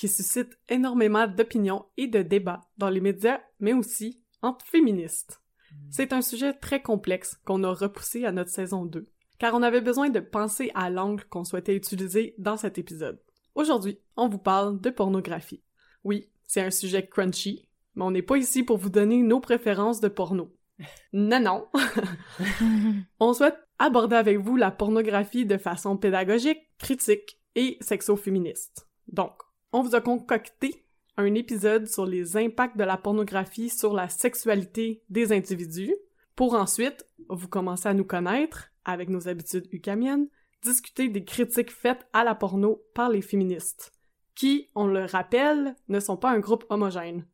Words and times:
qui 0.00 0.08
suscite 0.08 0.58
énormément 0.70 1.28
d'opinions 1.28 1.84
et 1.98 2.06
de 2.06 2.22
débats 2.22 2.62
dans 2.78 2.88
les 2.88 3.02
médias, 3.02 3.42
mais 3.58 3.74
aussi 3.74 4.18
entre 4.40 4.64
féministes. 4.64 5.42
C'est 5.90 6.14
un 6.14 6.22
sujet 6.22 6.54
très 6.54 6.80
complexe 6.80 7.38
qu'on 7.44 7.64
a 7.64 7.74
repoussé 7.74 8.24
à 8.24 8.32
notre 8.32 8.48
saison 8.48 8.86
2, 8.86 9.06
car 9.38 9.54
on 9.54 9.62
avait 9.62 9.82
besoin 9.82 10.08
de 10.08 10.20
penser 10.20 10.70
à 10.74 10.88
l'angle 10.88 11.24
qu'on 11.24 11.44
souhaitait 11.44 11.76
utiliser 11.76 12.34
dans 12.38 12.56
cet 12.56 12.78
épisode. 12.78 13.20
Aujourd'hui, 13.54 13.98
on 14.16 14.26
vous 14.26 14.38
parle 14.38 14.80
de 14.80 14.88
pornographie. 14.88 15.62
Oui, 16.02 16.30
c'est 16.46 16.62
un 16.62 16.70
sujet 16.70 17.06
crunchy, 17.06 17.68
mais 17.94 18.04
on 18.04 18.10
n'est 18.10 18.22
pas 18.22 18.38
ici 18.38 18.62
pour 18.62 18.78
vous 18.78 18.88
donner 18.88 19.20
nos 19.20 19.40
préférences 19.40 20.00
de 20.00 20.08
porno. 20.08 20.56
Non, 21.12 21.40
non. 21.40 21.68
on 23.20 23.34
souhaite 23.34 23.58
aborder 23.78 24.16
avec 24.16 24.38
vous 24.38 24.56
la 24.56 24.70
pornographie 24.70 25.44
de 25.44 25.58
façon 25.58 25.98
pédagogique, 25.98 26.70
critique 26.78 27.38
et 27.54 27.76
sexo-féministe. 27.82 28.88
Donc, 29.08 29.42
on 29.72 29.82
vous 29.82 29.94
a 29.94 30.00
concocté 30.00 30.84
un 31.16 31.34
épisode 31.34 31.86
sur 31.86 32.06
les 32.06 32.36
impacts 32.36 32.76
de 32.76 32.84
la 32.84 32.96
pornographie 32.96 33.68
sur 33.68 33.92
la 33.92 34.08
sexualité 34.08 35.02
des 35.08 35.32
individus, 35.32 35.94
pour 36.34 36.54
ensuite 36.54 37.06
vous 37.28 37.48
commencer 37.48 37.88
à 37.88 37.94
nous 37.94 38.04
connaître 38.04 38.70
avec 38.84 39.08
nos 39.08 39.28
habitudes 39.28 39.68
ucamiennes, 39.72 40.28
discuter 40.62 41.08
des 41.08 41.24
critiques 41.24 41.70
faites 41.70 42.06
à 42.12 42.24
la 42.24 42.34
porno 42.34 42.82
par 42.94 43.10
les 43.10 43.22
féministes, 43.22 43.92
qui, 44.34 44.70
on 44.74 44.86
le 44.86 45.04
rappelle, 45.04 45.74
ne 45.88 46.00
sont 46.00 46.16
pas 46.16 46.30
un 46.30 46.38
groupe 46.38 46.64
homogène. 46.70 47.26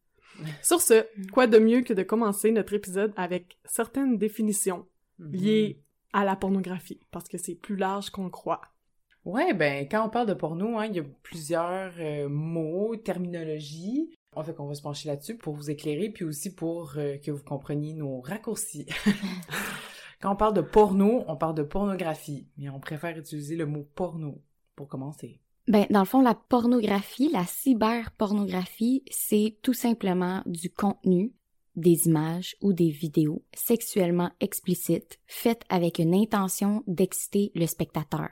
Sur 0.63 0.83
ce, 0.83 1.07
quoi 1.33 1.47
de 1.47 1.59
mieux 1.59 1.83
que 1.83 1.95
de 1.95 2.03
commencer 2.03 2.51
notre 2.51 2.75
épisode 2.75 3.13
avec 3.17 3.59
certaines 3.65 4.19
définitions 4.19 4.87
liées 5.19 5.81
à 6.13 6.25
la 6.25 6.37
pornographie, 6.37 7.01
parce 7.11 7.29
que 7.29 7.39
c'est 7.39 7.55
plus 7.55 7.77
large 7.77 8.11
qu'on 8.11 8.25
le 8.25 8.31
croit. 8.31 8.61
Ouais, 9.27 9.55
ben 9.55 9.89
quand 9.91 10.07
on 10.07 10.09
parle 10.09 10.29
de 10.29 10.35
porno, 10.35 10.79
hein, 10.79 10.87
il 10.87 10.95
y 10.95 11.01
a 11.01 11.05
plusieurs 11.25 11.93
euh, 11.99 12.29
mots, 12.29 12.95
terminologies. 12.95 14.15
En 14.37 14.45
fait, 14.45 14.55
qu'on 14.55 14.69
va 14.69 14.75
se 14.75 14.83
pencher 14.83 15.09
là-dessus 15.09 15.37
pour 15.37 15.53
vous 15.53 15.69
éclairer, 15.69 16.11
puis 16.11 16.25
aussi 16.25 16.55
pour 16.55 16.93
euh, 16.97 17.17
que 17.17 17.33
vous 17.33 17.43
compreniez 17.43 17.93
nos 17.93 18.21
raccourcis. 18.21 18.87
quand 20.21 20.33
on 20.33 20.37
parle 20.37 20.55
de 20.55 20.61
porno, 20.61 21.25
on 21.27 21.37
parle 21.37 21.57
de 21.57 21.65
pornographie, 21.65 22.47
mais 22.57 22.69
on 22.69 22.79
préfère 22.79 23.19
utiliser 23.19 23.57
le 23.57 23.67
mot 23.67 23.85
porno 23.97 24.41
pour 24.77 24.87
commencer. 24.87 25.41
Ben, 25.67 25.87
dans 25.91 26.01
le 26.01 26.07
fond, 26.07 26.23
la 26.23 26.37
pornographie, 26.37 27.29
la 27.29 27.47
cyberpornographie, 27.47 29.03
c'est 29.11 29.59
tout 29.61 29.75
simplement 29.75 30.43
du 30.47 30.71
contenu, 30.71 31.35
des 31.75 32.07
images 32.07 32.55
ou 32.61 32.73
des 32.73 32.91
vidéos 32.91 33.43
sexuellement 33.53 34.31
explicites 34.39 35.19
faites 35.27 35.65
avec 35.69 35.99
une 35.99 36.15
intention 36.15 36.85
d'exciter 36.87 37.51
le 37.57 37.67
spectateur. 37.67 38.31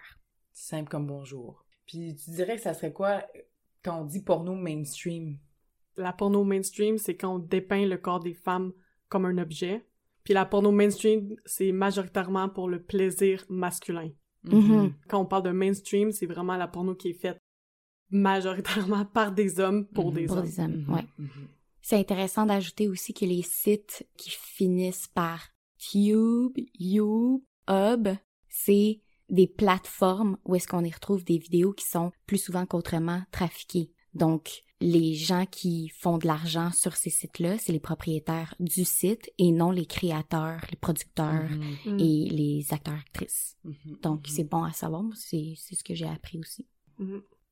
Simple 0.54 0.88
comme 0.88 1.06
bonjour. 1.06 1.64
Puis 1.86 2.14
tu 2.14 2.30
dirais 2.30 2.56
que 2.56 2.62
ça 2.62 2.74
serait 2.74 2.92
quoi 2.92 3.22
quand 3.82 4.00
on 4.00 4.04
dit 4.04 4.22
porno 4.22 4.54
mainstream? 4.54 5.38
La 5.96 6.12
porno 6.12 6.44
mainstream, 6.44 6.96
c'est 6.96 7.16
quand 7.16 7.34
on 7.34 7.38
dépeint 7.38 7.86
le 7.86 7.98
corps 7.98 8.20
des 8.20 8.34
femmes 8.34 8.72
comme 9.08 9.26
un 9.26 9.36
objet. 9.38 9.84
Puis 10.22 10.32
la 10.32 10.46
porno 10.46 10.70
mainstream, 10.72 11.34
c'est 11.44 11.72
majoritairement 11.72 12.48
pour 12.48 12.68
le 12.68 12.82
plaisir 12.82 13.44
masculin. 13.48 14.10
Mhm. 14.44 14.94
Quand 15.08 15.20
on 15.20 15.26
parle 15.26 15.42
de 15.44 15.50
mainstream, 15.50 16.12
c'est 16.12 16.26
vraiment 16.26 16.56
la 16.56 16.68
porno 16.68 16.94
qui 16.94 17.08
est 17.10 17.14
faite 17.20 17.38
majoritairement 18.10 19.04
par 19.12 19.32
des 19.32 19.60
hommes 19.60 19.86
pour 19.88 20.10
Mhm. 20.10 20.14
des 20.14 20.26
Pour 20.26 20.36
hommes. 20.38 20.44
des 20.44 20.60
hommes, 20.60 20.86
ouais. 20.88 21.26
C'est 21.82 21.96
intéressant 21.98 22.46
d'ajouter 22.46 22.88
aussi 22.88 23.12
que 23.12 23.24
les 23.26 23.42
sites 23.42 24.06
qui 24.16 24.30
finissent 24.30 25.08
par 25.08 25.48
Tube, 25.78 26.56
You, 26.78 27.44
Hub, 27.68 28.08
c'est 28.48 29.00
des 29.30 29.46
plateformes 29.46 30.36
où 30.44 30.54
est-ce 30.54 30.68
qu'on 30.68 30.84
y 30.84 30.90
retrouve 30.92 31.24
des 31.24 31.38
vidéos 31.38 31.72
qui 31.72 31.86
sont 31.86 32.12
plus 32.26 32.38
souvent 32.38 32.66
qu'autrement 32.66 33.22
trafiquées. 33.32 33.90
Donc, 34.14 34.62
les 34.80 35.14
gens 35.14 35.46
qui 35.46 35.88
font 35.88 36.18
de 36.18 36.26
l'argent 36.26 36.70
sur 36.72 36.94
ces 36.96 37.10
sites-là, 37.10 37.56
c'est 37.58 37.72
les 37.72 37.80
propriétaires 37.80 38.54
du 38.60 38.84
site 38.84 39.30
et 39.38 39.50
non 39.50 39.70
les 39.70 39.86
créateurs, 39.86 40.60
les 40.70 40.76
producteurs 40.76 41.48
Mhm, 41.50 41.94
Mm. 41.96 42.00
et 42.00 42.28
les 42.30 42.66
acteurs-actrices. 42.72 43.56
mhm, 43.64 43.74
Donc, 44.02 44.20
mhm. 44.20 44.26
c'est 44.34 44.44
bon 44.44 44.62
à 44.62 44.72
savoir. 44.72 45.04
C'est 45.16 45.54
c'est 45.56 45.74
ce 45.74 45.82
que 45.84 45.94
j'ai 45.94 46.06
appris 46.06 46.38
aussi. 46.38 46.66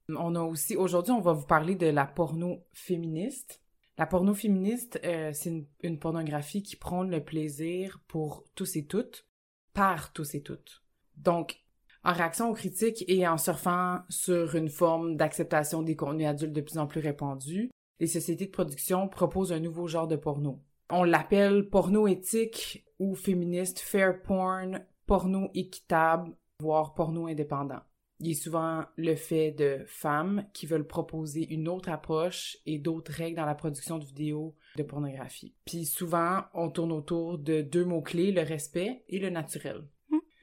On 0.09 0.35
a 0.35 0.43
aussi, 0.43 0.77
aujourd'hui, 0.77 1.13
on 1.13 1.21
va 1.21 1.33
vous 1.33 1.47
parler 1.47 1.75
de 1.75 1.87
la 1.87 2.05
porno 2.07 2.65
féministe. 2.73 3.61
La 3.99 4.07
porno 4.07 4.35
féministe, 4.35 5.01
euh, 5.05 5.31
c'est 5.33 5.51
une, 5.51 5.67
une 5.83 5.99
pornographie 5.99 6.63
qui 6.63 6.77
prône 6.77 7.11
le 7.11 7.25
plaisir 7.25 8.01
pour 8.09 8.45
tous 8.55 8.77
et 8.77 8.85
toutes, 8.87 9.27
par 9.75 10.13
tous 10.13 10.35
et 10.35 10.43
toutes. 10.43 10.82
Donc, 11.17 11.63
en 12.05 12.13
réaction 12.13 12.51
aux 12.51 12.55
critiques 12.55 13.05
et 13.09 13.27
en 13.29 13.39
surfant 13.39 14.01
sur 14.09 14.57
une 14.57 14.69
forme 14.69 15.17
d'acceptation 15.17 15.83
des 15.83 15.97
contenus 15.97 16.27
adultes 16.27 16.53
de 16.53 16.61
plus 16.61 16.79
en 16.79 16.87
plus 16.87 17.01
répandus, 17.01 17.71
les 18.01 18.09
sociétés 18.09 18.47
de 18.47 18.51
production 18.51 19.09
proposent 19.09 19.53
un 19.53 19.61
nouveau 19.61 19.87
genre 19.87 20.09
de 20.09 20.17
porno. 20.17 20.61
On 20.91 21.05
l'appelle 21.05 21.69
porno 21.69 22.09
éthique 22.09 22.85
ou 22.99 23.15
féministe, 23.15 23.79
fair 23.79 24.21
porn, 24.23 24.85
porno 25.07 25.49
équitable, 25.55 26.33
voire 26.61 26.95
porno 26.95 27.29
indépendant. 27.29 27.81
Il 28.19 28.31
est 28.31 28.35
souvent 28.35 28.85
le 28.97 29.17
fait 29.17 29.51
de 29.51 29.83
femmes 29.87 30.45
qui 30.53 30.67
veulent 30.67 30.87
proposer 30.87 31.53
une 31.53 31.69
autre 31.69 31.89
approche 31.89 32.57
et 32.67 32.79
d'autres 32.79 33.13
règles 33.13 33.37
dans 33.37 33.47
la 33.47 33.57
production 33.57 33.99
de 33.99 34.05
vidéos 34.05 34.55
de 34.77 34.85
pornographie. 34.85 35.55
Puis 35.65 35.85
souvent, 35.87 36.43
on 36.55 36.71
tourne 36.71 36.93
autour 36.93 37.39
de 37.39 37.63
deux 37.63 37.85
mots-clés, 37.85 38.31
le 38.31 38.43
respect 38.43 39.05
et 39.09 39.19
le 39.19 39.31
naturel. 39.31 39.83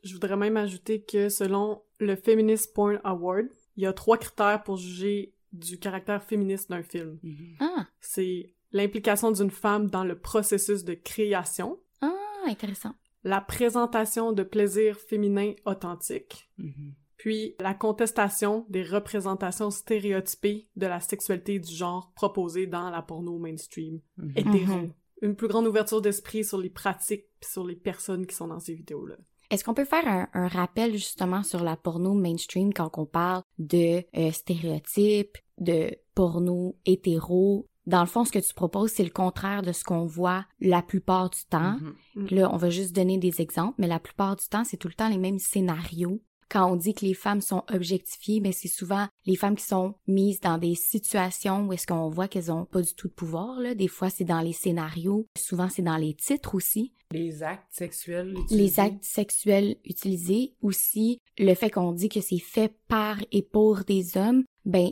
Je 0.04 0.14
voudrais 0.14 0.38
même 0.38 0.58
ajouter 0.58 1.02
que 1.02 1.30
selon 1.30 1.82
le 2.00 2.16
Feminist 2.16 2.74
Porn 2.74 3.00
Award, 3.04 3.48
il 3.76 3.84
y 3.84 3.86
a 3.86 3.94
trois 3.94 4.18
critères 4.18 4.64
pour 4.64 4.78
juger 4.78 5.34
du 5.52 5.80
caractère 5.80 6.24
féministe 6.24 6.70
d'un 6.70 6.84
film. 6.84 7.20
Ah, 7.60 7.88
C'est 8.00 8.54
l'implication 8.72 9.32
d'une 9.32 9.50
femme 9.52 9.90
dans 9.90 10.04
le 10.04 10.18
processus 10.20 10.84
de 10.84 10.94
création, 10.94 11.80
ah, 12.02 12.12
intéressant. 12.46 12.94
la 13.24 13.42
présentation 13.42 14.32
de 14.32 14.44
plaisir 14.44 14.98
féminin 14.98 15.54
authentique, 15.66 16.50
Mhm. 16.58 16.94
puis 17.18 17.56
la 17.60 17.74
contestation 17.74 18.66
des 18.70 18.84
représentations 18.84 19.72
stéréotypées 19.72 20.70
de 20.76 20.86
la 20.86 21.00
sexualité 21.02 21.60
du 21.60 21.74
genre 21.74 22.14
proposées 22.16 22.68
dans 22.68 22.90
la 22.90 23.02
porno 23.02 23.38
mainstream 23.40 24.00
Mhm. 24.18 24.32
hétéro. 24.36 24.76
Mhm. 24.78 24.94
Une 25.22 25.36
plus 25.36 25.50
grande 25.50 25.68
ouverture 25.68 26.02
d'esprit 26.02 26.46
sur 26.46 26.58
les 26.60 26.70
pratiques 26.70 27.26
puis 27.42 27.50
sur 27.50 27.66
les 27.66 27.76
personnes 27.76 28.26
qui 28.26 28.36
sont 28.36 28.48
dans 28.48 28.60
ces 28.62 28.74
vidéos-là. 28.76 29.18
Est-ce 29.50 29.64
qu'on 29.64 29.74
peut 29.74 29.86
faire 29.86 30.08
un, 30.08 30.28
un 30.34 30.48
rappel 30.48 30.94
justement 30.94 31.44
sur 31.44 31.64
la 31.64 31.76
porno 31.76 32.14
mainstream 32.14 32.74
quand 32.74 32.92
on 32.98 33.06
parle 33.06 33.44
de 33.58 34.04
euh, 34.16 34.32
stéréotypes, 34.32 35.38
de 35.58 35.96
porno 36.14 36.76
hétéro? 36.86 37.68
Dans 37.86 38.02
le 38.02 38.08
fond, 38.08 38.24
ce 38.24 38.32
que 38.32 38.40
tu 38.40 38.54
proposes, 38.54 38.92
c'est 38.92 39.04
le 39.04 39.10
contraire 39.10 39.64
de 39.64 39.72
ce 39.72 39.84
qu'on 39.84 40.06
voit 40.06 40.46
la 40.60 40.84
plupart 40.84 41.32
du 41.32 41.44
temps. 41.50 41.78
Mhm. 42.16 42.28
Là, 42.30 42.54
on 42.54 42.58
va 42.58 42.70
juste 42.70 42.96
donner 42.96 43.18
des 43.18 43.42
exemples, 43.42 43.76
mais 43.80 43.88
la 43.88 44.00
plupart 44.00 44.36
du 44.36 44.48
temps, 44.48 44.64
c'est 44.64 44.78
tout 44.78 44.88
le 44.88 44.94
temps 44.94 45.10
les 45.10 45.18
mêmes 45.18 45.40
scénarios. 45.40 46.22
Quand 46.50 46.72
on 46.72 46.76
dit 46.76 46.94
que 46.94 47.06
les 47.06 47.14
femmes 47.14 47.42
sont 47.42 47.64
objectifiées, 47.72 48.40
mais 48.40 48.52
c'est 48.52 48.68
souvent 48.68 49.08
les 49.26 49.36
femmes 49.36 49.56
qui 49.56 49.66
sont 49.66 49.94
mises 50.08 50.40
dans 50.40 50.58
des 50.58 50.76
situations 50.76 51.68
où 51.68 51.74
est-ce 51.74 51.86
qu'on 51.86 52.10
voit 52.10 52.28
qu'elles 52.28 52.52
ont 52.52 52.66
pas 52.66 52.82
du 52.82 52.94
tout 52.96 53.08
de 53.08 53.14
pouvoir. 53.14 53.60
Là. 53.60 53.76
Des 53.76 53.88
fois, 53.88 54.10
c'est 54.10 54.24
dans 54.24 54.42
les 54.42 54.54
scénarios. 54.54 55.28
Souvent, 55.38 55.70
c'est 55.70 55.82
dans 55.84 55.98
les 55.98 56.16
titres 56.16 56.56
aussi. 56.56 56.94
Les 57.12 57.42
actes 57.44 57.72
sexuels 57.72 58.34
Les 58.34 58.42
utilisés. 58.42 58.82
actes 58.82 59.04
sexuels 59.04 59.78
utilisés 59.84 60.54
aussi. 60.62 61.20
Le 61.38 61.54
fait 61.56 61.70
qu'on 61.72 61.92
dit 61.92 62.10
que 62.10 62.22
c'est 62.22 62.40
fait 62.40 62.74
par 62.88 63.18
et 63.32 63.42
pour 63.42 63.84
des 63.84 64.18
hommes, 64.18 64.44
ben, 64.66 64.92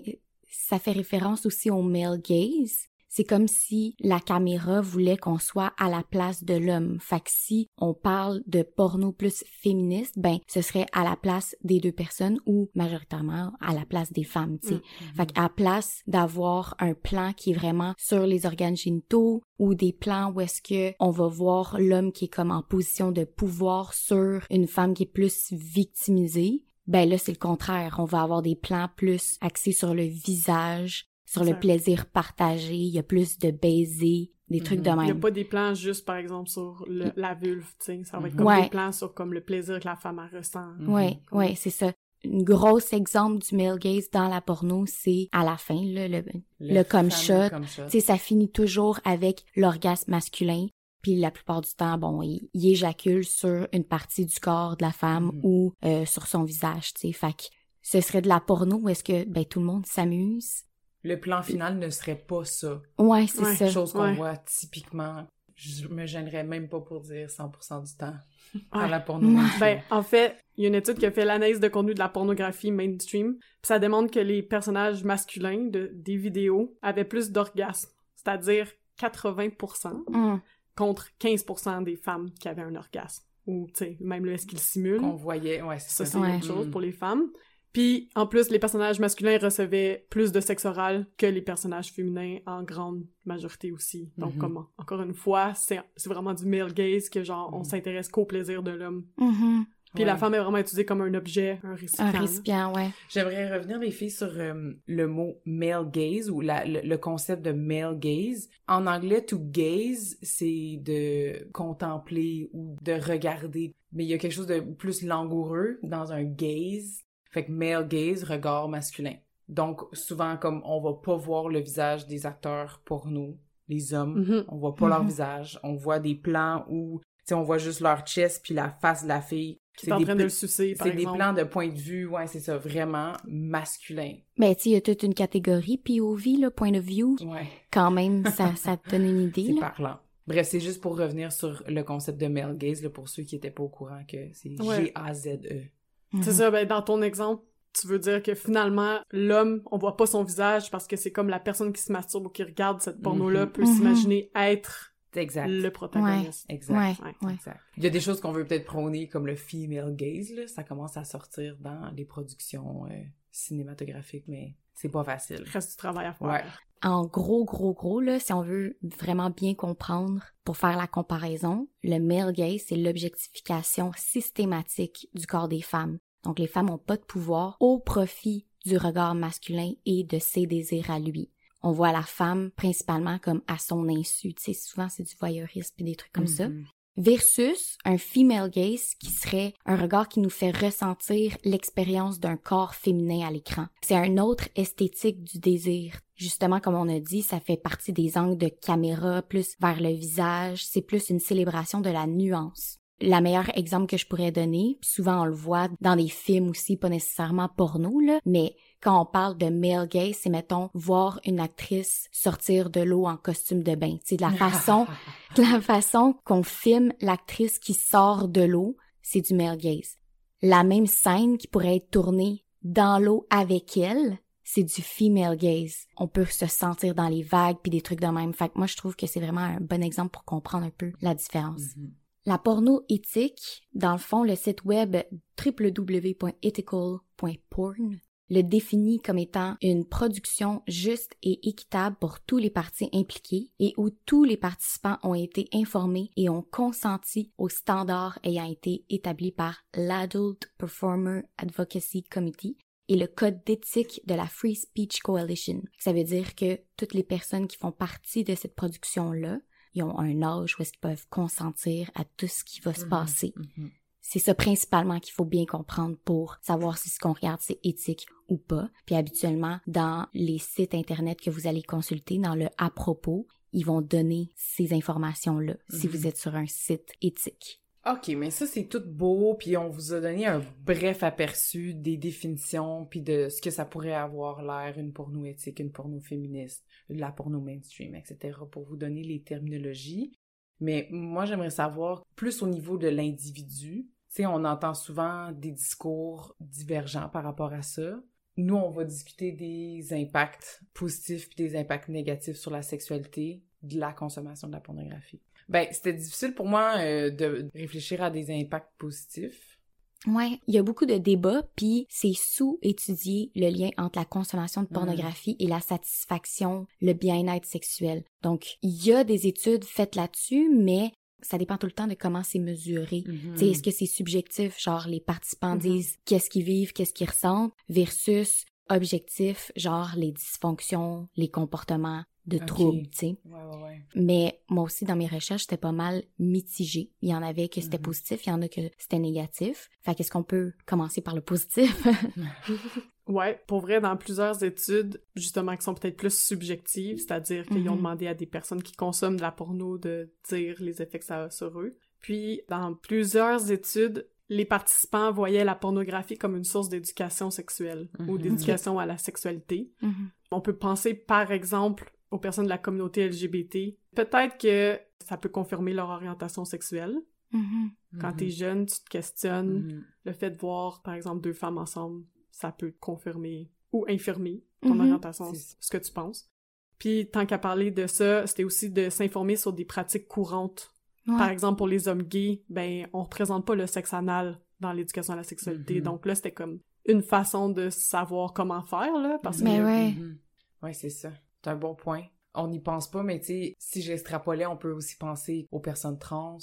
ça 0.50 0.80
fait 0.80 0.92
référence 0.92 1.46
aussi 1.46 1.70
au 1.70 1.82
male 1.82 2.22
gaze. 2.22 2.88
C'est 3.18 3.24
comme 3.24 3.48
si 3.48 3.96
la 4.00 4.20
caméra 4.20 4.80
voulait 4.80 5.18
qu'on 5.18 5.40
soit 5.40 5.74
à 5.80 5.90
la 5.90 6.04
place 6.04 6.44
de 6.44 6.54
l'homme. 6.54 7.00
Fait 7.02 7.20
que 7.20 7.32
si 7.32 7.68
on 7.80 7.96
parle 7.96 8.44
de 8.46 8.62
porno 8.62 9.12
plus 9.12 9.44
féministe, 9.60 10.14
ben 10.18 10.38
ce 10.46 10.62
serait 10.62 10.86
à 10.94 11.04
la 11.04 11.16
place 11.16 11.56
des 11.64 11.80
deux 11.80 11.92
personnes 11.92 12.40
ou 12.46 12.70
majoritairement 12.76 13.54
à 13.60 13.74
la 13.74 13.86
place 13.86 14.14
des 14.14 14.24
femmes, 14.24 14.60
tu 14.60 14.68
sais. 14.68 14.76
Mm. 14.76 15.16
Fait 15.16 15.34
qu'à 15.34 15.50
place 15.50 16.04
d'avoir 16.06 16.76
un 16.78 16.94
plan 16.94 17.34
qui 17.34 17.50
est 17.50 17.56
vraiment 17.56 17.96
sur 17.98 18.28
les 18.28 18.46
organes 18.46 18.78
génitaux 18.78 19.42
ou 19.58 19.74
des 19.74 19.94
plans 19.94 20.32
où 20.32 20.40
est-ce 20.40 20.62
que 20.62 20.94
on 21.00 21.10
va 21.10 21.26
voir 21.26 21.78
l'homme 21.80 22.12
qui 22.12 22.26
est 22.26 22.28
comme 22.32 22.52
en 22.52 22.62
position 22.62 23.12
de 23.12 23.24
pouvoir 23.24 23.96
sur 23.96 24.44
une 24.52 24.68
femme 24.68 24.94
qui 24.94 25.02
est 25.02 25.12
plus 25.12 25.52
victimisée, 25.54 26.62
ben 26.86 27.10
là 27.10 27.18
c'est 27.18 27.32
le 27.32 27.40
contraire, 27.40 27.96
on 27.98 28.06
va 28.06 28.22
avoir 28.22 28.44
des 28.44 28.56
plans 28.56 28.90
plus 28.96 29.40
axés 29.42 29.72
sur 29.72 29.96
le 29.96 30.04
visage 30.04 31.08
sur 31.28 31.44
le 31.44 31.54
plaisir 31.60 32.08
partagé, 32.08 32.74
il 32.74 32.90
y 32.90 32.98
a 32.98 33.04
plus 33.04 33.38
de 33.38 33.52
baisers, 33.52 34.32
des 34.50 34.62
trucs 34.62 34.82
de 34.82 34.90
Mhm. 34.90 34.98
Il 35.02 35.04
n'y 35.04 35.10
a 35.12 35.14
même. 35.14 35.20
pas 35.20 35.30
des 35.32 35.44
plans 35.44 35.74
juste, 35.76 36.06
par 36.06 36.16
exemple, 36.16 36.50
sur 36.50 36.84
le- 36.88 37.12
la 37.18 37.36
vulve, 37.36 37.68
tu 37.80 37.86
sais. 37.86 38.04
Ça 38.06 38.18
va 38.18 38.28
être 38.30 38.34
Mhm. 38.34 38.38
comme 38.40 38.48
Ouais. 38.48 38.64
des 38.64 38.70
plans 38.70 38.92
sur 38.94 39.14
comme 39.14 39.34
le 39.34 39.42
plaisir 39.42 39.80
que 39.80 39.86
la 39.86 39.98
femme 39.98 40.26
ressent. 40.34 40.72
Mhm. 40.80 40.90
Ouais, 40.94 41.20
ouais, 41.34 41.54
c'est 41.56 41.70
ça. 41.70 41.92
Un 42.26 42.42
gros 42.44 42.80
exemple 42.94 43.46
du 43.46 43.56
male 43.56 43.78
gaze 43.78 44.10
dans 44.10 44.28
la 44.28 44.42
porno, 44.42 44.86
c'est 44.88 45.28
à 45.32 45.44
la 45.44 45.58
fin, 45.58 45.80
là, 45.84 46.08
le, 46.08 46.24
le 46.60 46.84
cum 46.84 47.12
fameux 47.12 47.12
shot. 47.12 47.50
cum 47.50 47.68
shot. 47.68 47.84
Tu 47.86 47.92
sais, 47.92 48.00
ça 48.00 48.18
finit 48.18 48.50
toujours 48.50 49.00
avec 49.04 49.44
l'orgasme 49.56 50.10
masculin. 50.12 50.68
Puis 51.04 51.16
la 51.16 51.30
plupart 51.30 51.62
du 51.62 51.70
temps, 51.76 51.98
bon, 51.98 52.22
il, 52.24 52.50
il 52.54 52.72
éjacule 52.72 53.24
sur 53.24 53.68
une 53.72 53.84
partie 53.84 54.26
du 54.26 54.40
corps 54.40 54.78
de 54.78 54.84
la 54.84 54.92
femme 54.92 55.26
Mhm. 55.36 55.42
ou 55.44 55.74
euh, 55.86 56.06
sur 56.06 56.26
son 56.26 56.44
visage, 56.44 56.94
tu 56.96 57.02
sais. 57.02 57.12
Fait 57.14 57.34
que 57.34 57.44
ce 57.84 58.02
serait 58.02 58.22
de 58.22 58.28
la 58.30 58.40
porno 58.40 58.78
où 58.78 58.90
est-ce 58.90 59.04
que 59.04 59.24
ben, 59.26 59.46
tout 59.46 59.60
le 59.60 59.66
monde 59.66 59.86
s'amuse? 59.86 60.64
Le 61.04 61.20
plan 61.20 61.42
final 61.42 61.78
ne 61.78 61.90
serait 61.90 62.16
pas 62.16 62.44
ça. 62.46 62.82
Ouais, 62.98 63.28
c'est 63.28 63.42
Ouais. 63.44 63.56
ça. 63.56 63.70
Chose 63.70 63.94
qu'on 63.94 64.02
Ouais. 64.04 64.14
voit 64.16 64.38
typiquement, 64.38 65.28
je 65.56 65.88
me 65.88 66.06
gênerais 66.06 66.44
même 66.44 66.68
pas 66.68 66.80
pour 66.82 67.02
dire 67.02 67.30
100% 67.30 67.82
du 67.82 67.96
temps 67.96 68.14
Ouais. 68.56 68.62
à 68.72 68.88
la 68.88 69.00
porno. 69.00 69.28
Ouais. 69.28 69.34
mainstream. 69.36 69.60
Ben, 69.60 69.82
en 69.92 70.02
fait, 70.04 70.38
il 70.58 70.64
y 70.64 70.66
a 70.66 70.70
une 70.70 70.76
étude 70.76 70.98
qui 70.98 71.06
a 71.06 71.12
fait 71.12 71.26
l'analyse 71.26 71.60
de 71.60 71.68
contenu 71.68 71.94
de 71.94 72.00
la 72.00 72.10
pornographie 72.10 72.72
mainstream, 72.72 73.36
puis 73.38 73.44
ça 73.64 73.78
démontre 73.80 74.12
que 74.12 74.20
les 74.20 74.42
personnages 74.42 75.04
masculins 75.04 75.68
de, 75.70 75.92
des 75.94 76.18
vidéos 76.18 76.76
avaient 76.82 77.06
plus 77.06 77.32
d'orgasmes, 77.32 77.90
c'est-à-dire 78.16 78.72
80%, 78.98 80.04
Hum, 80.08 80.42
contre 80.76 81.08
15% 81.20 81.82
des 81.82 81.96
femmes 81.96 82.32
qui 82.40 82.48
avaient 82.48 82.62
un 82.64 82.76
orgasme. 82.76 83.24
Ou, 83.46 83.68
tu 83.68 83.86
sais, 83.86 83.98
même 84.02 84.26
là, 84.26 84.34
est-ce 84.34 84.46
qu'ils 84.46 84.60
simulent? 84.60 85.00
Qu'on 85.00 85.16
voyait, 85.16 85.62
ouais, 85.62 85.80
Ça, 85.80 85.88
c'est 85.90 86.06
c'est 86.06 86.12
ça. 86.14 86.20
Ouais. 86.20 86.36
une 86.36 86.44
chose 86.44 86.68
Mm. 86.68 86.72
pour 86.72 86.82
les 86.82 86.92
femmes. 86.92 87.30
Puis, 87.78 88.10
en 88.16 88.26
plus, 88.26 88.50
les 88.50 88.58
personnages 88.58 89.00
masculins 89.00 89.38
recevaient 89.38 90.08
plus 90.10 90.32
de 90.32 90.40
sexe 90.40 90.66
oral 90.66 91.06
que 91.16 91.28
les 91.28 91.44
personnages 91.44 91.92
féminins 91.92 92.38
en 92.48 92.64
grande 92.64 93.06
majorité 93.24 93.72
aussi. 93.72 94.12
Donc, 94.18 94.34
Mhm. 94.34 94.40
comme, 94.40 94.66
encore 94.80 95.00
une 95.04 95.14
fois, 95.14 95.54
c'est 95.54 95.80
c'est 95.96 96.10
vraiment 96.10 96.34
du 96.34 96.48
male 96.48 96.74
gaze 96.74 97.08
que, 97.08 97.22
genre, 97.24 97.52
on 97.54 97.60
Mhm. 97.60 97.64
s'intéresse 97.66 98.10
qu'au 98.10 98.26
plaisir 98.26 98.64
de 98.64 98.72
l'homme. 98.72 99.06
mhm. 99.20 99.66
Puis 99.94 100.04
Ouais. 100.04 100.08
la 100.08 100.18
femme 100.18 100.34
est 100.34 100.40
vraiment 100.40 100.58
utilisée 100.58 100.86
comme 100.86 101.02
un 101.02 101.14
objet, 101.14 101.60
un 101.64 101.76
récipient. 101.76 102.06
Un 102.06 102.12
récipient, 102.20 102.74
ouais. 102.76 102.90
J'aimerais 103.10 103.56
revenir, 103.56 103.78
les 103.80 103.92
filles, 103.92 104.10
sur 104.12 104.28
euh, 104.38 104.74
le 104.88 105.08
mot 105.08 105.36
male 105.46 105.90
gaze 105.92 106.30
ou 106.32 106.42
la- 106.42 106.66
le, 106.66 106.82
le 106.82 106.98
concept 106.98 107.44
de 107.46 107.52
male 107.52 107.98
gaze. 108.00 108.50
En 108.68 108.88
anglais, 108.88 109.24
to 109.24 109.38
gaze, 109.40 110.18
c'est 110.24 110.80
de 110.82 111.48
contempler 111.52 112.50
ou 112.54 112.76
de 112.82 112.94
regarder. 112.94 113.76
Mais 113.94 114.04
il 114.04 114.10
y 114.10 114.14
a 114.14 114.18
quelque 114.18 114.34
chose 114.34 114.48
de 114.48 114.60
plus 114.62 115.04
langoureux 115.04 115.78
dans 115.84 116.12
un 116.12 116.24
gaze. 116.24 117.04
Fait 117.38 117.46
que 117.46 117.52
male 117.52 117.88
gaze, 117.88 118.24
regard 118.24 118.68
masculin. 118.68 119.14
Donc, 119.48 119.82
souvent, 119.94 120.38
comme 120.38 120.64
on 120.66 120.82
va 120.82 120.94
pas 120.94 121.16
voir 121.16 121.50
le 121.50 121.60
visage 121.60 122.08
des 122.08 122.26
acteurs 122.26 122.82
porno, 122.84 123.38
les 123.68 123.94
hommes, 123.94 124.20
Mhm. 124.28 124.46
on 124.48 124.56
voit 124.58 124.74
pas 124.76 124.88
leur 124.90 125.02
Mhm. 125.04 125.10
visage. 125.10 125.60
On 125.62 125.76
voit 125.76 126.00
des 126.00 126.16
plans 126.16 126.66
où, 126.68 127.00
tu 127.28 127.36
on 127.36 127.44
voit 127.44 127.60
juste 127.60 127.82
leur 127.82 128.00
chest 128.08 128.42
puis 128.44 128.56
la 128.56 128.70
face 128.82 129.04
de 129.04 129.08
la 129.10 129.22
fille. 129.22 129.60
Qui 129.78 129.86
C'est 129.86 129.92
est 129.92 129.94
en 129.94 130.00
des 130.00 130.06
train 130.06 130.16
de 130.16 130.24
le 130.24 130.30
sucer, 130.30 130.74
par 130.74 130.88
c'est 130.88 130.94
des 130.96 131.04
plans 131.04 131.34
de 131.34 131.44
point 131.44 131.68
de 131.68 131.78
vue, 131.78 132.08
ouais, 132.08 132.26
c'est 132.26 132.40
ça, 132.40 132.58
vraiment 132.58 133.14
masculin. 133.28 134.14
Ben, 134.40 134.56
tu 134.56 134.64
sais, 134.64 134.70
il 134.70 134.74
y 134.74 134.76
a 134.78 134.82
toute 134.82 135.04
une 135.04 135.14
catégorie 135.14 135.78
POV, 135.78 136.40
là, 136.40 136.50
point 136.50 136.74
of 136.74 136.84
view. 136.84 137.16
Ouais, 137.22 137.48
Quand 137.72 137.92
même, 137.92 138.26
ça, 138.26 138.56
ça 138.56 138.78
te 138.78 138.90
donne 138.90 139.06
une 139.06 139.22
idée, 139.22 139.46
c'est 139.46 139.54
là. 139.54 139.70
parlant. 139.70 139.98
Bref, 140.26 140.48
c'est 140.48 140.60
juste 140.60 140.82
pour 140.82 140.98
revenir 140.98 141.32
sur 141.32 141.64
le 141.68 141.84
concept 141.84 142.20
de 142.20 142.26
male 142.28 142.58
gaze, 142.58 142.82
là, 142.82 142.90
pour 142.90 143.08
ceux 143.08 143.22
qui 143.24 143.36
étaient 143.36 143.52
pas 143.52 143.64
au 143.64 143.70
courant 143.70 144.02
que 144.08 144.18
c'est 144.34 144.60
Ouais. 144.62 144.86
G-A-Z-E. 144.86 145.70
C'est 146.12 146.18
Mhm. 146.32 146.36
ça, 146.38 146.52
ben, 146.52 146.68
dans 146.68 146.82
ton 146.82 147.02
exemple, 147.02 147.44
tu 147.74 147.88
veux 147.88 148.00
dire 148.00 148.24
que 148.24 148.34
finalement, 148.34 149.00
l'homme, 149.12 149.62
on 149.72 149.78
voit 149.78 149.98
pas 149.98 150.06
son 150.08 150.24
visage 150.24 150.72
parce 150.72 150.88
que 150.88 150.96
c'est 150.96 151.12
comme 151.12 151.30
la 151.30 151.40
personne 151.40 151.72
qui 151.74 151.82
se 151.82 151.92
masturbe 151.92 152.26
ou 152.26 152.30
qui 152.30 152.44
regarde 152.44 152.82
cette 152.82 153.02
porno-là 153.02 153.46
Mhm. 153.46 153.52
peut 153.52 153.62
Mhm. 153.62 153.76
s'imaginer 153.76 154.32
être 154.36 154.94
Exact. 155.16 155.48
le 155.48 155.70
protagoniste. 155.70 156.46
Exact. 156.50 156.76
Ouais, 156.78 156.96
Ouais. 157.06 157.16
ouais. 157.28 157.34
Exact. 157.34 157.60
Il 157.78 157.84
y 157.84 157.88
a 157.88 157.90
des 157.90 158.00
choses 158.00 158.20
qu'on 158.22 158.32
veut 158.32 158.46
peut-être 158.46 158.66
prôner 158.66 159.08
comme 159.08 159.28
le 159.28 159.36
female 159.36 159.96
gaze, 159.96 160.32
là. 160.34 160.48
Ça 160.48 160.64
commence 160.64 160.96
à 160.98 161.04
sortir 161.04 161.56
dans 161.60 161.92
les 161.96 162.06
productions 162.06 162.86
euh, 162.86 163.04
cinématographiques, 163.32 164.26
mais 164.28 164.56
c'est 164.74 164.90
pas 164.90 165.04
facile. 165.04 165.44
Il 165.46 165.50
reste 165.52 165.72
du 165.72 165.78
travail 165.78 166.08
à 166.08 166.14
faire. 166.14 166.60
En 166.84 167.06
gros, 167.06 167.44
gros, 167.46 167.74
gros, 167.74 168.00
là, 168.00 168.20
si 168.20 168.34
on 168.34 168.44
veut 168.44 168.78
vraiment 168.82 169.30
bien 169.30 169.56
comprendre, 169.56 170.22
pour 170.44 170.58
faire 170.58 170.78
la 170.78 170.88
comparaison, 170.88 171.68
le 171.84 172.00
male 172.00 172.32
gaze, 172.34 172.62
c'est 172.68 172.76
l'objectification 172.76 173.92
systématique 173.98 175.10
du 175.14 175.26
corps 175.26 175.48
des 175.48 175.62
femmes. 175.62 175.98
Donc, 176.24 176.40
les 176.40 176.48
femmes 176.48 176.68
n'ont 176.68 176.78
pas 176.78 176.98
de 176.98 177.04
pouvoir 177.04 177.58
au 177.60 177.80
profit 177.80 178.46
du 178.66 178.78
regard 178.78 179.16
masculin 179.16 179.72
et 179.86 180.04
de 180.04 180.20
ses 180.20 180.46
désirs 180.46 180.92
à 180.92 181.00
lui. 181.00 181.32
On 181.62 181.72
voit 181.72 181.92
la 181.92 182.04
femme 182.04 182.52
principalement 182.52 183.18
comme 183.20 183.42
à 183.48 183.58
son 183.58 183.88
insu. 183.90 184.34
Tu 184.34 184.44
sais, 184.44 184.54
souvent, 184.54 184.90
c'est 184.90 185.04
du 185.04 185.16
voyeurisme 185.20 185.76
et 185.80 185.84
des 185.84 185.96
trucs 185.96 186.14
comme 186.14 186.28
ça. 186.28 186.50
Versus 186.98 187.78
un 187.86 188.00
female 188.00 188.50
gaze 188.50 188.96
qui 189.00 189.12
serait 189.12 189.54
un 189.68 189.76
regard 189.76 190.10
qui 190.10 190.20
nous 190.20 190.32
fait 190.32 190.50
ressentir 190.50 191.38
l'expérience 191.44 192.20
d'un 192.20 192.38
corps 192.38 192.74
féminin 192.74 193.28
à 193.28 193.32
l'écran. 193.32 193.68
C'est 193.84 193.96
un 193.96 194.18
autre 194.18 194.50
esthétique 194.56 195.24
du 195.24 195.38
désir. 195.38 196.00
Justement, 196.16 196.60
comme 196.60 196.74
on 196.74 196.90
a 196.90 197.00
dit, 197.00 197.22
ça 197.22 197.40
fait 197.40 197.56
partie 197.56 197.94
des 197.94 198.18
angles 198.18 198.40
de 198.40 198.48
caméra 198.50 199.22
plus 199.22 199.56
vers 199.60 199.80
le 199.80 199.92
visage. 199.92 200.66
C'est 200.66 200.82
plus 200.82 201.12
une 201.12 201.20
célébration 201.20 201.82
de 201.82 201.92
la 201.92 202.08
nuance. 202.08 202.80
La 203.00 203.22
meilleure 203.22 203.56
exemple 203.56 203.86
que 203.86 203.98
je 203.98 204.08
pourrais 204.08 204.32
donner, 204.32 204.80
puis 204.82 204.90
souvent 204.90 205.22
on 205.22 205.26
le 205.26 205.36
voit 205.36 205.68
dans 205.82 205.96
des 205.96 206.08
films 206.08 206.50
aussi, 206.50 206.78
pas 206.78 206.90
nécessairement 206.90 207.48
porno, 207.48 208.00
là, 208.00 208.20
mais 208.26 208.56
quand 208.82 209.00
on 209.00 209.06
parle 209.06 209.38
de 209.38 209.50
male 209.50 209.88
gaze, 209.88 210.18
c'est 210.22 210.30
mettons 210.30 210.70
voir 210.74 211.20
une 211.24 211.40
actrice 211.40 212.08
sortir 212.12 212.72
de 212.72 212.82
l'eau 212.82 213.06
en 213.06 213.18
costume 213.18 213.62
de 213.62 213.76
bain. 213.76 213.98
C'est 214.04 214.18
de 214.18 214.22
la 214.22 214.32
façon 214.32 214.88
la 215.42 215.62
façon 215.62 216.16
qu'on 216.24 216.44
filme 216.44 216.94
l'actrice 217.02 217.60
qui 217.60 217.74
sort 217.74 218.28
de 218.28 218.42
l'eau, 218.42 218.78
c'est 219.02 219.22
du 219.22 219.34
male 219.34 219.58
gaze. 219.58 219.96
La 220.42 220.64
même 220.64 220.88
scène 220.88 221.38
qui 221.38 221.48
pourrait 221.48 221.78
être 221.78 221.90
tournée 221.90 222.44
dans 222.64 223.00
l'eau 223.00 223.26
avec 223.30 223.78
elle, 223.78 224.18
c'est 224.44 224.64
du 224.64 224.82
female 224.82 225.38
gaze. 225.38 225.86
On 225.98 226.08
peut 226.08 226.26
se 226.26 226.48
sentir 226.48 226.96
dans 226.96 227.10
les 227.10 227.24
vagues 227.24 227.58
puis 227.62 227.70
des 227.70 227.82
trucs 227.82 228.00
de 228.00 228.08
même. 228.08 228.34
Fait 228.34 228.50
que 228.50 228.58
moi, 228.58 228.68
je 228.68 228.78
trouve 228.78 228.96
que 228.96 229.08
c'est 229.08 229.20
vraiment 229.20 229.42
un 229.42 229.60
bon 229.60 229.84
exemple 229.84 230.12
pour 230.12 230.24
comprendre 230.26 230.66
un 230.66 230.72
peu 230.72 230.94
la 231.02 231.16
différence. 231.16 231.76
Mhm. 231.76 231.92
La 232.26 232.38
porno 232.38 232.84
éthique, 232.90 233.68
dans 233.74 233.94
le 233.94 233.98
fond, 233.98 234.24
le 234.24 234.36
site 234.36 234.64
web 234.66 234.98
www.ethical.porn 235.44 238.00
le 238.30 238.42
définit 238.42 239.00
comme 239.00 239.18
étant 239.18 239.56
une 239.62 239.86
production 239.86 240.62
juste 240.68 241.16
et 241.24 241.48
équitable 241.48 241.96
pour 242.00 242.20
tous 242.22 242.38
les 242.38 242.50
parties 242.50 242.90
impliquées 242.94 243.50
et 243.60 243.74
où 243.78 243.90
tous 243.90 244.24
les 244.24 244.38
participants 244.38 244.98
ont 245.04 245.14
été 245.14 245.48
informés 245.54 246.12
et 246.18 246.30
ont 246.30 246.42
consenti 246.42 247.32
aux 247.38 247.50
standards 247.50 248.20
ayant 248.24 248.50
été 248.50 248.84
établis 248.90 249.32
par 249.32 249.64
l'Adult 249.76 250.52
Performer 250.58 251.22
Advocacy 251.38 252.04
Committee 252.04 252.58
et 252.90 252.96
le 252.96 253.08
code 253.08 253.44
d'éthique 253.46 254.02
de 254.06 254.14
la 254.14 254.28
Free 254.28 254.56
Speech 254.56 255.00
Coalition. 255.02 255.62
Ça 255.80 255.92
veut 255.94 256.04
dire 256.06 256.36
que 256.36 256.60
toutes 256.78 256.94
les 256.94 257.04
personnes 257.04 257.48
qui 257.48 257.58
font 257.58 257.72
partie 257.72 258.24
de 258.24 258.34
cette 258.36 258.56
production-là, 258.56 259.40
ils 259.74 259.84
ont 259.84 260.00
un 260.00 260.22
âge 260.22 260.56
où 260.60 260.64
qu'ils 260.64 260.80
peuvent 260.80 261.06
consentir 261.10 261.92
à 261.96 262.04
tout 262.06 262.28
ce 262.28 262.44
qui 262.44 262.62
va 262.62 262.74
se 262.74 262.84
Mhm. 262.84 262.90
passer. 262.90 263.34
Mhm. 263.58 263.72
C'est 264.10 264.20
ça 264.20 264.34
principalement 264.34 265.02
qu'il 265.02 265.12
faut 265.14 265.26
bien 265.26 265.46
comprendre 265.46 265.98
pour 266.06 266.38
savoir 266.42 266.78
si 266.78 266.90
ce 266.90 266.98
qu'on 266.98 267.12
regarde 267.12 267.42
c'est 267.42 267.60
éthique 267.66 268.08
ou 268.30 268.38
pas. 268.38 268.70
Puis 268.86 268.96
habituellement, 268.96 269.60
dans 269.68 270.08
les 270.14 270.38
sites 270.38 270.74
internet 270.74 271.20
que 271.20 271.30
vous 271.30 271.46
allez 271.46 271.62
consulter, 271.62 272.18
dans 272.18 272.34
le 272.34 272.48
à 272.58 272.70
propos, 272.70 273.28
ils 273.52 273.66
vont 273.66 273.82
donner 273.82 274.30
ces 274.38 274.72
informations-là 274.74 275.56
si 275.70 275.88
Mhm. 275.88 275.92
vous 275.92 276.08
êtes 276.08 276.16
sur 276.18 276.36
un 276.36 276.48
site 276.48 276.94
éthique. 277.02 277.62
OK, 277.86 278.08
mais 278.16 278.32
ça, 278.32 278.46
c'est 278.48 278.66
tout 278.66 278.84
beau, 278.86 279.36
puis 279.36 279.58
on 279.58 279.70
vous 279.70 279.92
a 279.94 280.00
donné 280.00 280.26
un 280.26 280.42
bref 280.66 281.04
aperçu 281.04 281.74
des 281.74 281.98
définitions, 281.98 282.86
puis 282.86 283.02
de 283.02 283.28
ce 283.30 283.42
que 283.42 283.50
ça 283.50 283.66
pourrait 283.66 283.94
avoir 283.94 284.42
l'air, 284.42 284.78
une 284.78 284.94
porno 284.94 285.26
éthique, 285.26 285.60
une 285.60 285.72
porno 285.72 286.00
féministe, 286.00 286.66
la 286.90 287.12
porno 287.12 287.40
mainstream, 287.42 287.94
etc., 287.96 288.40
pour 288.52 288.64
vous 288.64 288.78
donner 288.78 289.04
les 289.04 289.22
terminologies. 289.22 290.14
Mais 290.60 290.88
moi, 290.92 291.26
j'aimerais 291.26 291.50
savoir 291.50 292.06
plus 292.16 292.42
au 292.42 292.48
niveau 292.48 292.78
de 292.78 292.88
l'individu. 292.88 293.88
Tu 294.18 294.24
sais, 294.24 294.28
on 294.28 294.46
entend 294.46 294.74
souvent 294.74 295.32
des 295.32 295.52
discours 295.52 296.36
divergents 296.40 297.08
par 297.08 297.24
rapport 297.24 297.54
à 297.54 297.62
ça. 297.62 298.02
Nous, 298.36 298.56
on 298.56 298.72
va 298.72 298.84
discuter 298.84 299.32
des 299.32 299.94
impacts 299.94 300.64
positifs 300.74 301.30
puis 301.30 301.36
des 301.36 301.56
impacts 301.56 301.88
négatifs 301.88 302.38
sur 302.38 302.50
la 302.50 302.64
sexualité 302.64 303.44
de 303.62 303.80
la 303.80 303.94
consommation 303.94 304.48
de 304.48 304.54
la 304.54 304.60
pornographie. 304.60 305.22
Ben, 305.50 305.68
c'était 305.72 305.94
difficile 305.94 306.34
pour 306.34 306.48
moi 306.48 306.78
euh, 306.80 307.12
de 307.12 307.52
réfléchir 307.54 308.02
à 308.02 308.10
des 308.10 308.32
impacts 308.32 308.76
positifs. 308.80 309.60
Ouais, 310.08 310.40
il 310.48 310.56
y 310.56 310.58
a 310.58 310.64
beaucoup 310.64 310.88
de 310.88 310.98
débats, 310.98 311.44
puis 311.56 311.86
c'est 311.88 312.16
sous-étudié 312.16 313.32
le 313.36 313.52
lien 313.52 313.70
entre 313.78 314.00
la 314.00 314.06
consommation 314.06 314.64
de 314.64 314.68
pornographie 314.68 315.36
et 315.40 315.46
la 315.46 315.60
satisfaction, 315.60 316.66
le 316.82 316.94
bien-être 316.94 317.46
sexuel. 317.46 318.04
Donc, 318.24 318.58
il 318.64 318.84
y 318.84 318.94
a 318.94 319.04
des 319.04 319.28
études 319.28 319.64
faites 319.64 319.96
là-dessus, 319.96 320.50
mais 320.52 320.92
ça 321.22 321.38
dépend 321.38 321.58
tout 321.58 321.66
le 321.68 321.72
temps 321.72 321.88
de 321.88 321.94
comment 321.96 322.24
c'est 322.24 322.40
mesuré. 322.40 323.04
Tu 323.06 323.14
sais, 323.36 323.50
est-ce 323.50 323.64
que 323.64 323.72
c'est 323.72 323.86
subjectif, 323.86 324.60
genre 324.60 324.88
les 324.88 325.00
participants 325.00 325.54
Mhm. 325.56 325.60
disent 325.60 325.98
qu'est-ce 326.06 326.30
qu'ils 326.30 326.44
vivent, 326.44 326.74
qu'est-ce 326.74 326.94
qu'ils 326.94 327.10
ressentent, 327.10 327.54
versus 327.70 328.46
objectif, 328.70 329.52
genre 329.56 329.92
les 329.96 330.12
dysfonctions, 330.12 331.08
les 331.16 331.30
comportements 331.30 332.04
de 332.26 332.38
troubles, 332.38 332.88
tu 332.90 332.98
sais. 332.98 333.18
Ouais, 333.24 333.40
ouais, 333.42 333.64
ouais. 333.64 333.82
Mais 333.96 334.42
moi 334.50 334.66
aussi, 334.66 334.84
dans 334.84 334.98
mes 334.98 335.08
recherches, 335.08 335.44
c'était 335.44 335.56
pas 335.56 335.72
mal 335.72 336.04
mitigé. 336.20 336.92
Il 337.02 337.08
y 337.10 337.16
en 337.16 337.24
avait 337.24 337.48
que 337.48 337.62
c'était 337.62 337.78
Mhm. 337.78 337.84
positif, 337.84 338.26
il 338.26 338.30
y 338.30 338.34
en 338.34 338.42
a 338.42 338.50
que 338.50 338.60
c'était 338.78 339.00
négatif. 339.00 339.70
Fait 339.82 339.96
qu'est-ce 339.96 340.12
qu'on 340.12 340.24
peut 340.24 340.52
commencer 340.66 341.00
par 341.02 341.16
le 341.16 341.22
positif? 341.22 341.72
Ouais, 343.08 343.42
pour 343.48 343.62
vrai, 343.62 343.80
dans 343.82 343.96
plusieurs 343.98 344.44
études, 344.44 345.02
justement, 345.16 345.56
qui 345.56 345.64
sont 345.64 345.74
peut-être 345.74 345.98
plus 345.98 346.18
subjectives, 346.18 346.98
c'est-à-dire 346.98 347.46
qu'ils 347.46 347.68
ont 347.70 347.74
Mhm. 347.74 347.78
demandé 347.78 348.08
à 348.08 348.14
des 348.14 348.26
personnes 348.26 348.62
qui 348.62 348.74
consomment 348.74 349.18
de 349.18 349.22
la 349.22 349.32
porno 349.32 349.78
de 349.78 350.12
dire 350.30 350.56
les 350.60 350.82
effets 350.82 351.00
que 351.00 351.06
ça 351.06 351.24
a 351.24 351.30
sur 351.30 351.60
eux. 351.60 351.76
Puis, 352.00 352.42
dans 352.50 352.74
plusieurs 352.76 353.52
études, 353.52 354.08
les 354.30 354.44
participants 354.46 355.12
voyaient 355.12 355.46
la 355.46 355.56
pornographie 355.56 356.18
comme 356.18 356.36
une 356.36 356.44
source 356.44 356.68
d'éducation 356.70 357.32
sexuelle 357.32 357.88
ou 358.00 358.14
Mhm. 358.16 358.22
d'éducation 358.22 358.78
à 358.78 358.86
la 358.86 358.98
sexualité. 358.98 359.72
Mhm. 359.82 360.10
On 360.32 360.42
peut 360.42 360.56
penser, 360.58 360.94
par 360.94 361.32
exemple, 361.32 361.92
aux 362.12 362.20
personnes 362.20 362.46
de 362.46 362.50
la 362.50 362.58
communauté 362.58 363.02
LGBT. 363.08 363.78
Peut-être 363.96 364.38
que 364.38 364.78
ça 365.00 365.16
peut 365.18 365.30
confirmer 365.30 365.74
leur 365.74 365.90
orientation 365.90 366.44
sexuelle. 366.44 366.98
Mhm. 367.32 367.72
Quand 368.02 368.10
Mhm. 368.12 368.16
t'es 368.18 368.30
jeune, 368.30 368.66
tu 368.66 368.80
te 368.80 368.90
questionnes. 368.90 369.84
Le 370.06 370.12
fait 370.14 370.32
de 370.32 370.38
voir, 370.38 370.82
par 370.82 370.94
exemple, 370.94 371.22
deux 371.22 371.34
femmes 371.34 371.58
ensemble, 371.58 372.04
ça 372.38 372.52
peut 372.52 372.74
confirmer 372.80 373.50
ou 373.72 373.86
infirmer 373.90 374.44
ton 374.62 374.76
Mhm. 374.76 374.82
orientation, 374.82 375.34
C'est- 375.34 375.58
ce 375.60 375.70
que 375.70 375.78
tu 375.78 375.92
penses. 375.92 376.30
Puis, 376.78 377.10
tant 377.10 377.26
qu'à 377.26 377.40
parler 377.40 377.72
de 377.72 377.88
ça, 377.88 378.28
c'était 378.28 378.44
aussi 378.44 378.70
de 378.70 378.90
s'informer 378.92 379.36
sur 379.36 379.52
des 379.54 379.66
pratiques 379.66 380.08
courantes. 380.08 380.72
Ouais. 381.08 381.18
Par 381.18 381.30
exemple, 381.30 381.58
pour 381.58 381.68
les 381.68 381.88
hommes 381.88 382.04
gays, 382.04 382.44
ben, 382.50 382.88
on 382.94 383.04
représente 383.04 383.46
pas 383.46 383.56
le 383.56 383.66
sexe 383.66 383.94
anal 383.94 384.40
dans 384.60 384.72
l'éducation 384.72 385.14
à 385.14 385.16
la 385.16 385.24
sexualité. 385.24 385.76
Mhm. 385.80 385.84
Donc 385.84 386.06
là, 386.06 386.14
c'était 386.14 386.32
comme 386.34 386.60
une 386.86 387.02
façon 387.02 387.50
de 387.50 387.70
savoir 387.72 388.34
comment 388.34 388.62
faire, 388.64 388.96
là, 388.98 389.18
parce 389.24 389.40
Mais 389.40 389.58
que... 389.58 389.64
ouais. 389.64 389.90
Mhm. 389.94 390.20
Ouais, 390.62 390.74
c'est 390.74 390.90
ça. 390.92 391.12
C'est 391.44 391.50
un 391.50 391.56
bon 391.56 391.74
point. 391.76 392.04
On 392.36 392.48
n'y 392.50 392.60
pense 392.60 392.90
pas, 392.92 393.02
mais 393.04 393.20
tu 393.20 393.26
sais, 393.28 393.56
si 393.58 393.82
j'extrapolais, 393.82 394.46
on 394.46 394.58
peut 394.58 394.72
aussi 394.72 394.96
penser 394.98 395.48
aux 395.52 395.60
personnes 395.60 395.98
trans, 395.98 396.38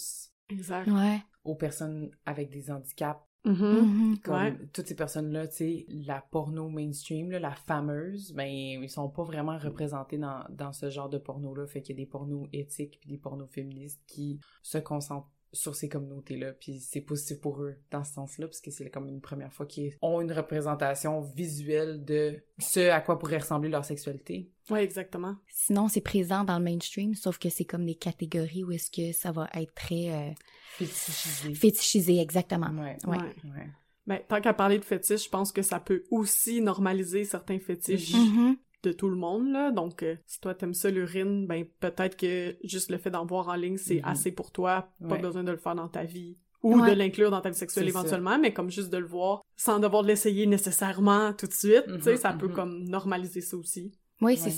Exact. 0.48 0.88
Ouais. 0.90 1.20
aux 1.44 1.54
personnes 1.54 2.10
avec 2.26 2.50
des 2.50 2.70
handicaps. 2.72 3.20
Mhm. 3.44 3.54
Mhm. 3.54 4.18
Comme 4.22 4.34
Ouais. 4.34 4.58
toutes 4.72 4.86
ces 4.86 4.94
personnes-là, 4.94 5.46
tu 5.48 5.56
sais, 5.56 5.86
la 5.88 6.22
porno 6.22 6.68
mainstream, 6.70 7.30
là, 7.30 7.38
la 7.38 7.54
fameuse, 7.54 8.32
ben, 8.32 8.46
ils 8.48 8.88
sont 8.88 9.10
pas 9.10 9.22
vraiment 9.22 9.58
représentés 9.58 10.16
dans, 10.16 10.44
dans 10.48 10.72
ce 10.72 10.88
genre 10.88 11.10
de 11.10 11.18
porno-là. 11.18 11.66
Fait 11.66 11.82
qu'il 11.82 11.94
y 11.94 12.00
a 12.00 12.02
des 12.02 12.10
pornos 12.10 12.48
éthiques 12.54 12.98
puis 13.00 13.10
des 13.10 13.18
pornos 13.18 13.46
féministes 13.50 14.00
qui 14.06 14.40
se 14.62 14.78
concentrent 14.78 15.28
sur 15.54 15.74
ces 15.74 15.88
communautés-là. 15.88 16.52
Puis 16.52 16.78
c'est 16.80 17.00
positif 17.00 17.40
pour 17.40 17.62
eux 17.62 17.76
dans 17.90 18.04
ce 18.04 18.12
sens-là, 18.12 18.46
parce 18.46 18.60
que 18.60 18.70
c'est 18.70 18.90
comme 18.90 19.08
une 19.08 19.22
première 19.22 19.52
fois 19.52 19.64
qu'ils 19.64 19.96
ont 20.02 20.20
une 20.20 20.32
représentation 20.32 21.22
visuelle 21.22 22.04
de 22.04 22.42
ce 22.58 22.90
à 22.90 23.00
quoi 23.00 23.18
pourrait 23.18 23.38
ressembler 23.38 23.70
leur 23.70 23.84
sexualité. 23.86 24.50
Ouais, 24.68 24.84
exactement. 24.84 25.36
Sinon, 25.48 25.88
c'est 25.88 26.00
présent 26.02 26.44
dans 26.44 26.58
le 26.58 26.64
mainstream, 26.64 27.14
sauf 27.14 27.38
que 27.38 27.48
c'est 27.48 27.64
comme 27.64 27.86
des 27.86 27.94
catégories 27.94 28.64
où 28.64 28.72
est-ce 28.72 28.90
que 28.90 29.12
ça 29.12 29.32
va 29.32 29.48
être 29.54 29.74
très 29.74 30.10
euh, 30.10 30.30
Fétichisé. 30.76 31.54
fétichisé, 31.54 32.20
exactement. 32.20 32.70
Ouais. 32.70 32.96
Ouais. 33.06 33.16
Ouais. 33.16 33.50
Ouais. 33.56 33.68
Ben, 34.06 34.20
tant 34.28 34.40
qu'à 34.40 34.52
parler 34.52 34.78
de 34.78 34.84
fétiches, 34.84 35.24
je 35.24 35.28
pense 35.30 35.50
que 35.52 35.62
ça 35.62 35.80
peut 35.80 36.04
aussi 36.10 36.60
normaliser 36.60 37.24
certains 37.24 37.58
fétiches 37.58 38.12
Mhm. 38.14 38.56
De 38.84 38.92
tout 38.92 39.08
le 39.08 39.16
monde, 39.16 39.50
là. 39.50 39.70
Donc, 39.72 40.02
euh, 40.02 40.16
si 40.26 40.40
toi 40.40 40.54
t'aimes 40.54 40.74
ça 40.74 40.90
l'urine, 40.90 41.46
ben 41.46 41.64
peut-être 41.80 42.16
que 42.16 42.56
juste 42.64 42.90
le 42.90 42.98
fait 42.98 43.10
d'en 43.10 43.26
voir 43.26 43.48
en 43.48 43.54
ligne, 43.54 43.76
c'est 43.78 43.96
Mhm. 43.96 44.04
assez 44.04 44.30
pour 44.32 44.52
toi. 44.52 44.88
Pas 45.00 45.14
Ouais. 45.16 45.20
besoin 45.20 45.42
de 45.44 45.50
le 45.50 45.56
faire 45.58 45.74
dans 45.74 45.88
ta 45.88 46.04
vie. 46.04 46.36
Ou 46.62 46.80
Ouais. 46.80 46.90
de 46.90 46.94
l'inclure 46.96 47.30
dans 47.30 47.40
ta 47.42 47.50
vie 47.50 47.56
sexuelle 47.56 47.84
ça. 47.84 47.90
éventuellement, 47.90 48.38
mais 48.38 48.52
comme 48.54 48.70
juste 48.70 48.90
de 48.90 48.96
le 48.96 49.06
voir 49.06 49.42
sans 49.56 49.78
devoir 49.80 50.02
l'essayer 50.02 50.46
nécessairement 50.46 51.32
tout 51.34 51.46
de 51.46 51.52
suite, 51.52 51.84
tu 51.86 52.00
sais, 52.02 52.12
Mhm, 52.12 52.16
ça 52.16 52.32
peut 52.32 52.48
mhm. 52.48 52.54
comme 52.54 52.84
normaliser 52.84 53.40
ça 53.42 53.56
aussi. 53.56 53.92
Oui, 54.22 54.36
c'est 54.38 54.44
Ouais. 54.46 54.50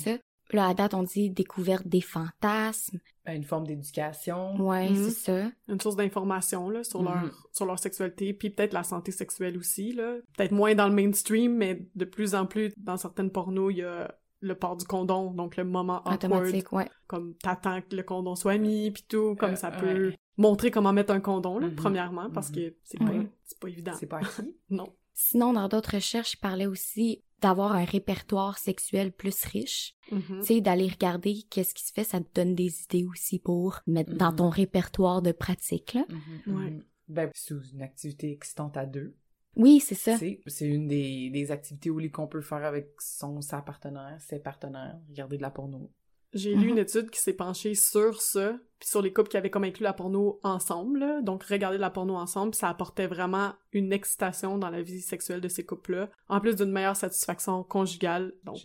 ça. 0.53 0.57
Là, 0.57 0.69
à 0.69 0.75
date, 0.75 0.95
on 0.95 1.03
dit 1.03 1.31
découverte 1.31 1.89
des 1.89 2.01
fantasmes. 2.01 2.99
Une 3.27 3.45
forme 3.45 3.67
d'éducation. 3.67 4.55
Ouais, 4.57 4.89
Mhm. 4.89 4.97
c'est 4.97 5.11
ça. 5.11 5.51
Une 5.69 5.81
source 5.81 5.97
d'information, 5.97 6.69
là, 6.71 6.85
sur 6.85 7.03
Mhm. 7.03 7.09
leur, 7.09 7.49
sur 7.53 7.67
leur 7.67 7.79
sexualité, 7.79 8.33
puis 8.33 8.51
peut-être 8.51 8.73
la 8.73 8.85
santé 8.85 9.11
sexuelle 9.13 9.57
aussi, 9.59 9.93
là. 9.93 10.17
Peut-être 10.37 10.53
moins 10.53 10.75
dans 10.75 10.89
le 10.89 10.95
mainstream, 10.95 11.57
mais 11.57 11.87
de 11.95 12.05
plus 12.05 12.35
en 12.35 12.47
plus, 12.47 12.73
dans 12.77 12.97
certaines 12.97 13.31
pornos, 13.31 13.73
il 13.73 13.79
y 13.79 13.83
a 13.83 14.15
le 14.41 14.55
port 14.55 14.77
du 14.77 14.85
condom, 14.85 15.33
donc 15.33 15.57
le 15.57 15.65
moment 15.65 15.99
awkward, 16.05 16.25
Automatique, 16.25 16.73
ouais. 16.73 16.89
comme 17.09 17.35
t'attends 17.43 17.81
que 17.81 17.97
le 17.97 18.03
condom 18.03 18.37
soit 18.37 18.59
mis 18.59 18.91
puis 18.91 19.05
tout 19.09 19.35
comme 19.35 19.53
Euh, 19.53 19.57
ça 19.57 19.71
peut 19.71 20.09
ouais. 20.11 20.17
montrer 20.37 20.71
comment 20.71 20.93
mettre 20.93 21.13
un 21.13 21.21
condom 21.21 21.59
là 21.59 21.69
Mhm. 21.69 21.75
premièrement 21.75 22.31
parce 22.31 22.51
Mhm. 22.51 22.55
que 22.55 22.75
c'est 22.85 22.99
pas 22.99 23.07
c'est 23.45 23.59
pas 23.59 23.69
évident 23.69 23.93
C'est 23.99 24.07
pas 24.07 24.19
acquis. 24.19 24.29
non 24.71 24.95
Sinon, 25.15 25.55
dans 25.55 25.67
d'autres 25.69 25.95
recherches, 25.95 26.35
il 26.35 26.41
parlait 26.41 26.67
aussi 26.67 27.25
d'avoir 27.43 27.73
un 27.73 27.85
répertoire 27.85 28.59
sexuel 28.59 29.13
plus 29.13 29.45
riche. 29.45 29.95
Mhm. 30.11 30.41
Tu 30.41 30.43
sais, 30.47 30.61
d'aller 30.61 30.89
regarder 30.89 31.43
qu'est-ce 31.51 31.75
qui 31.75 31.85
se 31.85 31.93
fait, 31.93 32.05
ça 32.05 32.21
te 32.21 32.29
donne 32.35 32.55
des 32.55 32.83
idées 32.85 33.05
aussi 33.05 33.39
pour 33.39 33.81
mettre 33.87 34.15
dans 34.15 34.31
Mhm. 34.31 34.37
ton 34.37 34.49
répertoire 34.49 35.23
de 35.23 35.33
pratique, 35.33 35.95
là. 35.95 36.05
Ouais. 36.47 36.71
mhm. 36.71 36.85
Ben, 37.09 37.31
c'est 37.35 37.55
une 37.73 37.83
activité 37.83 38.33
excitante 38.33 38.77
à 38.77 38.85
deux. 38.87 39.15
Oui, 39.55 39.81
c'est 39.81 39.95
ça. 39.95 40.17
C'est 40.19 40.41
c'est 40.47 40.67
une 40.67 40.87
des, 40.89 41.31
des 41.31 41.51
activités 41.51 41.91
lit 41.97 42.11
qu'on 42.11 42.27
peut 42.27 42.41
faire 42.43 42.65
avec 42.65 42.91
son 42.99 43.41
sa 43.41 43.63
partenaire, 43.63 44.17
ses 44.21 44.39
partenaires, 44.41 44.99
regarder 45.09 45.37
de 45.37 45.43
la 45.43 45.51
porno. 45.51 45.91
J'ai 46.37 46.55
Mhm. 46.55 46.63
lu 46.63 46.69
une 46.71 46.79
étude 46.79 47.11
qui 47.11 47.21
s'est 47.21 47.33
penchée 47.35 47.75
sur 47.75 48.21
ça 48.23 48.57
puis 48.79 48.89
sur 48.91 49.01
les 49.01 49.13
couples 49.13 49.31
qui 49.31 49.37
avaient 49.39 49.49
comme 49.51 49.65
inclus 49.65 49.85
la 49.85 49.93
porno 49.95 50.39
ensemble 50.43 50.99
là. 51.01 51.21
donc 51.23 51.45
regarder 51.45 51.79
de 51.79 51.81
la 51.81 51.89
porno 51.91 52.15
ensemble 52.17 52.55
ça 52.55 52.69
apportait 52.69 53.07
vraiment 53.07 53.55
une 53.73 53.93
excitation 53.93 54.59
dans 54.59 54.69
la 54.71 54.83
vie 54.83 55.01
sexuelle 55.01 55.41
de 55.41 55.49
ces 55.49 55.65
couples 55.65 55.95
là 55.97 56.11
en 56.29 56.41
plus 56.41 56.57
d'une 56.57 56.71
meilleure 56.71 56.97
satisfaction 56.97 57.65
conjugale 57.65 58.35
donc 58.45 58.59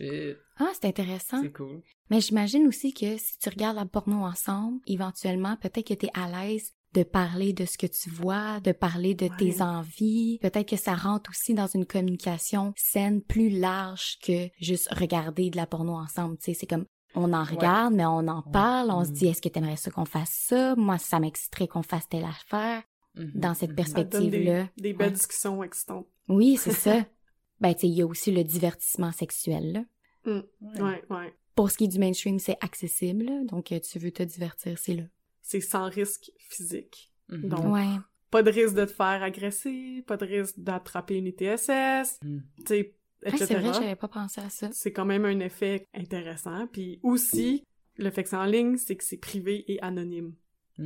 Ah, 0.58 0.70
c'est 0.74 0.84
intéressant. 0.86 1.40
c'est 1.42 1.52
cool. 1.52 1.82
Mais 2.10 2.20
j'imagine 2.20 2.66
aussi 2.68 2.92
que 2.92 3.16
si 3.16 3.38
tu 3.38 3.48
regardes 3.48 3.76
la 3.76 3.86
porno 3.86 4.18
ensemble, 4.24 4.80
éventuellement, 4.86 5.56
peut-être 5.56 5.86
que 5.88 5.94
tu 5.94 6.06
es 6.06 6.10
à 6.14 6.28
l'aise 6.28 6.72
de 6.92 7.04
parler 7.04 7.54
de 7.54 7.64
ce 7.64 7.78
que 7.78 7.86
tu 7.86 8.10
vois, 8.10 8.60
de 8.60 8.72
parler 8.72 9.14
de 9.14 9.24
Ouais. 9.24 9.36
tes 9.38 9.62
envies. 9.62 10.38
Peut-être 10.42 10.68
que 10.68 10.76
ça 10.76 10.94
rentre 10.94 11.30
aussi 11.30 11.54
dans 11.54 11.66
une 11.66 11.86
communication 11.86 12.74
saine 12.76 13.22
plus 13.22 13.48
large 13.48 14.18
que 14.22 14.48
juste 14.60 14.92
regarder 14.92 15.48
de 15.48 15.56
la 15.56 15.66
porno 15.66 15.94
ensemble. 15.94 16.36
Tu 16.36 16.52
sais, 16.52 16.54
c'est 16.60 16.66
comme 16.66 16.84
on 17.14 17.32
en 17.32 17.44
Ouais. 17.44 17.50
regarde, 17.54 17.94
mais 17.94 18.04
on 18.06 18.26
en 18.28 18.42
parle, 18.42 18.90
on 18.90 19.04
se 19.04 19.08
Mhm. 19.10 19.14
dit 19.14 19.26
est-ce 19.28 19.42
que 19.42 19.48
tu 19.48 19.58
aimerais 19.58 19.76
ça 19.76 19.90
qu'on 19.90 20.04
fasse 20.04 20.30
ça? 20.30 20.74
Moi, 20.76 20.98
ça 20.98 21.20
m'exciterait 21.20 21.68
qu'on 21.68 21.82
fasse 21.82 22.08
telle 22.08 22.24
affaire. 22.24 22.82
Mhm, 23.14 23.32
Dans 23.34 23.54
cette 23.54 23.70
mhm. 23.70 23.76
des, 23.76 23.82
Perspective-là. 23.82 24.68
des 24.78 24.92
belles 24.94 25.08
Ouais. 25.08 25.12
discussions 25.12 25.62
excitantes 25.62 26.06
Oui, 26.28 26.56
c'est 26.56 26.72
ça. 26.72 26.94
Ben, 27.60 27.74
tu 27.74 27.80
sais, 27.82 27.88
il 27.88 27.94
y 27.94 28.02
a 28.02 28.06
aussi 28.06 28.32
le 28.32 28.42
divertissement 28.42 29.12
sexuel. 29.12 29.72
Là. 29.72 29.84
Ouais. 30.26 30.80
ouais 30.82 31.04
ouais 31.10 31.34
Pour 31.54 31.70
ce 31.70 31.76
qui 31.78 31.84
est 31.84 31.88
du 31.88 31.98
mainstream, 32.00 32.38
c'est 32.40 32.56
accessible. 32.60 33.24
là. 33.26 33.44
Donc, 33.44 33.70
euh, 33.70 33.78
tu 33.78 33.98
veux 34.00 34.10
te 34.10 34.22
divertir, 34.24 34.78
c'est 34.78 34.94
là. 34.94 35.04
c'est 35.42 35.60
sans 35.60 35.88
risque 35.88 36.32
physique 36.38 37.12
Mhm. 37.28 37.48
Donc, 37.48 37.72
Ouais. 37.74 37.86
pas 38.30 38.42
de 38.42 38.50
risque 38.50 38.74
de 38.74 38.84
te 38.84 38.92
faire 38.92 39.22
agresser, 39.22 40.02
pas 40.06 40.16
de 40.16 40.24
risque 40.24 40.54
d'attraper 40.58 41.16
une 41.18 41.26
ITSS, 41.26 42.18
Mhm. 42.24 42.42
tu 42.58 42.62
sais, 42.66 42.94
C'est 43.24 43.54
vrai, 43.54 43.72
j'avais 43.72 43.96
pas 43.96 44.08
pensé 44.08 44.40
à 44.40 44.50
ça. 44.50 44.68
c'est 44.72 44.92
quand 44.92 45.04
même 45.04 45.24
un 45.24 45.38
effet 45.40 45.86
intéressant. 45.94 46.66
Puis 46.68 46.98
aussi, 47.02 47.64
le 47.96 48.10
fait 48.10 48.22
que 48.24 48.28
c'est 48.28 48.36
en 48.36 48.44
ligne, 48.44 48.76
c'est 48.76 48.96
que 48.96 49.04
c'est 49.04 49.16
privé 49.18 49.64
et 49.70 49.80
anonyme. 49.82 50.34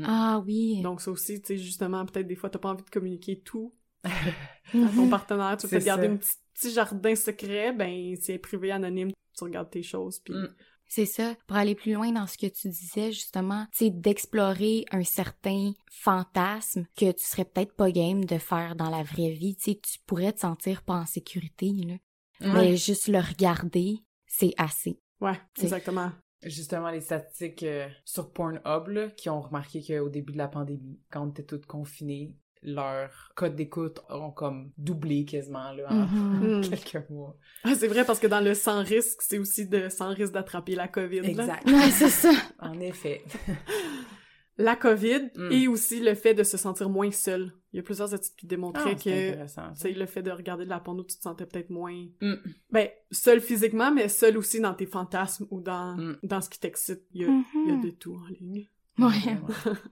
Ah 0.04 0.42
oui. 0.44 0.82
Donc 0.82 1.00
ça 1.00 1.10
aussi, 1.10 1.40
tu 1.40 1.46
sais, 1.46 1.58
justement, 1.58 2.04
peut-être 2.04 2.26
des 2.26 2.34
fois, 2.34 2.50
t'as 2.50 2.58
pas 2.58 2.70
envie 2.70 2.84
de 2.84 2.90
communiquer 2.90 3.40
tout 3.40 3.72
à 4.04 4.10
ton 4.72 5.08
partenaire. 5.08 5.56
Tu 5.56 5.66
veux 5.66 5.68
C'est 5.68 5.76
peut-être 5.76 5.84
garder 5.86 6.08
un 6.08 6.16
petit, 6.16 6.32
petit 6.54 6.72
jardin 6.72 7.14
secret, 7.14 7.72
ben 7.72 8.16
c'est 8.20 8.38
privé, 8.38 8.70
anonyme, 8.72 9.10
tu 9.36 9.44
regardes 9.44 9.70
tes 9.70 9.82
choses. 9.82 10.18
Puis 10.20 10.34
Mm. 10.34 10.48
C'est 10.88 11.06
ça. 11.06 11.34
Pour 11.48 11.56
aller 11.56 11.74
plus 11.74 11.94
loin 11.94 12.12
dans 12.12 12.28
ce 12.28 12.38
que 12.38 12.46
tu 12.46 12.68
disais, 12.68 13.10
justement, 13.10 13.66
tu 13.72 13.86
sais, 13.86 13.90
d'explorer 13.90 14.84
un 14.92 15.02
certain 15.02 15.72
fantasme 15.90 16.86
que 16.96 17.10
tu 17.10 17.24
serais 17.24 17.44
peut-être 17.44 17.74
pas 17.74 17.90
game 17.90 18.24
de 18.24 18.38
faire 18.38 18.76
dans 18.76 18.88
la 18.88 19.02
vraie 19.02 19.32
vie. 19.32 19.56
Tu 19.56 19.72
sais, 19.72 19.80
tu 19.82 19.98
pourrais 20.06 20.32
te 20.32 20.40
sentir 20.40 20.82
pas 20.82 20.94
en 20.94 21.06
sécurité, 21.06 21.72
là. 21.72 21.94
Ouais. 22.40 22.48
Mais 22.52 22.76
juste 22.76 23.08
le 23.08 23.18
regarder, 23.18 23.98
c'est 24.26 24.52
assez. 24.58 25.00
ouais, 25.20 25.38
exactement. 25.62 26.12
Justement, 26.42 26.90
les 26.90 27.00
statistiques 27.00 27.62
euh, 27.62 27.88
sur 28.04 28.30
Pornhub 28.32 28.88
là, 28.88 29.08
qui 29.16 29.30
ont 29.30 29.40
remarqué 29.40 29.82
qu'au 29.82 30.08
début 30.10 30.32
de 30.32 30.38
la 30.38 30.48
pandémie, 30.48 31.00
quand 31.10 31.22
on 31.26 31.30
était 31.30 31.42
toutes 31.44 31.64
confinées, 31.66 32.36
leur 32.62 33.32
code 33.36 33.56
d'écoute 33.56 34.00
ont 34.10 34.30
comme 34.30 34.70
doublé 34.76 35.24
quasiment 35.24 35.72
là, 35.72 35.84
en 35.90 35.94
Mhm. 36.06 36.58
Mm. 36.60 36.68
quelques 36.68 37.08
mois. 37.10 37.36
Ah, 37.64 37.74
c'est 37.74 37.88
vrai 37.88 38.04
parce 38.04 38.18
que 38.18 38.26
dans 38.26 38.40
le 38.40 38.54
sans 38.54 38.82
risque, 38.84 39.20
c'est 39.22 39.38
aussi 39.38 39.66
de 39.66 39.88
sans 39.88 40.12
risque 40.14 40.32
d'attraper 40.32 40.74
la 40.74 40.88
COVID. 40.88 41.20
là. 41.22 41.28
Exact. 41.28 41.66
Ouais, 41.66 41.90
c'est 41.90 42.10
ça. 42.10 42.32
En 42.58 42.78
effet. 42.80 43.22
La 44.58 44.74
COVID 44.76 45.30
Mm. 45.36 45.52
et 45.52 45.68
aussi 45.68 46.00
le 46.00 46.14
fait 46.14 46.32
de 46.34 46.42
se 46.42 46.56
sentir 46.56 46.88
moins 46.88 47.10
seul. 47.10 47.52
Il 47.72 47.76
y 47.76 47.80
a 47.80 47.82
plusieurs 47.82 48.14
études 48.14 48.34
qui 48.36 48.46
démontraient 48.46 48.92
Ah, 48.94 48.98
c'est 48.98 49.10
que 49.10 49.28
intéressant. 49.32 49.72
tu 49.74 49.80
sais, 49.82 49.92
le 49.92 50.06
fait 50.06 50.22
de 50.22 50.30
regarder 50.30 50.64
de 50.64 50.70
la 50.70 50.80
porno, 50.80 51.04
tu 51.04 51.16
te 51.16 51.22
sentais 51.22 51.44
peut-être 51.44 51.68
moins... 51.70 52.06
Mm. 52.22 52.34
Ben, 52.70 52.88
seul 53.10 53.40
physiquement, 53.42 53.92
mais 53.92 54.08
seul 54.08 54.38
aussi 54.38 54.60
dans 54.60 54.72
tes 54.74 54.86
fantasmes 54.86 55.46
ou 55.50 55.60
dans, 55.60 55.96
Mm. 55.96 56.16
dans 56.22 56.40
ce 56.40 56.48
qui 56.48 56.58
t'excite. 56.58 57.02
Il 57.12 57.22
y 57.22 57.24
a, 57.26 57.28
il 57.28 57.68
y 57.68 57.72
a 57.72 57.76
Mhm. 57.76 57.84
de 57.84 57.90
tout 57.90 58.14
en 58.14 58.26
ligne. 58.28 58.68
Ouais. 58.98 59.08
Vraiment. 59.08 59.48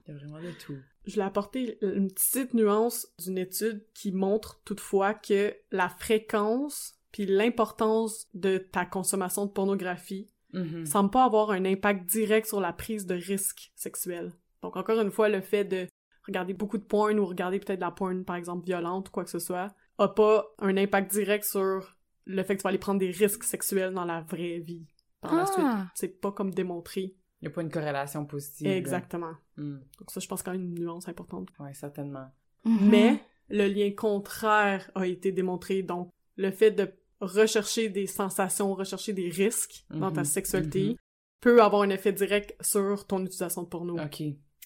Il 0.07 0.11
y 0.11 0.15
a 0.15 0.17
vraiment 0.17 0.39
de 0.41 0.51
tout. 0.65 0.73
Je 1.05 1.17
l'ai 1.17 1.21
apporté 1.21 1.77
une 1.83 2.11
petite 2.11 2.55
nuance 2.55 3.07
d'une 3.23 3.37
étude 3.37 3.85
qui 3.93 4.11
montre 4.11 4.61
toutefois 4.65 5.13
que 5.13 5.53
la 5.71 5.89
fréquence 5.89 6.95
puis 7.11 7.27
l'importance 7.27 8.27
de 8.33 8.57
ta 8.57 8.83
consommation 8.85 9.45
de 9.45 9.51
pornographie 9.51 10.27
Mhm. 10.53 10.85
semble 10.85 11.11
pas 11.11 11.23
avoir 11.25 11.51
un 11.51 11.65
impact 11.65 12.05
direct 12.09 12.47
sur 12.47 12.59
la 12.61 12.73
prise 12.73 13.05
de 13.05 13.13
risque 13.13 13.71
sexuel. 13.75 14.31
Donc 14.65 14.75
encore 14.77 14.99
une 14.99 15.11
fois, 15.11 15.29
le 15.29 15.41
fait 15.41 15.63
de 15.63 15.87
regarder 16.25 16.53
beaucoup 16.53 16.77
de 16.79 16.83
porn 16.83 17.19
ou 17.19 17.25
regarder 17.25 17.59
peut-être 17.59 17.79
de 17.79 17.85
la 17.85 17.91
porn, 17.91 18.25
par 18.25 18.35
exemple, 18.35 18.65
violente 18.65 19.09
ou 19.09 19.11
quoi 19.11 19.23
que 19.23 19.29
ce 19.29 19.39
soit, 19.39 19.73
a 19.99 20.07
pas 20.07 20.45
un 20.59 20.75
impact 20.75 21.11
direct 21.11 21.45
sur 21.45 21.95
le 22.25 22.43
fait 22.43 22.55
que 22.55 22.61
tu 22.61 22.63
vas 22.63 22.69
aller 22.69 22.79
prendre 22.79 22.99
des 22.99 23.11
risques 23.11 23.43
sexuels 23.43 23.93
dans 23.93 24.05
la 24.05 24.21
vraie 24.21 24.57
vie 24.59 24.87
par 25.21 25.35
la 25.35 25.43
Ah. 25.43 25.45
suite. 25.45 25.87
C'est 25.93 26.19
pas 26.19 26.31
comme 26.31 26.51
démontré. 26.51 27.15
Il 27.41 27.47
n'y 27.47 27.47
a 27.49 27.51
pas 27.51 27.61
une 27.61 27.69
corrélation 27.69 28.25
positive. 28.25 28.65
Exactement. 28.67 29.33
Mm. 29.57 29.75
Donc 29.99 30.09
ça, 30.11 30.19
je 30.19 30.27
pense 30.27 30.41
quand 30.41 30.51
même 30.51 30.63
une 30.63 30.73
nuance 30.79 31.07
importante. 31.07 31.49
Ouais, 31.59 31.73
certainement. 31.75 32.27
Mhm. 32.63 32.89
Mais 32.89 33.23
le 33.49 33.67
lien 33.67 33.91
contraire 33.95 34.89
a 34.95 35.05
été 35.05 35.31
démontré. 35.31 35.83
Donc, 35.83 36.09
le 36.37 36.49
fait 36.49 36.71
de 36.71 36.91
rechercher 37.21 37.89
des 37.89 38.07
sensations, 38.07 38.73
rechercher 38.73 39.13
des 39.13 39.29
risques 39.29 39.85
dans 39.91 40.11
ta 40.11 40.21
Mhm, 40.21 40.25
sexualité 40.25 40.89
mhm. 40.89 40.95
peut 41.41 41.61
avoir 41.61 41.83
un 41.83 41.89
effet 41.89 42.11
direct 42.11 42.55
sur 42.61 43.05
ton 43.05 43.19
utilisation 43.23 43.61
de 43.63 43.67
porno. 43.67 43.99
OK. 44.01 44.23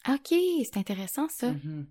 OK, 0.07 0.27
c'est 0.63 0.77
intéressant, 0.77 1.27
ça. 1.29 1.51
Mhm. 1.51 1.87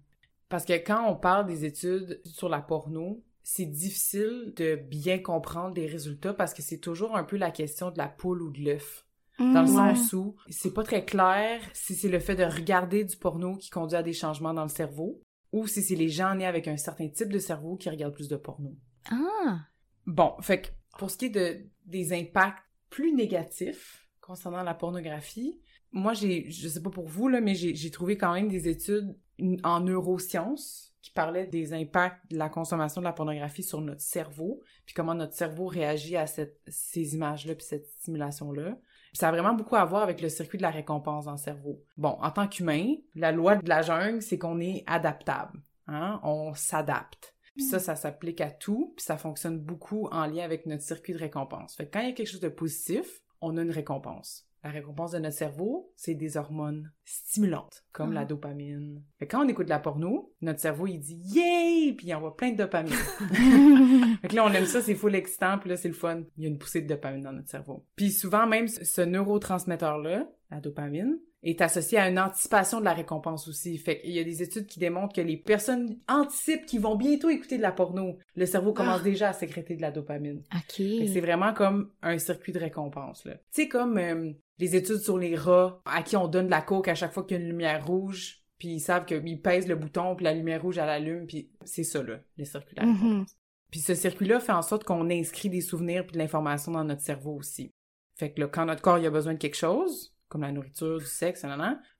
Parce 0.48 0.64
que 0.64 0.72
quand 0.74 1.06
on 1.10 1.16
parle 1.16 1.46
des 1.46 1.64
études 1.64 2.20
sur 2.24 2.48
la 2.48 2.60
porno, 2.60 3.22
c'est 3.42 3.66
difficile 3.66 4.52
de 4.56 4.76
bien 4.76 5.18
comprendre 5.18 5.74
les 5.74 5.86
résultats 5.86 6.32
parce 6.34 6.54
que 6.54 6.62
c'est 6.62 6.78
toujours 6.78 7.16
un 7.16 7.24
peu 7.24 7.36
la 7.36 7.50
question 7.50 7.90
de 7.90 7.98
la 7.98 8.08
poule 8.08 8.42
ou 8.42 8.50
de 8.50 8.60
l'œuf. 8.60 9.04
Dans 9.38 9.62
le 9.62 9.68
Mhm. 9.68 9.94
sens 9.96 10.12
où 10.14 10.34
c'est 10.48 10.72
pas 10.74 10.82
très 10.82 11.04
clair 11.04 11.60
si 11.72 11.94
c'est 11.94 12.08
le 12.08 12.18
fait 12.18 12.34
de 12.34 12.42
regarder 12.44 13.04
du 13.04 13.16
porno 13.16 13.56
qui 13.56 13.70
conduit 13.70 13.96
à 13.96 14.02
des 14.02 14.12
changements 14.12 14.52
dans 14.52 14.64
le 14.64 14.68
cerveau 14.68 15.20
ou 15.52 15.66
si 15.66 15.82
c'est 15.82 15.94
les 15.94 16.08
gens 16.08 16.34
nés 16.34 16.44
avec 16.46 16.66
un 16.66 16.76
certain 16.76 17.08
type 17.08 17.28
de 17.32 17.38
cerveau 17.38 17.76
qui 17.76 17.88
regardent 17.88 18.14
plus 18.14 18.28
de 18.28 18.36
porno. 18.36 18.74
Ah! 19.10 19.60
Bon, 20.06 20.34
fait 20.40 20.62
que 20.62 20.68
pour 20.98 21.10
ce 21.10 21.16
qui 21.18 21.26
est 21.26 21.30
de, 21.30 21.60
des 21.86 22.12
impacts 22.12 22.64
plus 22.90 23.12
négatifs 23.12 24.08
concernant 24.20 24.62
la 24.62 24.74
pornographie, 24.74 25.60
moi, 25.98 26.14
j'ai, 26.14 26.50
je 26.50 26.68
sais 26.68 26.82
pas 26.82 26.90
pour 26.90 27.06
vous, 27.06 27.28
là, 27.28 27.40
mais 27.40 27.54
j'ai, 27.54 27.90
trouvé 27.90 28.16
quand 28.16 28.32
même 28.32 28.48
des 28.48 28.68
études 28.68 29.16
en 29.62 29.80
neurosciences 29.80 30.94
qui 31.02 31.10
parlaient 31.10 31.46
des 31.46 31.72
impacts 31.72 32.30
de 32.30 32.36
la 32.36 32.48
consommation 32.48 33.00
de 33.00 33.04
la 33.04 33.12
pornographie 33.12 33.62
sur 33.62 33.80
notre 33.80 34.00
cerveau, 34.00 34.60
puis 34.84 34.94
comment 34.94 35.14
notre 35.14 35.34
cerveau 35.34 35.66
réagit 35.66 36.16
à 36.16 36.26
cette, 36.26 36.60
ces 36.66 37.14
images-là, 37.14 37.54
puis 37.54 37.64
cette 37.64 37.86
stimulation-là. 37.86 38.78
Ça 39.14 39.28
a 39.28 39.32
vraiment 39.32 39.54
beaucoup 39.54 39.76
à 39.76 39.84
voir 39.84 40.02
avec 40.02 40.20
le 40.20 40.28
circuit 40.28 40.58
de 40.58 40.62
la 40.62 40.70
récompense 40.70 41.24
dans 41.24 41.32
le 41.32 41.38
cerveau. 41.38 41.82
Bon, 41.96 42.16
en 42.20 42.30
tant 42.30 42.46
qu'humain, 42.46 42.94
la 43.14 43.32
loi 43.32 43.56
de 43.56 43.68
la 43.68 43.82
jungle, 43.82 44.20
c'est 44.20 44.38
qu'on 44.38 44.60
est 44.60 44.84
adaptable. 44.86 45.62
Hein? 45.86 46.20
On 46.22 46.52
s'adapte. 46.54 47.34
Puis 47.54 47.64
ça, 47.64 47.80
ça 47.80 47.96
s'applique 47.96 48.40
à 48.40 48.50
tout, 48.50 48.92
puis 48.96 49.04
ça 49.04 49.16
fonctionne 49.16 49.58
beaucoup 49.58 50.06
en 50.12 50.26
lien 50.26 50.44
avec 50.44 50.66
notre 50.66 50.82
circuit 50.82 51.12
de 51.12 51.18
récompense. 51.18 51.74
Fait 51.74 51.86
que 51.86 51.92
quand 51.92 52.00
il 52.00 52.08
y 52.08 52.10
a 52.10 52.12
quelque 52.12 52.30
chose 52.30 52.40
de 52.40 52.48
positif, 52.48 53.20
on 53.40 53.56
a 53.56 53.62
une 53.62 53.70
récompense. 53.70 54.47
La 54.68 54.74
récompense 54.74 55.12
de 55.12 55.18
notre 55.18 55.34
cerveau, 55.34 55.90
c'est 55.96 56.12
des 56.14 56.36
hormones 56.36 56.92
stimulantes, 57.06 57.86
comme 57.90 58.10
Ah. 58.12 58.16
la 58.16 58.24
dopamine. 58.26 59.02
Fait 59.18 59.26
que 59.26 59.34
quand 59.34 59.42
on 59.42 59.48
écoute 59.48 59.64
de 59.64 59.70
la 59.70 59.78
porno, 59.78 60.34
notre 60.42 60.60
cerveau, 60.60 60.86
il 60.86 60.98
dit 60.98 61.14
«Yay!» 61.24 61.94
puis 61.96 62.08
il 62.08 62.14
envoie 62.14 62.36
plein 62.36 62.50
de 62.52 62.58
dopamine. 62.58 62.92
Fait 64.20 64.28
que 64.28 64.36
là, 64.36 64.44
on 64.44 64.52
aime 64.52 64.66
ça, 64.66 64.82
c'est 64.82 64.94
full 64.94 65.14
excitant, 65.14 65.56
puis 65.58 65.70
là, 65.70 65.76
c'est 65.78 65.88
le 65.88 65.94
fun. 65.94 66.20
Il 66.36 66.42
y 66.44 66.46
a 66.46 66.50
une 66.50 66.58
poussée 66.58 66.82
de 66.82 66.86
dopamine 66.86 67.22
dans 67.22 67.32
notre 67.32 67.48
cerveau. 67.48 67.86
Puis 67.96 68.10
souvent, 68.10 68.46
même 68.46 68.68
ce 68.68 69.00
neurotransmetteur-là, 69.00 70.28
la 70.50 70.60
dopamine, 70.60 71.18
est 71.42 71.60
associé 71.60 71.98
à 71.98 72.08
une 72.08 72.18
anticipation 72.18 72.80
de 72.80 72.84
la 72.84 72.92
récompense 72.94 73.46
aussi. 73.48 73.78
Fait 73.78 74.00
qu'il 74.00 74.10
y 74.10 74.18
a 74.18 74.24
des 74.24 74.42
études 74.42 74.66
qui 74.66 74.80
démontrent 74.80 75.14
que 75.14 75.20
les 75.20 75.36
personnes 75.36 75.98
anticipent 76.08 76.66
qu'ils 76.66 76.80
vont 76.80 76.96
bientôt 76.96 77.28
écouter 77.30 77.56
de 77.58 77.62
la 77.62 77.70
porno. 77.72 78.18
Le 78.34 78.44
cerveau 78.46 78.72
commence 78.72 79.00
Ah. 79.00 79.04
déjà 79.04 79.28
à 79.28 79.32
sécréter 79.32 79.76
de 79.76 79.82
la 79.82 79.90
dopamine. 79.92 80.42
OK. 80.54 80.62
C'est 80.76 81.20
vraiment 81.20 81.54
comme 81.54 81.92
un 82.02 82.18
circuit 82.18 82.52
de 82.52 82.58
récompense, 82.58 83.24
là. 83.24 83.34
Tu 83.34 83.62
sais, 83.62 83.68
comme 83.68 83.98
euh, 83.98 84.32
les 84.58 84.74
études 84.74 84.98
sur 84.98 85.16
les 85.18 85.36
rats, 85.36 85.80
à 85.84 86.02
qui 86.02 86.16
on 86.16 86.26
donne 86.26 86.46
de 86.46 86.50
la 86.50 86.62
coke 86.62 86.88
à 86.88 86.94
chaque 86.96 87.12
fois 87.12 87.22
qu'il 87.24 87.36
y 87.36 87.40
a 87.40 87.42
une 87.42 87.48
lumière 87.50 87.86
rouge, 87.86 88.42
puis 88.58 88.68
ils 88.70 88.80
savent 88.80 89.04
qu'ils 89.04 89.40
pèsent 89.40 89.68
le 89.68 89.76
bouton, 89.76 90.16
puis 90.16 90.24
la 90.24 90.34
lumière 90.34 90.60
rouge, 90.60 90.78
elle 90.78 90.88
allume, 90.88 91.26
puis 91.28 91.48
c'est 91.64 91.84
ça, 91.84 92.02
là, 92.02 92.18
le 92.36 92.44
circuit 92.44 92.74
de 92.74 92.80
la 92.80 92.86
Mhm. 92.86 92.94
récompense. 92.94 93.36
Puis 93.70 93.80
ce 93.80 93.94
circuit-là 93.94 94.40
fait 94.40 94.50
en 94.52 94.62
sorte 94.62 94.82
qu'on 94.82 95.08
inscrit 95.10 95.50
des 95.50 95.60
souvenirs 95.60 96.04
puis 96.04 96.14
de 96.14 96.18
l'information 96.18 96.72
dans 96.72 96.82
notre 96.84 97.02
cerveau 97.02 97.36
aussi. 97.36 97.70
Fait 98.16 98.32
que 98.32 98.40
là, 98.40 98.48
quand 98.48 98.64
notre 98.64 98.82
corps 98.82 98.98
il 98.98 99.06
a 99.06 99.10
besoin 99.10 99.34
de 99.34 99.38
quelque 99.38 99.56
chose, 99.56 100.12
comme 100.28 100.42
la 100.42 100.52
nourriture, 100.52 100.98
du 100.98 101.06
sexe, 101.06 101.44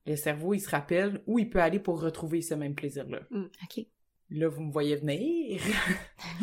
le 0.06 0.16
cerveau, 0.16 0.54
il 0.54 0.60
se 0.60 0.70
rappelle 0.70 1.22
où 1.26 1.38
il 1.38 1.48
peut 1.48 1.60
aller 1.60 1.78
pour 1.78 2.00
retrouver 2.00 2.42
ce 2.42 2.54
même 2.54 2.74
plaisir-là. 2.74 3.20
OK. 3.30 3.86
Là, 4.30 4.48
vous 4.48 4.62
me 4.62 4.72
voyez 4.72 4.96
venir. 4.96 5.60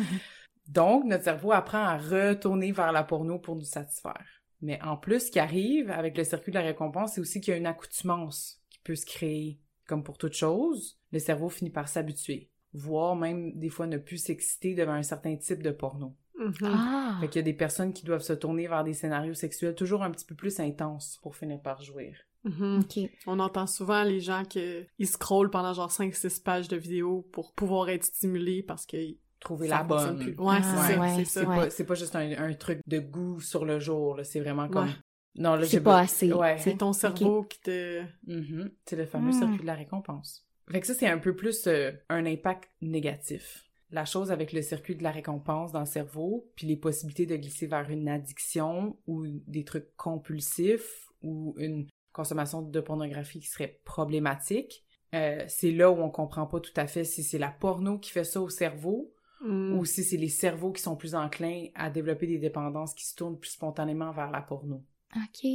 Donc, 0.68 1.04
notre 1.04 1.24
cerveau 1.24 1.52
apprend 1.52 1.84
à 1.84 1.96
retourner 1.96 2.72
vers 2.72 2.90
la 2.90 3.04
porno 3.04 3.38
pour 3.38 3.54
nous 3.54 3.64
satisfaire. 3.64 4.24
Mais 4.60 4.80
en 4.82 4.96
plus, 4.96 5.26
ce 5.26 5.30
qui 5.30 5.38
arrive 5.38 5.90
avec 5.90 6.16
le 6.16 6.24
circuit 6.24 6.50
de 6.50 6.58
la 6.58 6.64
récompense, 6.64 7.14
c'est 7.14 7.20
aussi 7.20 7.40
qu'il 7.40 7.52
y 7.52 7.54
a 7.54 7.58
une 7.58 7.66
accoutumance 7.66 8.60
qui 8.70 8.80
peut 8.80 8.96
se 8.96 9.06
créer. 9.06 9.60
Comme 9.86 10.02
pour 10.02 10.18
toute 10.18 10.32
chose, 10.32 10.98
le 11.12 11.20
cerveau 11.20 11.48
finit 11.48 11.70
par 11.70 11.88
s'habituer, 11.88 12.50
voire 12.72 13.14
même 13.14 13.56
des 13.56 13.68
fois 13.68 13.86
ne 13.86 13.98
plus 13.98 14.18
s'exciter 14.18 14.74
devant 14.74 14.94
un 14.94 15.04
certain 15.04 15.36
type 15.36 15.62
de 15.62 15.70
porno. 15.70 16.16
Ah! 16.62 17.16
Fait 17.20 17.28
qu'il 17.28 17.36
y 17.36 17.40
a 17.40 17.42
des 17.44 17.54
personnes 17.54 17.92
qui 17.92 18.04
doivent 18.04 18.22
se 18.22 18.32
tourner 18.32 18.66
vers 18.68 18.84
des 18.84 18.94
scénarios 18.94 19.34
sexuels 19.34 19.74
toujours 19.74 20.02
un 20.02 20.10
petit 20.10 20.24
peu 20.26 20.34
plus 20.34 20.60
intenses 20.60 21.18
pour 21.22 21.36
finir 21.36 21.60
par 21.60 21.82
jouir. 21.82 22.16
OK. 22.44 23.00
On 23.26 23.40
entend 23.40 23.66
souvent 23.66 24.04
les 24.04 24.20
gens 24.20 24.44
que 24.44 24.86
ils 24.98 25.08
scrollent 25.08 25.50
pendant 25.50 25.72
genre 25.72 25.90
5-6 25.90 26.42
pages 26.42 26.68
de 26.68 26.76
vidéos 26.76 27.26
pour 27.32 27.52
pouvoir 27.54 27.88
être 27.88 28.04
stimulés 28.04 28.62
parce 28.62 28.86
que 28.86 28.96
Trouver 29.40 29.68
ça 29.68 29.78
la 29.78 29.82
bonne. 29.84 30.18
plus. 30.18 30.34
Ouais, 30.38 30.56
Ah, 30.58 30.62
c'est 30.62 30.94
ça, 30.94 31.00
ouais, 31.00 31.08
c'est 31.16 31.24
C'est 31.24 31.40
ça. 31.42 31.48
ouais. 31.48 31.56
pas, 31.56 31.70
c'est 31.70 31.84
pas 31.84 31.94
juste 31.94 32.16
un, 32.16 32.30
un 32.32 32.54
truc 32.54 32.80
de 32.86 32.98
goût 33.00 33.38
sur 33.40 33.64
le 33.64 33.78
jour, 33.80 34.16
là. 34.16 34.24
C'est 34.24 34.40
vraiment 34.40 34.68
comme... 34.68 34.86
Ouais. 34.86 34.94
Non, 35.36 35.56
là, 35.56 35.64
C'est 35.64 35.72
j'ai 35.72 35.80
pas 35.80 35.98
assez. 35.98 36.32
Ouais. 36.32 36.56
C'est 36.58 36.78
ton 36.78 36.92
cerveau 36.94 37.42
qui 37.44 37.60
te... 37.60 38.02
Mhm. 38.26 38.70
C'est 38.86 38.96
le 38.96 39.04
fameux 39.06 39.30
Mm. 39.30 39.38
circuit 39.38 39.60
de 39.60 39.66
la 39.66 39.74
récompense. 39.74 40.46
Fait 40.70 40.80
que 40.80 40.86
ça, 40.86 40.94
c'est 40.94 41.06
un 41.08 41.18
peu 41.18 41.36
plus 41.36 41.66
euh, 41.66 41.92
un 42.08 42.24
impact 42.26 42.70
négatif. 42.80 43.65
La 43.90 44.04
chose 44.04 44.32
avec 44.32 44.52
le 44.52 44.62
circuit 44.62 44.96
de 44.96 45.02
la 45.04 45.10
récompense 45.12 45.70
dans 45.72 45.80
le 45.80 45.86
cerveau, 45.86 46.50
puis 46.56 46.66
les 46.66 46.76
possibilités 46.76 47.26
de 47.26 47.36
glisser 47.36 47.66
vers 47.66 47.88
une 47.90 48.08
addiction 48.08 48.96
ou 49.06 49.26
des 49.46 49.64
trucs 49.64 49.94
compulsifs 49.96 51.08
ou 51.22 51.54
une 51.58 51.86
consommation 52.12 52.62
de 52.62 52.80
pornographie 52.80 53.40
qui 53.40 53.46
serait 53.48 53.80
problématique, 53.84 54.84
euh, 55.14 55.44
c'est 55.48 55.70
là 55.70 55.90
où 55.90 55.98
on 56.00 56.10
comprend 56.10 56.46
pas 56.46 56.58
tout 56.60 56.72
à 56.76 56.86
fait 56.86 57.04
si 57.04 57.22
c'est 57.22 57.38
la 57.38 57.50
porno 57.50 57.98
qui 57.98 58.10
fait 58.10 58.24
ça 58.24 58.40
au 58.40 58.48
cerveau 58.48 59.12
Mm. 59.42 59.76
ou 59.76 59.84
si 59.84 60.02
c'est 60.02 60.16
les 60.16 60.30
cerveaux 60.30 60.72
qui 60.72 60.80
sont 60.80 60.96
plus 60.96 61.14
enclins 61.14 61.66
à 61.74 61.90
développer 61.90 62.26
des 62.26 62.38
dépendances 62.38 62.94
qui 62.94 63.04
se 63.04 63.14
tournent 63.14 63.38
plus 63.38 63.50
spontanément 63.50 64.10
vers 64.10 64.30
la 64.30 64.40
porno. 64.40 64.82
OK. 65.14 65.46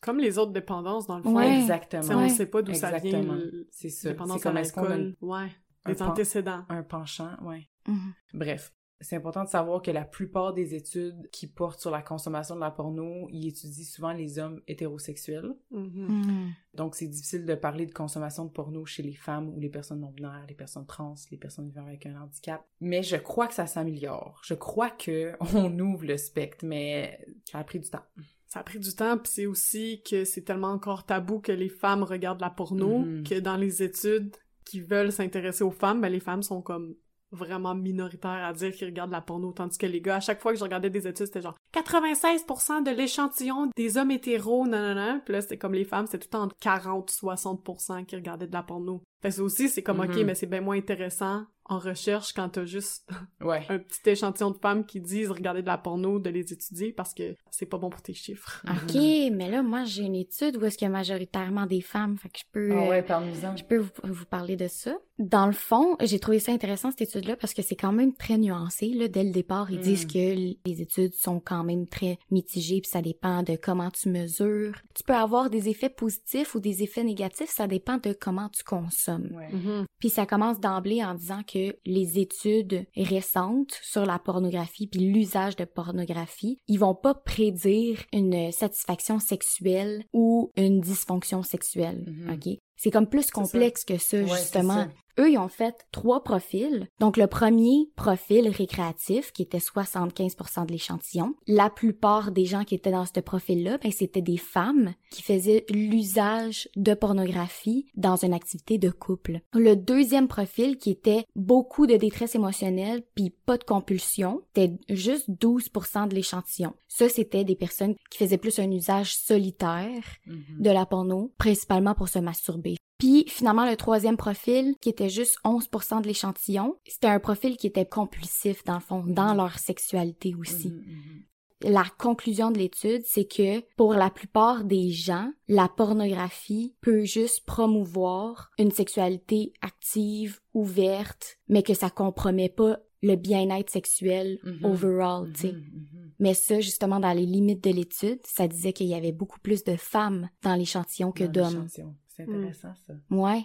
Comme 0.00 0.18
les 0.18 0.38
autres 0.38 0.52
dépendances, 0.52 1.06
dans 1.06 1.18
le 1.18 1.22
fond. 1.22 1.34
Ouais. 1.36 1.60
Exactement. 1.60 2.02
on 2.08 2.22
Ouais. 2.22 2.28
sait 2.30 2.46
pas 2.46 2.62
d'où 2.62 2.72
ça 2.72 2.96
vient, 2.98 3.22
C'est 3.70 3.90
ça. 3.90 4.08
C'est 4.10 4.16
comme 4.16 4.30
à 4.56 4.60
est-ce 4.62 4.72
qu'on 4.72 4.84
a 4.84 4.88
l'alcool. 4.88 5.16
Ouais. 5.20 5.48
Pan- 5.84 6.10
antécédents. 6.10 6.64
un 6.68 6.82
penchant, 6.82 7.30
ouais. 7.42 7.68
Mhm. 7.88 8.12
Bref, 8.34 8.72
c'est 9.00 9.16
important 9.16 9.42
de 9.42 9.48
savoir 9.48 9.82
que 9.82 9.90
la 9.90 10.04
plupart 10.04 10.54
des 10.54 10.76
études 10.76 11.28
qui 11.32 11.48
portent 11.48 11.80
sur 11.80 11.90
la 11.90 12.02
consommation 12.02 12.54
de 12.54 12.60
la 12.60 12.70
porno, 12.70 13.26
ils 13.30 13.48
étudient 13.48 13.84
souvent 13.84 14.12
les 14.12 14.38
hommes 14.38 14.60
hétérosexuels. 14.68 15.52
Mhm. 15.72 15.90
Mhm. 16.08 16.52
Donc, 16.74 16.94
c'est 16.94 17.08
difficile 17.08 17.44
de 17.44 17.54
parler 17.56 17.86
de 17.86 17.92
consommation 17.92 18.44
de 18.44 18.50
porno 18.50 18.84
chez 18.86 19.02
les 19.02 19.14
femmes 19.14 19.48
ou 19.48 19.58
les 19.60 19.68
personnes 19.70 20.00
non-binaires, 20.00 20.44
les 20.48 20.54
personnes 20.54 20.86
trans, 20.86 21.14
les 21.32 21.36
personnes 21.36 21.66
vivant 21.68 21.86
avec 21.86 22.06
un 22.06 22.20
handicap. 22.22 22.64
Mais 22.80 23.02
je 23.02 23.16
crois 23.16 23.48
que 23.48 23.54
ça 23.54 23.66
s'améliore. 23.66 24.40
Je 24.44 24.54
crois 24.54 24.90
que 24.90 25.32
on 25.56 25.76
ouvre 25.80 26.06
le 26.06 26.16
spectre, 26.16 26.64
mais 26.64 27.26
ça 27.50 27.58
a 27.58 27.64
pris 27.64 27.80
du 27.80 27.90
temps. 27.90 28.04
Ça 28.46 28.60
a 28.60 28.62
pris 28.64 28.78
du 28.78 28.94
temps, 28.94 29.16
puis 29.16 29.32
c'est 29.34 29.46
aussi 29.46 30.02
que 30.08 30.24
c'est 30.26 30.42
tellement 30.42 30.68
encore 30.72 31.06
tabou 31.06 31.40
que 31.40 31.52
les 31.52 31.70
femmes 31.70 32.02
regardent 32.02 32.42
la 32.42 32.50
porno, 32.50 33.02
que 33.24 33.40
dans 33.40 33.56
les 33.56 33.82
études 33.82 34.36
qui 34.72 34.80
veulent 34.80 35.12
s'intéresser 35.12 35.64
aux 35.64 35.70
femmes, 35.70 36.00
ben 36.00 36.10
les 36.10 36.18
femmes 36.18 36.42
sont 36.42 36.62
comme 36.62 36.94
vraiment 37.30 37.74
minoritaires 37.74 38.42
à 38.42 38.54
dire 38.54 38.72
qu'ils 38.72 38.86
regardent 38.86 39.10
la 39.10 39.20
porno, 39.20 39.52
tandis 39.52 39.76
que 39.76 39.84
les 39.84 40.00
gars, 40.00 40.16
à 40.16 40.20
chaque 40.20 40.40
fois 40.40 40.52
que 40.52 40.58
je 40.58 40.64
regardais 40.64 40.88
des 40.88 41.06
études, 41.06 41.26
c'était 41.26 41.42
genre 41.42 41.56
96% 41.74 42.82
de 42.82 42.90
l'échantillon 42.90 43.70
des 43.76 43.98
hommes 43.98 44.12
hétéros, 44.12 44.66
nanana, 44.66 45.20
puis 45.26 45.34
là, 45.34 45.42
c'était 45.42 45.58
comme 45.58 45.74
les 45.74 45.84
femmes, 45.84 46.06
c'était 46.06 46.26
tout 46.26 46.38
entre 46.38 46.56
40-60% 46.62 48.06
qui 48.06 48.16
regardaient 48.16 48.46
de 48.46 48.52
la 48.52 48.62
porno. 48.62 49.02
Fait 49.22 49.28
que 49.28 49.34
ça 49.36 49.42
aussi, 49.42 49.68
c'est 49.68 49.82
comme, 49.82 50.00
ok, 50.00 50.16
Mhm. 50.16 50.24
mais 50.26 50.34
c'est 50.34 50.46
bien 50.46 50.60
moins 50.60 50.76
intéressant 50.76 51.44
en 51.66 51.78
recherche 51.78 52.32
quand 52.32 52.48
t'as 52.48 52.64
juste 52.64 53.08
Ouais. 53.40 53.64
un 53.68 53.78
petit 53.78 54.00
échantillon 54.10 54.50
de 54.50 54.58
femmes 54.58 54.84
qui 54.84 55.00
disent 55.00 55.30
regarder 55.30 55.62
de 55.62 55.68
la 55.68 55.78
porno, 55.78 56.18
de 56.18 56.28
les 56.28 56.52
étudier 56.52 56.92
parce 56.92 57.14
que 57.14 57.36
c'est 57.52 57.66
pas 57.66 57.78
bon 57.78 57.88
pour 57.88 58.02
tes 58.02 58.14
chiffres. 58.14 58.62
OK, 58.68 58.94
mais 59.32 59.48
là, 59.48 59.62
moi, 59.62 59.84
j'ai 59.84 60.02
une 60.02 60.16
étude 60.16 60.56
où 60.56 60.64
est-ce 60.64 60.76
qu'il 60.76 60.86
y 60.86 60.90
a 60.90 60.92
majoritairement 60.92 61.66
des 61.66 61.80
femmes, 61.80 62.18
fait 62.18 62.28
que 62.30 62.38
je 62.40 62.44
peux... 62.50 62.70
Ah 62.72 62.82
euh, 62.84 62.88
ouais, 62.90 63.02
parle-nous-en. 63.02 63.56
Je 63.56 63.64
peux 63.64 63.78
vous, 63.78 63.90
vous 64.02 64.26
parler 64.26 64.56
de 64.56 64.66
ça. 64.66 64.96
Dans 65.20 65.46
le 65.46 65.52
fond, 65.52 65.96
j'ai 66.00 66.18
trouvé 66.18 66.40
ça 66.40 66.50
intéressant, 66.52 66.90
cette 66.90 67.02
étude-là, 67.02 67.36
parce 67.36 67.54
que 67.54 67.62
c'est 67.62 67.76
quand 67.76 67.92
même 67.92 68.12
très 68.14 68.38
nuancé. 68.38 68.88
Là. 68.88 69.06
Dès 69.06 69.22
le 69.22 69.30
départ, 69.30 69.70
ils 69.70 69.78
Mm. 69.78 69.82
disent 69.82 70.06
que 70.06 70.18
l- 70.18 70.56
les 70.66 70.82
études 70.82 71.14
sont 71.14 71.38
quand 71.38 71.62
même 71.62 71.86
très 71.86 72.18
mitigées, 72.32 72.80
puis 72.80 72.90
ça 72.90 73.02
dépend 73.02 73.44
de 73.44 73.54
comment 73.54 73.90
tu 73.90 74.08
mesures. 74.08 74.74
Tu 74.94 75.04
peux 75.04 75.14
avoir 75.14 75.48
des 75.48 75.68
effets 75.68 75.90
positifs 75.90 76.56
ou 76.56 76.60
des 76.60 76.82
effets 76.82 77.04
négatifs, 77.04 77.50
ça 77.50 77.68
dépend 77.68 77.98
de 77.98 78.12
comment 78.20 78.48
tu 78.48 78.64
consommes. 78.64 79.11
Ouais. 79.20 79.52
Mhm. 79.52 79.86
Puis 79.98 80.08
ça 80.10 80.26
commence 80.26 80.60
d'emblée 80.60 81.02
en 81.04 81.14
disant 81.14 81.42
que 81.42 81.76
les 81.84 82.18
études 82.18 82.84
récentes 82.96 83.78
sur 83.82 84.04
la 84.06 84.18
pornographie 84.18 84.86
puis 84.86 85.00
l'usage 85.00 85.56
de 85.56 85.64
pornographie, 85.64 86.58
ils 86.68 86.78
vont 86.78 86.94
pas 86.94 87.14
prédire 87.14 88.02
une 88.12 88.50
satisfaction 88.52 89.18
sexuelle 89.18 90.04
ou 90.12 90.50
une 90.56 90.80
dysfonction 90.80 91.42
sexuelle, 91.42 92.04
Mhm. 92.06 92.32
OK? 92.34 92.58
C'est 92.76 92.90
comme 92.90 93.06
plus 93.08 93.22
ça. 93.22 93.30
complexe 93.32 93.84
que 93.84 93.96
ça, 93.98 94.18
Ouais, 94.18 94.26
justement. 94.28 94.86
Eux, 95.18 95.30
ils 95.30 95.38
ont 95.38 95.48
fait 95.48 95.74
trois 95.92 96.22
profils. 96.24 96.88
Donc, 97.00 97.16
le 97.16 97.26
premier 97.26 97.90
profil 97.96 98.48
récréatif, 98.48 99.32
qui 99.32 99.42
était 99.42 99.58
75% 99.58 100.66
de 100.66 100.72
l'échantillon. 100.72 101.34
La 101.46 101.70
plupart 101.70 102.30
des 102.32 102.44
gens 102.44 102.64
qui 102.64 102.74
étaient 102.74 102.90
dans 102.90 103.04
ce 103.04 103.20
profil-là, 103.20 103.78
ben, 103.78 103.92
c'était 103.92 104.22
des 104.22 104.36
femmes 104.38 104.94
qui 105.10 105.22
faisaient 105.22 105.64
l'usage 105.70 106.68
de 106.76 106.94
pornographie 106.94 107.86
dans 107.94 108.16
une 108.16 108.32
activité 108.34 108.78
de 108.78 108.90
couple. 108.90 109.40
Le 109.52 109.74
deuxième 109.74 110.28
profil, 110.28 110.78
qui 110.78 110.90
était 110.90 111.24
beaucoup 111.36 111.86
de 111.86 111.96
détresse 111.96 112.34
émotionnelle 112.34 113.02
puis 113.14 113.30
pas 113.30 113.58
de 113.58 113.64
compulsion, 113.64 114.42
c'était 114.54 114.74
juste 114.88 115.26
12 115.28 115.70
de 116.08 116.14
l'échantillon. 116.14 116.74
Ça, 116.88 117.08
c'était 117.08 117.44
des 117.44 117.56
personnes 117.56 117.94
qui 118.10 118.18
faisaient 118.18 118.38
plus 118.38 118.58
un 118.58 118.70
usage 118.70 119.16
solitaire 119.16 120.02
Mhm. 120.26 120.60
de 120.60 120.70
la 120.70 120.86
porno, 120.86 121.32
principalement 121.38 121.94
pour 121.94 122.08
se 122.08 122.18
masturber. 122.18 122.76
Puis 123.02 123.24
finalement, 123.26 123.68
le 123.68 123.76
troisième 123.76 124.16
profil, 124.16 124.76
qui 124.80 124.88
était 124.88 125.08
juste 125.08 125.36
11 125.44 125.68
de 126.02 126.06
l'échantillon, 126.06 126.76
c'était 126.86 127.08
un 127.08 127.18
profil 127.18 127.56
qui 127.56 127.66
était 127.66 127.84
compulsif, 127.84 128.62
dans 128.62 128.74
le 128.74 128.80
fond, 128.80 129.02
dans 129.04 129.34
leur 129.34 129.58
sexualité 129.58 130.36
aussi. 130.38 130.68
Mhm, 130.68 130.76
mhm. 130.76 131.72
La 131.72 131.84
conclusion 131.98 132.52
de 132.52 132.58
l'étude, 132.58 133.02
c'est 133.04 133.24
que 133.24 133.58
pour 133.76 133.94
la 133.94 134.08
plupart 134.08 134.62
des 134.62 134.90
gens, 134.90 135.32
la 135.48 135.68
pornographie 135.68 136.76
peut 136.80 137.02
juste 137.02 137.44
promouvoir 137.44 138.52
une 138.56 138.70
sexualité 138.70 139.52
active, 139.62 140.38
ouverte, 140.54 141.38
mais 141.48 141.64
que 141.64 141.74
ça 141.74 141.90
compromet 141.90 142.50
pas 142.50 142.78
le 143.02 143.16
bien-être 143.16 143.70
sexuel 143.70 144.38
Mhm. 144.44 144.64
overall, 144.64 145.32
tu 145.32 145.40
sais. 145.40 145.52
Mhm, 145.54 145.58
mhm. 145.58 146.12
Mais 146.20 146.34
ça, 146.34 146.60
justement, 146.60 147.00
dans 147.00 147.12
les 147.12 147.26
limites 147.26 147.64
de 147.64 147.70
l'étude, 147.70 148.20
ça 148.24 148.46
disait 148.46 148.72
qu'il 148.72 148.86
y 148.86 148.94
avait 148.94 149.10
beaucoup 149.10 149.40
plus 149.40 149.64
de 149.64 149.74
femmes 149.74 150.30
dans 150.42 150.54
l'échantillon 150.54 151.10
que 151.10 151.24
d'hommes. 151.24 151.66
C'est 152.16 152.22
intéressant, 152.24 152.74
ça. 152.86 152.94
Ouais. 153.10 153.44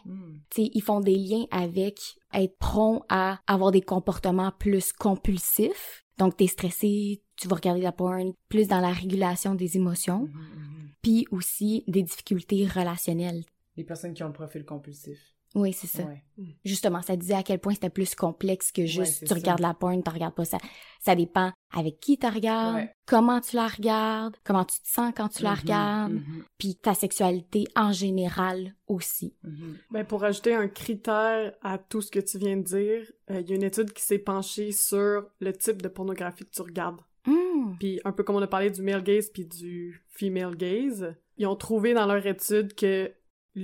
Sais, 0.54 0.70
ils 0.74 0.82
font 0.82 1.00
des 1.00 1.16
liens 1.16 1.46
avec 1.52 2.00
être 2.34 2.58
prompt 2.58 3.04
à 3.10 3.40
avoir 3.48 3.72
des 3.72 3.82
comportements 3.82 4.52
plus 4.52 4.92
compulsifs. 4.94 6.04
Donc, 6.18 6.36
t'es 6.38 6.48
stressé, 6.48 7.22
tu 7.36 7.48
vas 7.48 7.56
regarder 7.56 7.82
la 7.82 7.92
porn, 7.92 8.34
plus 8.50 8.68
dans 8.68 8.80
la 8.80 8.92
régulation 8.92 9.56
des 9.56 9.78
émotions, 9.78 10.24
Mhm, 10.24 10.32
mhm. 10.32 10.90
puis 11.02 11.28
aussi 11.32 11.84
des 11.88 12.04
difficultés 12.04 12.66
relationnelles. 12.66 13.44
Les 13.76 13.84
personnes 13.84 14.14
qui 14.14 14.24
ont 14.24 14.28
le 14.28 14.34
profil 14.34 14.66
compulsif. 14.66 15.37
Oui, 15.56 15.74
c'est 15.74 15.88
ça. 15.88 16.04
Ouais. 16.04 16.24
Justement, 16.66 17.02
ça 17.02 17.16
disait 17.16 17.34
à 17.34 17.42
quel 17.42 17.60
point 17.60 17.74
c'était 17.74 17.90
plus 17.90 18.14
complexe 18.16 18.72
que 18.72 18.86
juste 18.86 19.22
tu 19.22 19.28
ça. 19.28 19.36
regardes 19.36 19.60
la 19.62 19.74
porn, 19.74 20.04
tu 20.04 20.10
regardes 20.12 20.36
pas 20.36 20.46
ça. 20.46 20.58
Ça 21.00 21.16
dépend 21.16 21.52
avec 21.74 22.00
qui 22.00 22.18
tu 22.20 22.28
regardes, 22.28 22.76
Ouais. 22.76 22.92
comment 23.08 23.40
tu 23.42 23.56
la 23.56 23.68
regardes, 23.68 24.36
comment 24.44 24.66
tu 24.66 24.80
te 24.82 24.88
sens 24.88 25.14
quand 25.16 25.30
tu 25.30 25.44
la 25.44 25.54
Mhm, 25.54 25.60
regardes, 25.60 26.14
mhm, 26.14 26.44
puis 26.58 26.76
ta 26.76 26.94
sexualité 26.94 27.66
en 27.76 27.92
général 27.92 28.76
aussi. 28.88 29.36
mhm. 29.44 29.78
Ben, 29.92 30.06
pour 30.06 30.24
ajouter 30.24 30.54
un 30.54 30.68
critère 30.68 31.54
à 31.64 31.78
tout 31.78 32.02
ce 32.02 32.12
que 32.12 32.20
tu 32.20 32.38
viens 32.38 32.58
de 32.58 32.64
dire, 32.64 33.12
euh, 33.32 33.40
il 33.42 33.50
y 33.50 33.54
a 33.54 33.56
une 33.56 33.64
étude 33.64 33.94
qui 33.94 34.04
s'est 34.04 34.20
penchée 34.20 34.72
sur 34.72 35.26
le 35.40 35.54
type 35.54 35.82
de 35.82 35.88
pornographie 35.88 36.46
que 36.46 36.52
tu 36.52 36.62
regardes. 36.62 37.02
Hmm. 37.26 37.76
Puis 37.80 38.00
un 38.06 38.12
peu 38.12 38.24
comme 38.24 38.36
on 38.38 38.42
a 38.42 38.48
parlé 38.48 38.70
du 38.70 38.82
male 38.82 39.04
gaze 39.04 39.30
puis 39.30 39.46
du 39.46 40.02
female 40.10 40.56
gaze, 40.56 41.14
ils 41.38 41.46
ont 41.48 41.56
trouvé 41.58 41.94
dans 41.94 42.06
leur 42.06 42.26
étude 42.26 42.74
que 42.74 43.12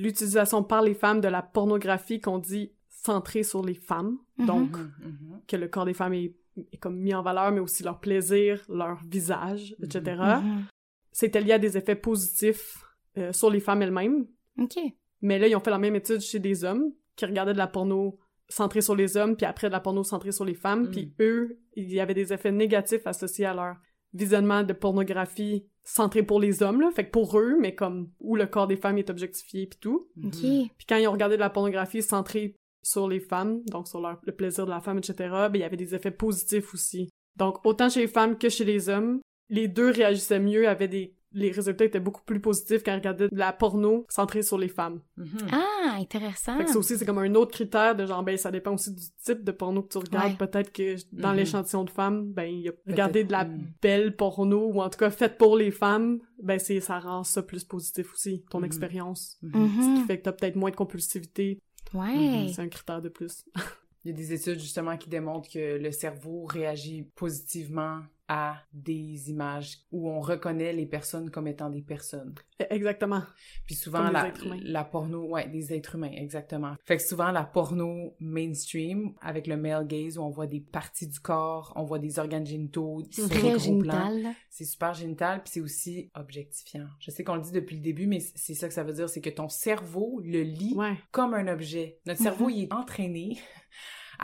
l'utilisation 0.01 0.63
par 0.63 0.81
les 0.81 0.93
femmes 0.95 1.21
de 1.21 1.27
la 1.27 1.41
pornographie 1.41 2.19
qu'on 2.19 2.39
dit 2.39 2.71
centrée 2.89 3.43
sur 3.43 3.63
les 3.63 3.75
femmes, 3.75 4.17
Mhm. 4.37 4.45
donc 4.45 4.77
Mhm, 4.77 4.91
mhm. 5.03 5.41
que 5.47 5.55
le 5.55 5.67
corps 5.67 5.85
des 5.85 5.93
femmes 5.93 6.13
est, 6.13 6.33
est 6.71 6.77
comme 6.77 6.97
mis 6.97 7.13
en 7.13 7.21
valeur, 7.21 7.51
mais 7.51 7.59
aussi 7.59 7.83
leur 7.83 7.99
plaisir, 7.99 8.63
leur 8.69 8.97
visage, 9.05 9.75
etc. 9.83 10.01
Mhm. 10.41 10.65
C'était 11.11 11.41
lié 11.41 11.53
à 11.53 11.59
des 11.59 11.77
effets 11.77 11.95
positifs 11.95 12.83
euh, 13.17 13.31
sur 13.31 13.49
les 13.51 13.59
femmes 13.59 13.81
elles-mêmes. 13.83 14.25
OK. 14.59 14.75
Mais 15.21 15.37
là, 15.37 15.47
ils 15.47 15.55
ont 15.55 15.59
fait 15.59 15.69
la 15.69 15.77
même 15.77 15.95
étude 15.95 16.19
chez 16.21 16.39
des 16.39 16.63
hommes 16.63 16.91
qui 17.15 17.25
regardaient 17.25 17.53
de 17.53 17.57
la 17.59 17.67
porno 17.67 18.17
centrée 18.49 18.81
sur 18.81 18.95
les 18.95 19.15
hommes, 19.17 19.35
puis 19.35 19.45
après 19.45 19.67
de 19.67 19.71
la 19.73 19.79
porno 19.79 20.03
centrée 20.03 20.31
sur 20.31 20.45
les 20.45 20.55
femmes, 20.55 20.83
Mm. 20.87 20.91
puis 20.91 21.13
eux, 21.19 21.59
il 21.75 21.91
y 21.91 21.99
avait 21.99 22.13
des 22.15 22.33
effets 22.33 22.51
négatifs 22.51 23.05
associés 23.05 23.45
à 23.45 23.53
leur 23.53 23.75
visionnement 24.13 24.63
de 24.63 24.73
pornographie 24.73 25.65
centrée 25.83 26.23
pour 26.23 26.39
les 26.39 26.63
hommes, 26.63 26.81
là, 26.81 26.91
fait 26.91 27.05
que 27.05 27.11
pour 27.11 27.37
eux, 27.37 27.57
mais 27.59 27.75
comme 27.75 28.09
où 28.19 28.35
le 28.35 28.45
corps 28.45 28.67
des 28.67 28.77
femmes 28.77 28.97
est 28.97 29.09
objectifié 29.09 29.67
puis 29.67 29.79
tout. 29.79 30.07
Mhm. 30.15 30.31
Puis 30.31 30.85
quand 30.87 30.95
ils 30.95 31.07
ont 31.07 31.11
regardé 31.11 31.35
de 31.35 31.41
la 31.41 31.49
pornographie 31.49 32.01
centrée 32.01 32.55
sur 32.81 33.07
les 33.07 33.19
femmes, 33.19 33.61
donc 33.65 33.87
sur 33.87 34.01
leur, 34.01 34.19
le 34.23 34.33
plaisir 34.33 34.65
de 34.65 34.71
la 34.71 34.81
femme, 34.81 34.97
etc., 34.97 35.15
ben 35.19 35.55
il 35.55 35.61
y 35.61 35.63
avait 35.63 35.77
des 35.77 35.95
effets 35.95 36.11
positifs 36.11 36.73
aussi. 36.73 37.09
Donc 37.35 37.65
autant 37.65 37.89
chez 37.89 38.01
les 38.01 38.07
femmes 38.07 38.37
que 38.37 38.49
chez 38.49 38.65
les 38.65 38.89
hommes, 38.89 39.19
les 39.49 39.67
deux 39.67 39.89
réagissaient 39.89 40.39
mieux, 40.39 40.67
avaient 40.67 40.87
des 40.87 41.15
les 41.33 41.51
résultats 41.51 41.85
étaient 41.85 41.99
beaucoup 41.99 42.21
plus 42.25 42.39
positifs 42.39 42.83
quand 42.83 42.91
ils 42.93 42.95
regardaient 42.97 43.29
de 43.29 43.35
la 43.37 43.51
porno 43.53 44.05
centrée 44.09 44.43
sur 44.43 44.57
les 44.57 44.67
femmes. 44.67 45.01
Mhm. 45.17 45.27
Ah, 45.51 45.97
intéressant. 45.99 46.57
Fait 46.57 46.65
que 46.65 46.69
ça 46.71 46.77
aussi, 46.77 46.97
c'est 46.97 47.05
comme 47.05 47.17
un 47.19 47.33
autre 47.35 47.51
critère 47.51 47.95
de 47.95 48.05
genre, 48.05 48.23
ben, 48.23 48.37
ça 48.37 48.51
dépend 48.51 48.73
aussi 48.73 48.93
du 48.93 49.03
type 49.23 49.43
de 49.43 49.51
porno 49.51 49.83
que 49.83 49.89
tu 49.89 49.97
regardes. 49.97 50.31
Ouais. 50.31 50.37
Peut-être 50.47 50.71
que 50.71 50.95
dans 51.11 51.31
Mhm. 51.31 51.35
l'échantillon 51.37 51.83
de 51.83 51.89
femmes, 51.89 52.31
ben, 52.33 52.43
il 52.45 52.61
y 52.61 52.69
a 52.69 52.73
regarder 52.87 53.23
de 53.23 53.31
la 53.31 53.45
mm. 53.45 53.73
belle 53.81 54.15
porno, 54.15 54.71
ou 54.73 54.81
en 54.81 54.89
tout 54.89 54.97
cas 54.99 55.09
faite 55.09 55.37
pour 55.37 55.57
les 55.57 55.71
femmes, 55.71 56.19
ben, 56.41 56.59
c'est, 56.59 56.79
ça 56.79 56.99
rend 56.99 57.23
ça 57.23 57.41
plus 57.43 57.63
positif 57.63 58.13
aussi, 58.13 58.43
ton 58.49 58.59
Mhm. 58.59 58.65
expérience. 58.65 59.37
Ce 59.41 59.99
qui 60.01 60.05
fait 60.07 60.17
que 60.19 60.23
t'as 60.23 60.31
peut-être 60.33 60.55
moins 60.55 60.71
de 60.71 60.75
compulsivité. 60.75 61.59
Ouais. 61.93 62.47
C'est 62.53 62.61
un 62.61 62.69
critère 62.69 63.01
de 63.01 63.09
plus. 63.09 63.45
Il 64.05 64.11
y 64.11 64.13
a 64.13 64.17
des 64.17 64.33
études 64.33 64.59
justement 64.59 64.97
qui 64.97 65.07
démontrent 65.07 65.49
que 65.49 65.77
le 65.77 65.91
cerveau 65.91 66.43
réagit 66.45 67.03
positivement 67.15 67.99
à 68.35 68.57
des 68.73 69.29
images 69.29 69.77
où 69.91 70.09
on 70.09 70.19
reconnaît 70.19 70.73
les 70.73 70.87
personnes 70.87 71.29
comme 71.29 71.47
étant 71.47 71.69
des 71.69 71.83
personnes. 71.83 72.33
Exactement. 72.71 73.21
Puis 73.67 73.75
souvent 73.75 74.03
Comme 74.05 74.13
la, 74.13 74.33
la 74.63 74.83
porno, 74.83 75.27
ouais, 75.29 75.47
des 75.49 75.71
êtres 75.71 75.93
humains, 75.95 76.09
exactement. 76.11 76.73
Fait 76.83 76.97
que 76.97 77.03
souvent 77.03 77.29
la 77.31 77.43
porno 77.43 78.15
mainstream 78.19 79.13
avec 79.21 79.45
le 79.45 79.55
male 79.55 79.85
gaze 79.85 80.17
où 80.17 80.23
on 80.23 80.31
voit 80.31 80.47
des 80.47 80.61
parties 80.61 81.05
du 81.07 81.19
corps, 81.19 81.73
on 81.75 81.83
voit 81.83 81.99
des 81.99 82.17
organes 82.17 82.47
génitaux, 82.47 83.03
sur 83.11 83.27
des 83.27 83.35
Très 83.35 83.41
gros 83.41 83.77
plans. 83.79 84.09
génital. 84.09 84.33
C'est 84.49 84.65
super 84.65 84.95
génital, 84.95 85.43
puis 85.43 85.51
c'est 85.53 85.61
aussi 85.61 86.09
objectifiant. 86.15 86.87
Je 86.99 87.11
sais 87.11 87.23
qu'on 87.23 87.35
le 87.35 87.41
dit 87.41 87.51
depuis 87.51 87.75
le 87.75 87.83
début, 87.83 88.07
mais 88.07 88.19
c'est 88.19 88.55
ça 88.55 88.67
que 88.67 88.73
ça 88.73 88.83
veut 88.83 88.93
dire, 88.93 89.09
c'est 89.09 89.21
que 89.21 89.29
ton 89.29 89.47
cerveau 89.49 90.19
le 90.23 90.41
lit 90.41 90.73
Ouais. 90.75 90.95
comme 91.11 91.35
un 91.35 91.47
objet. 91.47 91.99
Notre 92.07 92.21
cerveau, 92.21 92.49
il 92.49 92.63
est 92.63 92.73
entraîné 92.73 93.37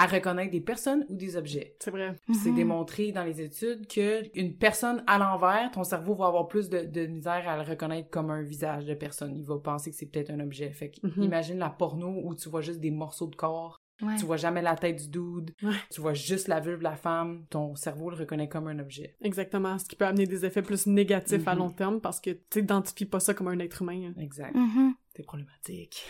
à 0.02 0.06
reconnaître 0.06 0.52
des 0.52 0.62
personnes 0.62 1.06
ou 1.10 1.16
des 1.16 1.36
objets. 1.36 1.76
C'est 1.80 1.92
vrai. 1.92 2.16
C'est 2.42 2.50
Mhm. 2.52 2.56
démontré 2.56 3.12
dans 3.12 3.24
les 3.24 3.42
études 3.42 3.86
que 3.88 4.24
une 4.40 4.56
personne 4.56 5.04
à 5.08 5.18
l'envers, 5.18 5.70
ton 5.72 5.84
cerveau 5.84 6.16
va 6.16 6.28
avoir 6.28 6.48
plus 6.48 6.70
de, 6.70 6.82
de 6.86 7.06
misère 7.06 7.48
à 7.50 7.58
le 7.58 7.70
reconnaître 7.70 8.10
comme 8.10 8.30
un 8.32 8.42
visage 8.42 8.86
de 8.86 8.94
personne. 8.94 9.36
Il 9.36 9.44
va 9.46 9.58
penser 9.58 9.92
que 9.92 9.98
c'est 9.98 10.06
peut-être 10.06 10.30
un 10.32 10.40
objet. 10.40 10.72
Fait 10.72 10.90
que 10.92 11.06
Mhm. 11.06 11.24
imagine 11.24 11.58
la 11.60 11.70
porno 11.70 12.22
où 12.24 12.34
tu 12.36 12.48
vois 12.50 12.62
juste 12.62 12.80
des 12.80 12.92
morceaux 12.92 13.28
de 13.28 13.36
corps, 13.36 13.78
Ouais. 14.02 14.16
tu 14.18 14.24
vois 14.24 14.38
jamais 14.38 14.62
la 14.62 14.78
tête 14.78 14.96
du 14.96 15.10
dude, 15.10 15.52
Ouais. 15.62 15.76
tu 15.92 16.00
vois 16.00 16.14
juste 16.14 16.48
la 16.48 16.62
vulve 16.62 16.80
de 16.80 16.84
la 16.86 16.96
femme, 16.96 17.46
ton 17.50 17.76
cerveau 17.76 18.10
le 18.10 18.16
reconnaît 18.16 18.48
comme 18.48 18.68
un 18.70 18.80
objet. 18.80 19.18
Exactement. 19.22 19.78
Ce 19.78 19.84
qui 19.86 19.98
peut 19.98 20.06
amener 20.06 20.26
des 20.26 20.46
effets 20.46 20.62
plus 20.62 20.88
négatifs 20.88 21.46
à 21.46 21.54
Mhm. 21.54 21.60
long 21.60 21.70
terme 21.72 22.00
parce 22.00 22.22
que 22.22 22.30
tu 22.30 22.40
t'identifies 22.50 23.06
pas 23.06 23.20
ça 23.20 23.34
comme 23.34 23.50
un 23.50 23.60
être 23.60 23.82
humain. 23.82 24.14
Exact. 24.18 24.56
Mhm. 24.56 24.94
C'est 25.14 25.24
problématique. 25.26 26.06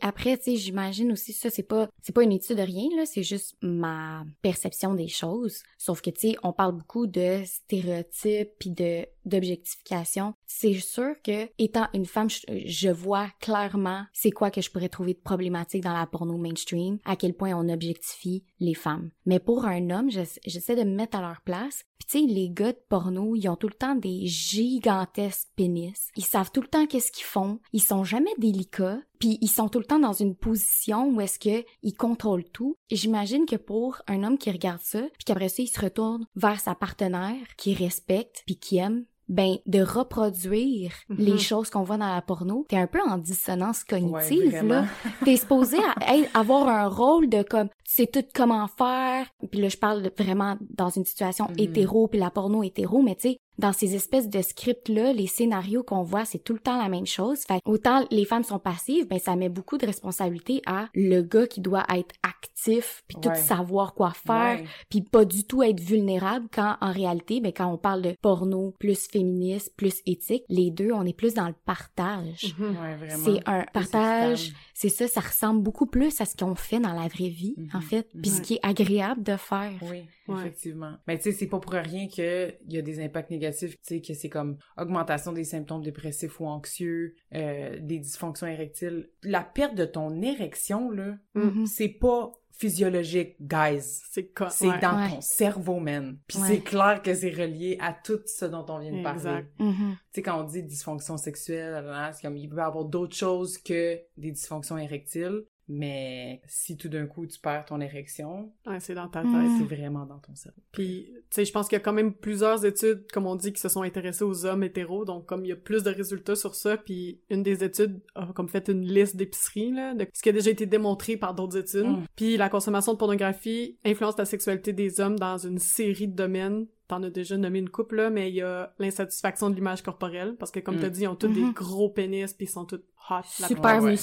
Après, 0.00 0.36
tu 0.36 0.44
sais, 0.44 0.56
j'imagine 0.56 1.12
aussi 1.12 1.32
ça, 1.32 1.50
c'est 1.50 1.62
pas, 1.62 1.88
c'est 2.02 2.12
pas 2.14 2.22
une 2.22 2.32
étude 2.32 2.56
de 2.56 2.62
rien, 2.62 2.88
là, 2.96 3.06
c'est 3.06 3.22
juste 3.22 3.56
ma 3.62 4.24
perception 4.42 4.94
des 4.94 5.08
choses. 5.08 5.62
Sauf 5.78 6.00
que, 6.00 6.10
tu 6.10 6.30
sais, 6.30 6.36
on 6.42 6.52
parle 6.52 6.72
beaucoup 6.76 7.06
de 7.06 7.42
stéréotypes 7.44 8.50
puis 8.58 8.70
de, 8.70 9.06
d'objectification. 9.24 10.34
C'est 10.46 10.74
sûr 10.74 11.14
que, 11.24 11.48
étant 11.58 11.88
une 11.94 12.06
femme, 12.06 12.30
je, 12.30 12.40
je 12.66 12.88
vois 12.90 13.28
clairement 13.40 14.04
c'est 14.12 14.30
quoi 14.30 14.50
que 14.50 14.60
je 14.60 14.70
pourrais 14.70 14.88
trouver 14.88 15.14
de 15.14 15.18
problématique 15.20 15.82
dans 15.82 15.92
la 15.94 16.06
porno 16.06 16.36
mainstream, 16.36 16.98
à 17.04 17.16
quel 17.16 17.34
point 17.34 17.54
on 17.54 17.68
objectifie 17.68 18.44
les 18.60 18.74
femmes. 18.74 19.10
Mais 19.26 19.38
pour 19.38 19.64
un 19.66 19.90
homme, 19.90 20.10
j'essa- 20.10 20.40
j'essaie 20.46 20.76
de 20.76 20.82
me 20.84 20.94
mettre 20.94 21.16
à 21.18 21.22
leur 21.22 21.40
place. 21.42 21.84
Puis 21.98 22.06
tu 22.20 22.26
sais, 22.26 22.32
les 22.32 22.50
gars 22.50 22.72
de 22.72 22.78
porno, 22.88 23.34
ils 23.34 23.48
ont 23.48 23.56
tout 23.56 23.68
le 23.68 23.74
temps 23.74 23.94
des 23.94 24.26
gigantesques 24.26 25.48
pénis. 25.56 26.08
Ils 26.16 26.24
savent 26.24 26.50
tout 26.52 26.60
le 26.60 26.68
temps 26.68 26.86
qu'est-ce 26.86 27.12
qu'ils 27.12 27.24
font. 27.24 27.60
Ils 27.72 27.82
sont 27.82 28.04
jamais 28.04 28.34
délicats. 28.38 29.00
Puis 29.18 29.38
ils 29.40 29.48
sont 29.48 29.68
tout 29.68 29.78
le 29.78 29.84
temps 29.84 29.98
dans 29.98 30.12
une 30.12 30.34
position 30.34 31.08
où 31.10 31.20
est-ce 31.20 31.38
que 31.38 31.64
ils 31.82 31.94
contrôlent 31.94 32.44
tout. 32.52 32.76
Et 32.90 32.96
j'imagine 32.96 33.46
que 33.46 33.56
pour 33.56 34.02
un 34.08 34.22
homme 34.22 34.38
qui 34.38 34.50
regarde 34.50 34.80
ça, 34.82 35.00
puis 35.02 35.24
qu'après 35.24 35.48
ça, 35.48 35.62
il 35.62 35.68
se 35.68 35.80
retourne 35.80 36.26
vers 36.36 36.60
sa 36.60 36.74
partenaire, 36.74 37.36
qui 37.56 37.74
respecte, 37.74 38.42
puis 38.46 38.56
qui 38.58 38.76
aime, 38.78 39.04
ben 39.26 39.56
de 39.64 39.80
reproduire 39.80 40.92
Mhm. 41.08 41.16
les 41.18 41.38
choses 41.38 41.70
qu'on 41.70 41.82
voit 41.82 41.96
dans 41.96 42.12
la 42.14 42.20
porno, 42.22 42.66
t'es 42.68 42.76
un 42.76 42.86
peu 42.86 43.00
en 43.00 43.16
dissonance 43.18 43.82
cognitive 43.84 44.52
Ouais, 44.52 44.62
là. 44.62 44.84
T'es 45.24 45.36
supposé 45.36 45.78
à- 45.78 46.38
avoir 46.38 46.68
un 46.68 46.88
rôle 46.88 47.28
de 47.30 47.42
comme 47.42 47.68
tu 47.68 47.74
sais 47.94 48.06
tout 48.06 48.24
comment 48.34 48.68
faire. 48.68 49.26
Puis 49.50 49.60
là 49.62 49.68
je 49.68 49.76
parle 49.78 50.02
de- 50.02 50.12
vraiment 50.22 50.56
dans 50.70 50.90
une 50.90 51.04
situation 51.06 51.46
Mhm. 51.48 51.54
hétéro 51.58 52.08
puis 52.08 52.20
la 52.20 52.30
porno 52.30 52.62
hétéro, 52.62 53.00
mais 53.00 53.14
tu 53.14 53.30
sais 53.30 53.38
dans 53.58 53.72
ces 53.72 53.94
espèces 53.94 54.28
de 54.28 54.42
scripts-là, 54.42 55.12
les 55.12 55.26
scénarios 55.26 55.82
qu'on 55.82 56.02
voit, 56.02 56.24
c'est 56.24 56.38
tout 56.38 56.52
le 56.54 56.58
temps 56.58 56.80
la 56.82 56.88
même 56.88 57.06
chose. 57.06 57.40
Fait 57.46 57.60
autant 57.64 58.04
les 58.10 58.24
femmes 58.24 58.42
sont 58.44 58.58
passives, 58.58 59.06
ben 59.06 59.18
ça 59.18 59.36
met 59.36 59.48
beaucoup 59.48 59.78
de 59.78 59.86
responsabilité 59.86 60.60
à 60.66 60.88
le 60.94 61.22
gars 61.22 61.46
qui 61.46 61.60
doit 61.60 61.84
être 61.94 62.14
actif, 62.22 63.02
puis 63.08 63.16
tout 63.20 63.28
Ouais. 63.28 63.34
savoir 63.34 63.94
quoi 63.94 64.12
faire, 64.12 64.60
puis 64.88 65.02
pas 65.02 65.24
du 65.24 65.44
tout 65.44 65.62
être 65.62 65.80
vulnérable 65.80 66.46
quand 66.52 66.76
en 66.80 66.92
réalité, 66.92 67.40
ben 67.40 67.52
quand 67.52 67.66
on 67.72 67.78
parle 67.78 68.02
de 68.02 68.14
porno 68.22 68.74
plus 68.78 69.06
féministe, 69.06 69.72
plus 69.76 70.00
éthique, 70.06 70.44
les 70.48 70.70
deux, 70.70 70.92
on 70.92 71.04
est 71.04 71.16
plus 71.16 71.34
dans 71.34 71.48
le 71.48 71.54
partage. 71.64 72.54
Mhm. 72.58 72.68
Ouais. 72.70 73.08
C'est 73.10 73.48
un 73.48 73.64
partage. 73.72 74.52
C'est 74.74 74.88
ça, 74.88 75.06
ça 75.08 75.20
ressemble 75.20 75.62
beaucoup 75.62 75.86
plus 75.86 76.20
à 76.20 76.24
ce 76.26 76.36
qu'on 76.36 76.54
fait 76.56 76.80
dans 76.80 76.92
la 76.92 77.08
vraie 77.08 77.28
vie, 77.28 77.54
Mhm. 77.56 77.68
en 77.74 77.80
fait, 77.80 78.08
puis 78.20 78.30
ce 78.30 78.42
qui 78.42 78.54
est 78.54 78.60
agréable 78.62 79.22
de 79.22 79.36
faire. 79.36 79.72
Oui, 79.82 80.02
Ouais. 80.28 80.40
effectivement. 80.40 80.96
Mais 81.06 81.16
tu 81.16 81.24
sais, 81.24 81.32
c'est 81.32 81.46
pas 81.46 81.60
pour 81.60 81.72
rien 81.72 82.08
qu'il 82.08 82.56
y 82.68 82.76
a 82.76 82.82
des 82.82 83.00
impacts 83.02 83.30
négatifs, 83.30 83.72
tu 83.78 83.78
sais, 83.82 84.00
que 84.00 84.12
c'est 84.14 84.28
comme 84.28 84.58
augmentation 84.76 85.32
des 85.32 85.44
symptômes 85.44 85.82
dépressifs 85.82 86.40
ou 86.40 86.46
anxieux, 86.46 87.14
euh, 87.34 87.78
des 87.80 87.98
dysfonctions 87.98 88.46
érectiles. 88.46 89.08
La 89.22 89.42
perte 89.42 89.74
de 89.76 89.84
ton 89.84 90.20
érection, 90.22 90.90
là, 90.90 91.16
Mhm. 91.34 91.66
c'est 91.66 91.88
pas 91.88 92.32
physiologique, 92.56 93.36
guys. 93.40 93.82
C'est 94.10 94.32
quoi? 94.34 94.50
C'est 94.50 94.68
ouais. 94.68 94.78
dans 94.80 94.96
Ouais. 94.96 95.10
ton 95.10 95.20
cerveau, 95.20 95.80
man. 95.80 96.18
Puis 96.26 96.38
Ouais. 96.38 96.48
c'est 96.48 96.60
clair 96.60 97.00
que 97.02 97.14
c'est 97.14 97.30
relié 97.30 97.76
à 97.80 97.92
tout 97.92 98.20
ce 98.26 98.44
dont 98.44 98.64
on 98.68 98.78
vient 98.78 98.92
de 98.96 99.02
parler. 99.02 99.18
Exact. 99.18 99.48
Mhm. 99.58 99.96
Tu 99.96 99.98
sais, 100.12 100.22
quand 100.22 100.40
on 100.40 100.44
dit 100.44 100.62
dysfonction 100.62 101.16
sexuelle, 101.16 101.84
là, 101.84 102.12
c'est 102.12 102.22
comme, 102.22 102.36
il 102.36 102.48
peut 102.48 102.56
y 102.56 102.60
avoir 102.60 102.84
d'autres 102.84 103.16
choses 103.16 103.58
que 103.58 103.98
des 104.16 104.30
dysfonctions 104.30 104.78
érectiles, 104.78 105.42
mais 105.68 106.42
si 106.46 106.76
tout 106.76 106.88
d'un 106.88 107.06
coup 107.06 107.26
tu 107.26 107.38
perds 107.38 107.64
ton 107.66 107.80
érection, 107.80 108.52
Ouais, 108.66 108.80
c'est 108.80 108.94
dans 108.94 109.08
ta 109.08 109.22
Mhm. 109.22 109.32
tête. 109.32 109.50
c'est 109.68 109.74
vraiment 109.76 110.04
dans 110.06 110.18
ton 110.18 110.34
cerveau. 110.34 110.60
Puis, 110.72 111.06
tu 111.12 111.20
sais, 111.30 111.44
je 111.44 111.52
pense 111.52 111.68
qu'il 111.68 111.76
y 111.76 111.80
a 111.80 111.84
quand 111.84 111.92
même 111.92 112.12
plusieurs 112.12 112.64
études, 112.64 113.04
comme 113.12 113.26
on 113.26 113.34
dit, 113.36 113.52
qui 113.52 113.60
se 113.60 113.68
sont 113.68 113.82
intéressées 113.82 114.24
aux 114.24 114.44
hommes 114.46 114.62
hétéros. 114.62 115.04
Donc, 115.04 115.26
comme 115.26 115.44
il 115.44 115.48
y 115.48 115.52
a 115.52 115.56
plus 115.56 115.82
de 115.82 115.90
résultats 115.90 116.36
sur 116.36 116.54
ça, 116.54 116.76
puis 116.76 117.20
une 117.30 117.42
des 117.42 117.64
études 117.64 118.00
a 118.14 118.26
comme 118.34 118.48
fait 118.48 118.68
une 118.68 118.84
liste 118.84 119.16
d'épiceries, 119.16 119.72
là, 119.72 119.94
de 119.94 120.06
ce 120.12 120.22
qui 120.22 120.28
a 120.28 120.32
déjà 120.32 120.50
été 120.50 120.66
démontré 120.66 121.16
par 121.16 121.34
d'autres 121.34 121.56
études. 121.56 121.86
Mm. 121.86 122.04
Puis, 122.16 122.36
la 122.36 122.48
consommation 122.48 122.92
de 122.92 122.98
pornographie 122.98 123.78
influence 123.84 124.18
la 124.18 124.24
sexualité 124.26 124.72
des 124.72 125.00
hommes 125.00 125.18
dans 125.18 125.38
une 125.38 125.58
série 125.58 126.08
de 126.08 126.14
domaines. 126.14 126.66
T'en 126.86 127.02
as 127.02 127.08
déjà 127.08 127.38
nommé 127.38 127.60
une 127.60 127.70
couple, 127.70 127.96
là, 127.96 128.10
mais 128.10 128.28
il 128.28 128.34
y 128.34 128.42
a 128.42 128.74
l'insatisfaction 128.78 129.48
de 129.48 129.54
l'image 129.54 129.82
corporelle, 129.82 130.36
parce 130.38 130.50
que, 130.50 130.60
comme 130.60 130.76
Mm. 130.76 130.80
t'as 130.80 130.90
dit, 130.90 131.02
ils 131.04 131.08
ont 131.08 131.16
tous 131.16 131.28
Mhm. 131.28 131.34
des 131.34 131.52
gros 131.54 131.88
pénis, 131.88 132.34
puis 132.34 132.44
ils 132.44 132.48
sont 132.50 132.66
tous 132.66 132.76
hot. 133.10 133.22
la 133.40 133.48
Super 133.48 133.82
Ouais, 133.82 133.96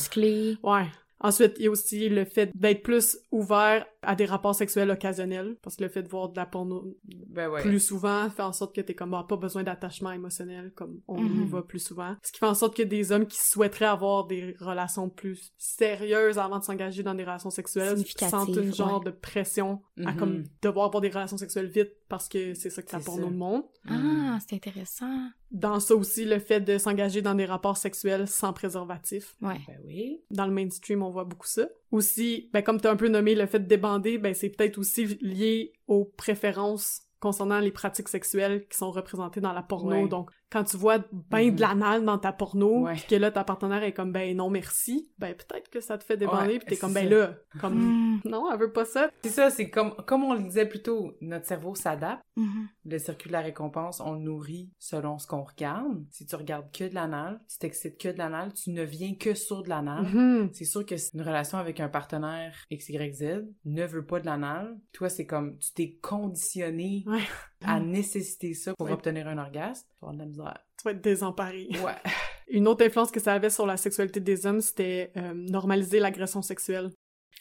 ouais. 0.63 0.85
Ensuite, 1.23 1.53
il 1.57 1.65
y 1.65 1.67
a 1.67 1.71
aussi 1.71 2.09
le 2.09 2.25
fait 2.25 2.49
d'être 2.55 2.81
plus 2.83 3.17
ouvert 3.31 3.85
à 4.01 4.15
des 4.15 4.25
rapports 4.25 4.55
sexuels 4.55 4.89
occasionnels, 4.89 5.55
parce 5.61 5.75
que 5.75 5.83
le 5.83 5.89
fait 5.89 6.01
de 6.01 6.07
voir 6.09 6.29
de 6.29 6.35
la 6.37 6.47
porno 6.47 6.97
Ben 7.29 7.47
ouais. 7.49 7.61
plus 7.61 7.79
souvent 7.79 8.27
fait 8.31 8.41
en 8.41 8.51
sorte 8.53 8.73
que 8.75 8.81
t'es 8.81 8.95
comme 8.95 9.13
ah, 9.13 9.23
pas 9.29 9.37
besoin 9.37 9.61
d'attachement 9.63 10.11
émotionnel 10.11 10.71
comme 10.75 10.99
on 11.07 11.17
y 11.19 11.29
Mhm. 11.29 11.45
va 11.45 11.61
plus 11.61 11.77
souvent 11.79 12.15
ce 12.23 12.31
qui 12.31 12.39
fait 12.39 12.47
en 12.47 12.55
sorte 12.55 12.75
que 12.75 12.81
des 12.81 13.11
hommes 13.11 13.27
qui 13.27 13.39
souhaiteraient 13.39 13.85
avoir 13.85 14.25
des 14.25 14.55
relations 14.59 15.07
plus 15.09 15.53
sérieuses 15.59 16.39
avant 16.39 16.57
de 16.57 16.63
s'engager 16.63 17.03
dans 17.03 17.13
des 17.13 17.23
relations 17.23 17.51
sexuelles 17.51 17.97
sentent 18.17 18.55
une 18.55 18.73
genre 18.73 18.99
ouais. 18.99 19.05
de 19.05 19.11
pression 19.11 19.81
à 20.03 20.13
Mhm. 20.13 20.17
comme 20.17 20.43
devoir 20.63 20.87
avoir 20.87 21.01
des 21.01 21.09
relations 21.09 21.37
sexuelles 21.37 21.67
vite 21.69 21.91
parce 22.11 22.29
que 22.29 22.53
c'est 22.53 22.69
ça 22.69 22.83
que 22.83 22.91
la 22.91 22.99
C'est 22.99 23.05
porno 23.05 23.23
ça. 23.25 23.31
montre 23.31 23.69
Ah, 23.89 24.37
c'est 24.47 24.55
intéressant. 24.55 25.29
dans 25.49 25.79
ça 25.79 25.95
aussi 25.95 26.25
le 26.25 26.37
fait 26.37 26.59
de 26.59 26.77
s'engager 26.77 27.21
dans 27.23 27.33
des 27.33 27.45
rapports 27.45 27.77
sexuels 27.77 28.27
sans 28.27 28.53
préservatif 28.53 29.35
Ouais. 29.41 29.59
Ben 29.67 29.79
oui. 29.85 30.21
dans 30.29 30.45
le 30.45 30.51
mainstream, 30.51 31.01
on 31.01 31.09
voit 31.09 31.23
beaucoup 31.23 31.47
ça. 31.47 31.67
Aussi, 31.91 32.49
ben, 32.53 32.61
comme 32.61 32.79
tu 32.79 32.87
as 32.87 32.91
un 32.91 32.95
peu 32.95 33.07
nommé 33.07 33.33
le 33.33 33.47
fait 33.47 33.59
de 33.59 33.65
débander, 33.65 34.17
ben, 34.19 34.33
c'est 34.35 34.49
peut-être 34.49 34.77
aussi 34.77 35.05
lié 35.21 35.73
aux 35.87 36.05
préférences 36.05 37.01
concernant 37.19 37.59
les 37.59 37.71
pratiques 37.71 38.07
sexuelles 38.09 38.67
qui 38.67 38.77
sont 38.77 38.91
représentées 38.91 39.41
dans 39.41 39.53
la 39.53 39.61
porno. 39.63 39.91
Ouais. 40.03 40.07
Donc, 40.07 40.31
quand 40.51 40.63
tu 40.65 40.77
vois 40.77 40.97
ben 41.29 41.55
de 41.55 41.61
l'anal 41.61 42.03
dans 42.03 42.17
ta 42.17 42.31
porno, 42.33 42.85
Ouais. 42.85 42.95
pis 42.95 43.05
que 43.07 43.15
là, 43.15 43.31
ta 43.31 43.43
partenaire 43.43 43.83
est 43.83 43.93
comme, 43.93 44.11
ben 44.11 44.35
non, 44.35 44.49
merci, 44.49 45.09
ben 45.17 45.33
peut-être 45.33 45.69
que 45.69 45.79
ça 45.79 45.97
te 45.97 46.03
fait 46.03 46.17
débander, 46.17 46.53
Ouais, 46.53 46.59
pis 46.59 46.65
t'es 46.65 46.77
comme, 46.77 46.93
ben 46.93 47.09
là, 47.09 47.35
comme, 47.59 47.75
Mhm. 47.75 48.21
non, 48.25 48.51
elle 48.51 48.59
veut 48.59 48.71
pas 48.71 48.85
ça. 48.85 49.09
C'est 49.23 49.29
ça, 49.29 49.49
c'est 49.49 49.69
comme, 49.69 49.95
comme 50.07 50.23
on 50.23 50.33
le 50.33 50.41
disait 50.43 50.65
plus 50.67 50.81
tôt, 50.81 51.13
notre 51.21 51.45
cerveau 51.45 51.73
s'adapte. 51.75 52.21
Mhm. 52.35 52.67
Le 52.85 52.97
circuit 52.99 53.27
de 53.29 53.33
la 53.33 53.41
récompense, 53.41 54.01
on 54.01 54.13
le 54.13 54.19
nourrit 54.19 54.69
selon 54.79 55.17
ce 55.19 55.27
qu'on 55.27 55.43
regarde. 55.43 56.03
Si 56.11 56.25
tu 56.25 56.35
regardes 56.35 56.71
que 56.71 56.83
de 56.83 56.95
l'anal, 56.95 57.39
tu 57.49 57.57
t'excites 57.57 57.97
que 57.97 58.09
de 58.09 58.17
l'anal, 58.17 58.53
tu 58.53 58.71
ne 58.71 58.83
viens 58.83 59.15
que 59.15 59.33
sur 59.33 59.63
de 59.63 59.69
l'anal. 59.69 60.03
Mhm. 60.03 60.49
C'est 60.53 60.65
sûr 60.65 60.85
que 60.85 60.97
c'est 60.97 61.13
une 61.13 61.21
relation 61.21 61.57
avec 61.57 61.79
un 61.79 61.87
partenaire 61.89 62.53
XYZ 62.71 63.45
ne 63.65 63.85
veut 63.85 64.05
pas 64.05 64.19
de 64.19 64.25
l'anal. 64.25 64.77
Toi, 64.91 65.09
c'est 65.09 65.25
comme, 65.25 65.57
tu 65.59 65.71
t'es 65.73 65.97
conditionné 66.01 67.03
Ouais. 67.07 67.19
À 67.65 67.79
nécessiter 67.79 68.53
ça 68.53 68.73
pour 68.75 68.87
Ouais. 68.87 68.93
obtenir 68.93 69.27
un 69.27 69.37
orgasme. 69.37 69.85
Tu 69.89 69.95
vas 70.01 70.07
avoir 70.09 70.13
de 70.13 70.19
la 70.19 70.25
misère. 70.25 70.57
Tu 70.77 70.83
vas 70.85 70.91
être 70.91 71.01
désemparé. 71.01 71.67
Ouais. 71.83 71.95
Une 72.49 72.67
autre 72.67 72.85
influence 72.85 73.11
que 73.11 73.19
ça 73.19 73.33
avait 73.33 73.49
sur 73.49 73.65
la 73.65 73.77
sexualité 73.77 74.19
des 74.19 74.45
hommes, 74.45 74.61
c'était 74.61 75.11
euh, 75.17 75.33
normaliser 75.33 75.99
l'agression 75.99 76.41
sexuelle. 76.41 76.89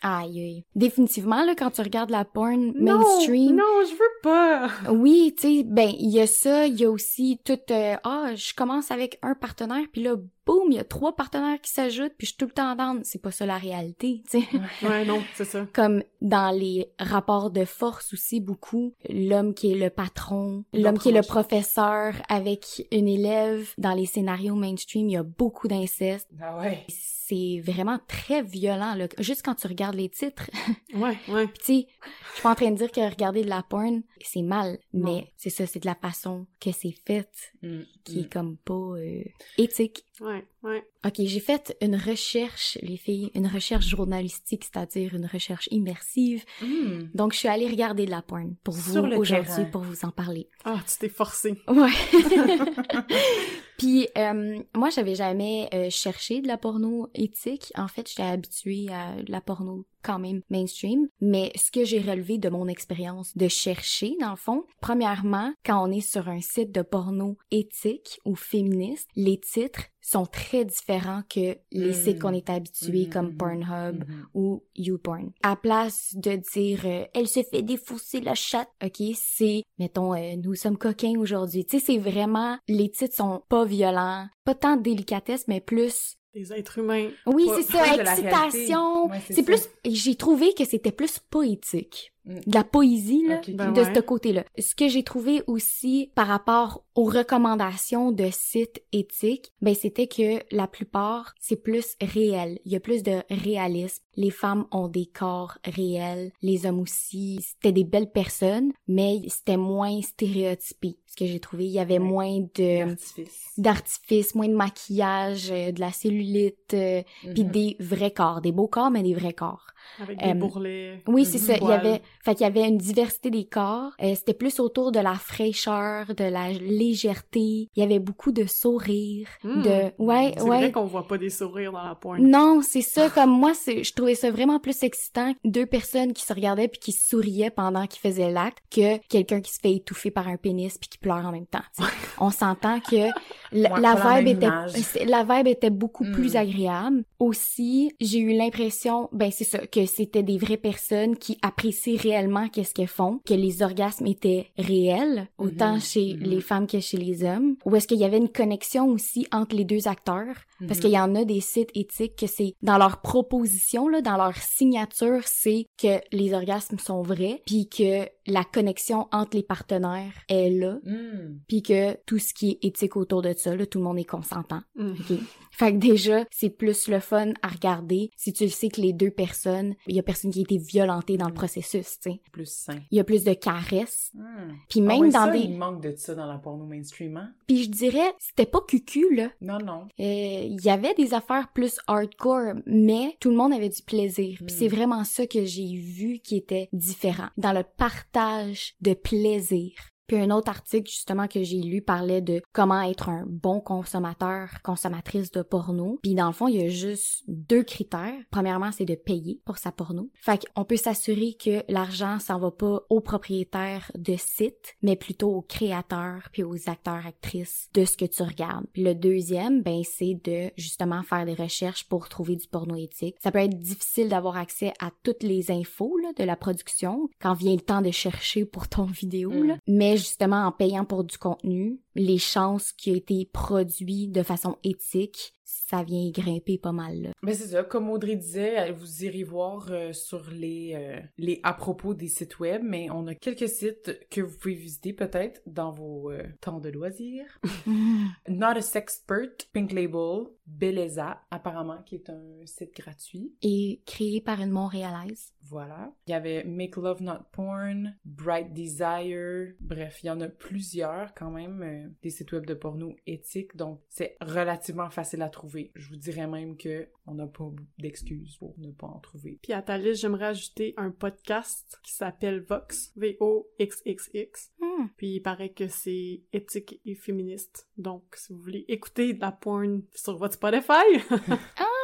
Aïe, 0.02 0.40
aïe. 0.40 0.64
Définitivement, 0.74 1.44
là, 1.44 1.54
quand 1.54 1.72
tu 1.72 1.83
regardes 1.83 2.09
la 2.11 2.24
porn 2.24 2.72
mainstream, 2.74 3.54
Non, 3.54 3.64
non, 3.64 3.85
je 3.85 3.92
veux 3.92 4.20
pas! 4.22 4.70
oui, 4.92 5.35
tu 5.37 5.59
sais, 5.59 5.64
ben, 5.64 5.90
il 5.98 6.09
y 6.11 6.20
a 6.20 6.26
ça, 6.26 6.66
il 6.66 6.80
y 6.80 6.85
a 6.87 6.90
aussi 6.90 7.38
tout, 7.44 7.59
euh, 7.70 7.96
ah, 8.04 8.30
je 8.35 8.54
commence 8.54 8.90
avec 8.90 9.18
un 9.20 9.35
partenaire, 9.35 9.85
puis 9.92 10.02
là, 10.02 10.14
boum, 10.46 10.70
il 10.70 10.76
y 10.76 10.79
a 10.79 10.85
trois 10.85 11.14
partenaires 11.14 11.61
qui 11.61 11.70
s'ajoutent, 11.70 12.14
puis 12.16 12.26
je 12.26 12.33
suis 12.33 12.37
tout 12.37 12.46
le 12.46 12.53
temps 12.53 12.74
dans. 12.74 13.00
C'est 13.05 13.20
pas 13.20 13.31
ça 13.31 13.46
la 13.46 13.59
réalité, 13.59 14.22
tu 14.31 14.40
sais. 14.40 14.46
Ouais, 14.83 15.05
non, 15.05 15.22
c'est 15.35 15.44
ça. 15.44 15.66
Comme 15.72 16.03
dans 16.20 16.57
les 16.57 16.90
rapports 16.98 17.50
de 17.50 17.64
force 17.64 18.12
aussi, 18.12 18.40
beaucoup, 18.40 18.94
l'homme 19.09 19.55
qui 19.55 19.72
est 19.72 19.76
le 19.76 19.90
patron, 19.90 20.64
l'homme 20.72 20.98
qui 20.98 21.11
est 21.11 21.12
le 21.12 21.22
professeur 21.22 22.14
avec 22.29 22.87
une 22.90 23.09
élève, 23.09 23.72
dans 23.79 23.92
les 23.92 24.07
scénarios 24.07 24.55
mainstream, 24.55 25.09
il 25.09 25.12
y 25.12 25.16
a 25.16 25.22
beaucoup 25.22 25.68
d'inceste. 25.68 26.29
Ah 26.40 26.59
ouais. 26.59 26.85
C'est 26.88 27.61
vraiment 27.64 27.98
très 28.09 28.42
violent, 28.42 28.94
là. 28.94 29.07
Juste 29.18 29.42
quand 29.44 29.55
tu 29.55 29.68
regardes 29.68 29.94
les 29.94 30.09
titres, 30.09 30.50
Ouais, 30.94 31.16
ouais. 31.29 31.46
Puis 31.46 31.59
tu 31.59 31.64
sais, 31.64 31.87
je 32.00 32.33
suis 32.35 32.42
pas 32.42 32.50
en 32.50 32.55
train 32.55 32.70
de 32.70 32.76
dire 32.76 32.90
que 32.90 33.00
regarder 33.09 33.42
de 33.42 33.48
la 33.48 33.62
porn, 33.62 34.03
c'est 34.20 34.42
mal, 34.42 34.79
mais 34.92 35.33
c'est 35.37 35.50
ça, 35.50 35.66
c'est 35.66 35.81
de 35.81 35.87
la 35.87 35.94
façon 35.94 36.46
que 36.61 36.72
c'est 36.72 36.94
fait 37.07 37.31
Mm, 37.62 37.81
qui 38.05 38.16
mm. 38.16 38.20
est 38.20 38.33
comme 38.33 38.57
pas 38.57 38.74
euh, 38.74 39.22
éthique. 39.59 40.05
Ouais, 40.20 40.46
ouais. 40.62 40.85
Ok, 41.05 41.14
j'ai 41.18 41.40
fait 41.40 41.77
une 41.81 41.96
recherche, 41.96 42.79
les 42.83 42.96
filles, 42.96 43.31
une 43.35 43.46
recherche 43.46 43.87
journalistique, 43.87 44.64
c'est-à-dire 44.64 45.14
une 45.14 45.27
recherche 45.27 45.68
immersive. 45.70 46.44
Mm. 46.62 47.11
Donc, 47.14 47.33
je 47.33 47.38
suis 47.38 47.49
allée 47.49 47.68
regarder 47.68 48.07
de 48.07 48.11
la 48.11 48.23
porn 48.23 48.57
pour 48.62 48.75
vous 48.75 48.92
Sur 48.92 49.05
aujourd'hui, 49.18 49.64
pour 49.73 49.83
vous 49.83 50.05
en 50.05 50.11
parler. 50.11 50.49
Ah, 50.64 50.79
tu 50.87 50.99
t'es 50.99 51.09
forcé. 51.09 51.55
Ouais. 51.68 51.90
Puis 53.81 54.09
euh, 54.18 54.62
moi, 54.77 54.90
j'avais 54.90 55.14
jamais 55.14 55.70
euh, 55.73 55.88
cherché 55.88 56.42
de 56.42 56.49
la 56.49 56.59
porno 56.59 57.09
éthique. 57.14 57.73
En 57.77 57.88
fait, 57.88 58.07
j'étais 58.07 58.23
habituée 58.23 58.88
à 58.92 59.23
de 59.23 59.33
la 59.33 59.40
porno 59.40 59.87
quand 60.03 60.18
même 60.18 60.42
mainstream. 60.51 61.09
Mais 61.23 61.51
ce 61.57 61.70
que 61.70 61.87
j'ai 61.87 62.01
relevé 62.01 62.37
de 62.37 62.51
mon 62.51 62.68
expérience 62.68 63.35
de 63.37 63.49
chercher, 63.49 64.16
dans 64.20 64.31
le 64.31 64.37
fond, 64.37 64.64
premièrement, 64.83 65.55
quand 65.64 65.83
on 65.83 65.90
est 65.90 66.03
sur 66.03 66.29
un 66.29 66.42
site 66.42 66.73
de 66.73 66.83
porno 66.83 67.38
éthique 67.51 68.20
ou 68.27 68.35
féministe, 68.35 69.09
les 69.16 69.40
titres 69.40 69.85
sont 70.03 70.27
très 70.27 70.49
différents 70.64 71.22
que 71.28 71.56
les 71.72 71.90
Mm. 71.90 71.92
sites 71.92 72.18
qu'on 72.20 72.32
est 72.32 72.50
habitué 72.50 73.08
comme 73.08 73.28
mhm, 73.28 73.36
Pornhub 73.36 74.04
mhm. 74.08 74.26
ou 74.34 74.62
YouPorn. 74.76 75.30
À 75.42 75.56
place 75.56 76.14
de 76.14 76.36
dire 76.36 76.80
euh, 76.84 77.04
elle 77.14 77.28
se 77.28 77.42
fait 77.42 77.62
défausser 77.62 78.20
la 78.20 78.34
chatte, 78.34 78.68
ok, 78.84 79.02
c'est 79.14 79.62
mettons 79.78 80.14
euh, 80.14 80.36
nous 80.36 80.54
sommes 80.54 80.76
coquins 80.78 81.18
aujourd'hui. 81.18 81.64
Tu 81.64 81.78
sais, 81.78 81.84
c'est 81.86 81.98
vraiment 81.98 82.58
les 82.68 82.90
titres 82.90 83.16
sont 83.16 83.42
pas 83.48 83.64
violents, 83.64 84.26
pas 84.44 84.54
tant 84.54 84.76
de 84.76 84.82
délicatesse, 84.82 85.46
mais 85.48 85.60
plus 85.60 86.16
Des 86.34 86.52
êtres 86.52 86.78
humains. 86.78 87.08
oui 87.26 87.48
c'est 87.56 87.72
ça, 87.72 87.94
excitation. 87.96 89.06
Ouais, 89.08 89.20
c'est 89.30 89.42
plus, 89.42 89.68
j'ai 89.84 90.14
trouvé 90.14 90.52
que 90.54 90.64
c'était 90.64 90.92
plus 90.92 91.18
poétique. 91.18 92.12
Mm. 92.26 92.35
De 92.46 92.54
la 92.54 92.64
poésie, 92.64 93.26
là. 93.26 93.40
Ben 93.48 93.72
de 93.72 93.80
ouais. 93.80 93.94
ce 93.94 94.00
côté-là. 94.00 94.44
Ce 94.59 94.74
que 94.74 94.88
j'ai 94.88 95.02
trouvé 95.02 95.42
aussi 95.46 96.11
par 96.14 96.26
rapport 96.26 96.85
aux 96.94 97.04
recommandations 97.04 98.12
de 98.12 98.28
sites 98.30 98.83
éthiques, 98.92 99.52
ben 99.62 99.74
c'était 99.74 100.06
que 100.06 100.40
la 100.54 100.66
plupart, 100.66 101.35
c'est 101.40 101.56
plus 101.56 101.96
réel. 102.00 102.59
Il 102.64 102.72
y 102.72 102.76
a 102.76 102.80
plus 102.80 103.02
de 103.02 103.22
réalisme. 103.30 104.02
Les 104.16 104.30
femmes 104.30 104.66
ont 104.70 104.88
des 104.88 105.06
corps 105.06 105.56
réels, 105.64 106.33
les 106.42 106.66
hommes 106.66 106.80
aussi. 106.80 107.40
C'était 107.42 107.72
des 107.72 107.85
belles 107.85 108.11
personnes, 108.11 108.72
mais 108.87 109.22
c'était 109.28 109.56
moins 109.56 110.02
stéréotypé. 110.02 110.98
Ce 111.06 111.16
que 111.16 111.26
j'ai 111.26 111.40
trouvé, 111.40 111.64
il 111.66 111.72
y 111.72 111.78
avait 111.78 111.94
Ouais. 111.98 111.98
moins 111.98 112.40
de 112.54 112.90
Artifice. 112.90 113.52
d'artifice, 113.56 114.35
moins 114.35 114.48
de 114.48 114.54
maquillage, 114.54 115.50
euh, 115.50 115.72
de 115.72 115.80
la 115.80 115.90
cellulite, 115.92 116.74
euh, 116.74 117.02
puis 117.35 117.44
des 117.44 117.76
vrais 117.80 118.11
corps, 118.12 118.40
des 118.40 118.52
beaux 118.52 118.68
corps, 118.68 118.90
mais 118.90 119.02
des 119.02 119.14
vrais 119.14 119.33
corps. 119.33 119.66
Avec 120.02 120.18
des 120.18 120.30
Euh, 120.30 120.34
bourrelets. 120.34 121.02
Oui, 121.06 121.24
c'est 121.24 121.38
ça. 121.38 121.56
Il 121.56 121.66
y 121.68 121.72
avait, 121.72 122.00
fait 122.24 122.34
qu'il 122.34 122.44
y 122.44 122.46
avait 122.46 122.66
une 122.66 122.78
diversité 122.78 123.30
des 123.30 123.44
corps. 123.44 123.92
Euh, 124.02 124.14
C'était 124.14 124.34
plus 124.34 124.58
autour 124.60 124.92
de 124.92 125.00
la 125.00 125.14
fraîcheur, 125.14 126.14
de 126.14 126.24
la 126.24 126.50
légèreté. 126.52 127.68
Il 127.74 127.80
y 127.80 127.82
avait 127.82 127.98
beaucoup 127.98 128.32
de 128.32 128.44
sourires, 128.46 129.28
Hmm. 129.42 129.62
de, 129.62 129.92
ouais, 129.98 130.32
C'est 130.36 130.42
ouais. 130.42 130.58
vrai 130.58 130.72
qu'on 130.72 130.84
voit 130.84 131.06
pas 131.06 131.18
des 131.18 131.30
sourires 131.30 131.72
dans 131.72 131.82
la 131.84 131.94
pointe. 131.94 132.20
Non, 132.20 132.60
c'est 132.62 132.82
ça. 132.82 133.08
Comme 133.10 133.30
moi, 133.30 133.52
c'est, 133.54 133.84
je 133.84 133.92
trouvais 133.94 134.14
ça 134.14 134.30
vraiment 134.30 134.58
plus 134.60 134.82
excitant 134.82 135.34
deux 135.44 135.66
personnes 135.66 136.12
qui 136.12 136.24
se 136.24 136.32
regardaient 136.32 136.68
puis 136.68 136.80
qui 136.80 136.92
souriaient 136.92 137.50
pendant 137.50 137.86
qu'ils 137.86 138.00
faisaient 138.00 138.30
l'acte 138.30 138.58
que 138.70 138.98
quelqu'un 139.08 139.40
qui 139.40 139.52
se 139.52 139.60
fait 139.60 139.72
étouffer 139.72 140.10
par 140.10 140.28
un 140.28 140.36
pénis 140.36 140.76
puis 140.78 140.88
qui 140.88 140.98
pleure 140.98 141.24
en 141.26 141.32
même 141.32 141.46
temps. 141.46 141.62
On 142.20 142.30
s'entend 142.30 142.80
que 142.80 143.08
la, 143.52 143.70
Ouais, 143.72 143.80
la 143.80 143.94
pas 143.96 144.04
la 144.14 144.20
vibe 144.22 144.36
était, 144.36 144.46
image. 144.46 144.72
la 145.06 145.24
vibe 145.24 145.46
était 145.48 145.70
beaucoup 145.70 146.04
plus 146.04 146.36
agréable. 146.36 147.04
Aussi, 147.18 147.92
j'ai 148.00 148.18
eu 148.18 148.32
l'impression, 148.36 149.08
ben 149.12 149.30
c'est 149.30 149.44
ça, 149.44 149.66
que 149.70 149.87
c'était 149.87 150.22
des 150.22 150.38
vraies 150.38 150.56
personnes 150.56 151.16
qui 151.16 151.38
apprécient 151.42 151.96
réellement 151.98 152.48
qu'est-ce 152.48 152.74
qu'elles 152.74 152.87
font, 152.88 153.20
que 153.24 153.35
les 153.35 153.62
orgasmes 153.62 154.06
étaient 154.06 154.48
réels, 154.59 155.28
autant 155.38 155.74
Mhm, 155.74 155.80
chez 155.80 156.14
mhm. 156.14 156.22
les 156.22 156.40
femmes 156.40 156.66
que 156.66 156.80
chez 156.80 156.96
les 156.96 157.24
hommes. 157.24 157.56
Ou 157.64 157.76
est-ce 157.76 157.87
qu'il 157.88 157.98
y 157.98 158.04
avait 158.04 158.18
une 158.18 158.28
connexion 158.28 158.88
aussi 158.88 159.26
entre 159.33 159.54
les 159.56 159.64
deux 159.64 159.88
acteurs? 159.88 160.37
Parce 160.66 160.78
Mhm. 160.78 160.80
qu'il 160.83 160.90
y 160.90 160.98
en 160.98 161.14
a 161.14 161.24
des 161.24 161.40
sites 161.40 161.70
éthiques 161.74 162.16
que 162.16 162.26
c'est 162.26 162.54
dans 162.62 162.76
leur 162.78 163.00
proposition, 163.00 163.88
là, 163.88 164.00
dans 164.02 164.16
leur 164.16 164.37
signature, 164.37 165.22
c'est 165.24 165.66
que 165.80 166.00
les 166.12 166.35
orgasmes 166.35 166.78
sont 166.78 167.02
vrais, 167.02 167.40
puis 167.46 167.68
que 167.68 168.06
la 168.26 168.44
connexion 168.44 169.09
entre 169.12 169.37
les 169.37 169.42
partenaires 169.42 170.12
est 170.28 170.50
là, 170.50 170.78
Hmm. 170.85 171.38
puis 171.48 171.62
que 171.62 171.94
tout 172.06 172.18
ce 172.18 172.33
qui 172.35 172.50
est 172.62 172.64
éthique 172.64 172.96
autour 172.96 173.22
de 173.22 173.33
ça, 173.37 173.56
là, 173.56 173.66
tout 173.66 173.78
le 173.78 173.85
monde 173.85 173.98
est 173.98 174.04
consentant. 174.04 174.61
OK? 174.78 175.18
Fait 175.52 175.72
que 175.72 175.78
déjà, 175.78 176.24
c'est 176.30 176.50
plus 176.50 176.88
le 176.88 177.00
fun 177.00 177.33
à 177.42 177.48
regarder 177.48 178.11
si 178.16 178.33
tu 178.33 178.44
le 178.44 178.50
sais 178.50 178.68
que 178.68 178.80
les 178.80 178.92
deux 178.92 179.11
personnes, 179.11 179.60
il 179.87 179.94
y 179.96 179.99
a 179.99 180.03
personne 180.03 180.31
qui 180.31 180.40
a 180.40 180.42
été 180.42 180.59
violentée 180.59 181.16
dans 181.16 181.27
le 181.27 181.33
Mm. 181.33 181.37
processus, 181.37 181.99
tu 182.01 182.11
sais. 182.12 182.20
Plus 182.33 182.51
sain. 182.51 182.79
Il 182.90 182.96
y 182.96 183.01
a 183.01 183.05
plus 183.05 183.25
de 183.25 183.33
caresses. 183.35 184.11
Hmm. 184.14 184.53
Puis 184.68 184.81
Ah 184.81 184.83
même 184.85 185.01
ouais, 185.01 185.11
dans 185.11 185.25
ça, 185.27 185.31
des... 185.33 185.38
il 185.40 185.57
manque 185.57 185.83
de 185.83 185.94
ça 185.96 186.14
dans 186.14 186.27
la 186.27 186.38
porno 186.38 186.64
mainstream, 186.66 187.16
hein? 187.16 187.33
Puis 187.46 187.64
je 187.64 187.70
dirais, 187.70 188.12
c'était 188.18 188.46
pas 188.46 188.61
cucu, 188.66 189.14
là. 189.14 189.31
Non, 189.40 189.59
non. 189.59 189.88
Euh, 189.99 190.46
Il 190.46 190.61
y 190.64 190.70
avait 190.70 190.94
des 190.94 191.14
affaires 191.14 191.49
plus 191.53 191.79
hardcore, 191.87 192.55
mais 192.66 193.16
tout 193.20 193.31
le 193.31 193.37
monde 193.37 193.53
avait 193.53 193.68
du 193.68 193.83
plaisir. 193.83 194.37
Puis 194.38 194.55
Mm. 194.55 194.59
c'est 194.59 194.68
vraiment 194.68 195.05
ça 195.05 195.27
que 195.27 195.44
j'ai 195.44 195.75
vu 195.77 196.18
qui 196.20 196.37
était 196.37 196.68
différent. 196.73 197.29
Dans 197.37 197.53
le 197.53 197.64
partage 197.64 198.75
de 198.81 198.94
plaisir. 198.94 199.73
Puis 200.11 200.18
un 200.18 200.33
autre 200.33 200.51
article 200.51 200.90
justement 200.90 201.29
que 201.29 201.44
j'ai 201.44 201.61
lu 201.61 201.83
parlait 201.83 202.20
de 202.20 202.42
comment 202.53 202.83
être 202.83 203.11
un 203.11 203.25
bon 203.29 203.61
consommateur, 203.61 204.49
consommatrice 204.64 205.31
de 205.31 205.42
porno. 205.42 206.01
Puis 206.03 206.16
dans 206.16 206.27
le 206.27 206.33
fond, 206.33 206.49
il 206.49 206.57
y 206.57 206.64
a 206.64 206.68
juste 206.68 207.23
deux 207.29 207.62
critères. 207.62 208.18
Premièrement, 208.33 208.73
c'est 208.73 208.85
de 208.85 208.96
payer 208.96 209.40
pour 209.44 209.59
sa 209.59 209.70
porno. 209.70 210.11
Fait 210.20 210.44
qu'on 210.53 210.64
peut 210.64 210.77
s'assurer 210.77 211.35
que 211.35 211.62
l'argent 211.73 212.18
s'en 212.18 212.40
va 212.40 212.51
pas 212.51 212.81
aux 212.90 213.01
propriétaires 213.01 213.92
de 213.96 214.16
sites, 214.18 214.75
mais 214.83 214.96
plutôt 214.96 215.31
aux 215.31 215.42
créateurs 215.42 216.29
puis 216.33 216.42
aux 216.42 216.68
acteurs, 216.68 217.07
actrices 217.07 217.68
de 217.75 217.85
ce 217.85 217.96
que 217.96 218.05
tu 218.05 218.25
regardes. 218.25 218.66
Puis 218.73 218.83
le 218.83 218.96
deuxième, 218.96 219.62
ben 219.62 219.83
c'est 219.85 220.18
de 220.25 220.51
justement 220.57 221.05
faire 221.05 221.25
des 221.25 221.35
recherches 221.35 221.88
pour 221.88 222.09
trouver 222.09 222.35
du 222.35 222.49
porno 222.49 222.75
éthique. 222.75 223.14
Ça 223.23 223.31
peut 223.31 223.38
être 223.38 223.61
difficile 223.61 224.09
d'avoir 224.09 224.37
accès 224.37 224.73
à 224.81 224.90
toutes 225.05 225.23
les 225.23 225.53
infos 225.53 225.96
là, 225.99 226.09
de 226.16 226.25
la 226.25 226.35
production 226.35 227.09
quand 227.20 227.35
vient 227.35 227.55
le 227.55 227.61
temps 227.61 227.81
de 227.81 227.92
chercher 227.92 228.44
pour 228.44 228.66
ton 228.66 228.87
vidéo, 228.87 229.31
Mm. 229.31 229.46
là. 229.46 229.57
mais 229.68 229.99
justement 230.00 230.46
en 230.46 230.52
payant 230.52 230.84
pour 230.84 231.04
du 231.04 231.18
contenu, 231.18 231.80
les 231.94 232.18
chances 232.18 232.72
qu'il 232.72 232.94
a 232.94 232.96
été 232.96 233.28
produit 233.32 234.08
de 234.08 234.22
façon 234.22 234.56
éthique, 234.64 235.34
ça 235.68 235.82
vient 235.82 236.00
y 236.00 236.12
grimper 236.12 236.58
pas 236.58 236.72
mal 236.72 237.02
là. 237.02 237.10
Mais 237.22 237.34
c'est 237.34 237.48
ça, 237.48 237.64
comme 237.64 237.90
Audrey 237.90 238.16
disait, 238.16 238.70
vous 238.72 239.04
irez 239.04 239.24
voir 239.24 239.66
euh, 239.70 239.92
sur 239.92 240.30
les, 240.30 240.72
euh, 240.74 241.00
les 241.18 241.40
à 241.42 241.54
propos 241.54 241.94
des 241.94 242.08
sites 242.08 242.38
web, 242.38 242.62
mais 242.64 242.88
on 242.90 243.06
a 243.06 243.14
quelques 243.14 243.48
sites 243.48 244.06
que 244.10 244.20
vous 244.20 244.36
pouvez 244.36 244.54
visiter 244.54 244.92
peut-être 244.92 245.42
dans 245.46 245.72
vos 245.72 246.10
euh, 246.10 246.22
temps 246.40 246.60
de 246.60 246.68
loisirs. 246.68 247.40
Not 248.28 248.56
a 248.56 248.62
Sexpert, 248.62 249.48
Pink 249.52 249.72
Label, 249.72 250.26
Beleza, 250.46 251.20
apparemment, 251.30 251.82
qui 251.82 251.96
est 251.96 252.10
un 252.10 252.44
site 252.44 252.74
gratuit. 252.74 253.34
Et 253.42 253.82
créé 253.86 254.20
par 254.20 254.40
une 254.40 254.50
Montréalaise. 254.50 255.32
Voilà. 255.42 255.92
Il 256.06 256.10
y 256.10 256.14
avait 256.14 256.44
Make 256.44 256.76
Love 256.76 257.02
Not 257.02 257.24
Porn, 257.32 257.96
Bright 258.04 258.52
Desire, 258.52 259.54
bref, 259.60 260.00
il 260.02 260.06
y 260.06 260.10
en 260.10 260.20
a 260.20 260.28
plusieurs 260.28 261.12
quand 261.14 261.30
même, 261.30 261.62
euh, 261.62 261.88
des 262.02 262.10
sites 262.10 262.32
web 262.32 262.46
de 262.46 262.54
porno 262.54 262.94
éthiques, 263.06 263.56
donc 263.56 263.80
c'est 263.88 264.16
relativement 264.20 264.90
facile 264.90 265.22
à 265.22 265.28
trouver. 265.28 265.39
Je 265.48 265.88
vous 265.88 265.96
dirais 265.96 266.26
même 266.26 266.57
que 266.57 266.88
on 267.07 267.14
n'a 267.14 267.26
pas 267.26 267.50
d'excuses 267.79 268.37
pour 268.37 268.55
ne 268.59 268.70
pas 268.70 268.87
en 268.87 268.98
trouver. 268.98 269.38
Puis 269.42 269.53
à 269.53 269.62
ta 269.62 269.79
liste, 269.79 270.03
j'aimerais 270.03 270.26
ajouter 270.26 270.74
un 270.76 270.90
podcast 270.90 271.79
qui 271.83 271.92
s'appelle 271.92 272.40
Vox, 272.40 272.92
V-O-X-X-X. 272.96 274.53
Hmm. 274.61 274.87
Puis 274.96 275.14
il 275.14 275.20
paraît 275.20 275.50
que 275.50 275.68
c'est 275.68 276.22
éthique 276.33 276.81
et 276.85 276.94
féministe. 276.94 277.68
Donc, 277.76 278.05
si 278.14 278.33
vous 278.33 278.40
voulez 278.40 278.64
écouter 278.68 279.14
de 279.14 279.20
la 279.20 279.33
porn 279.33 279.83
sur 279.94 280.16
votre 280.16 280.35
Spotify, 280.35 280.85
Ah! 281.59 281.79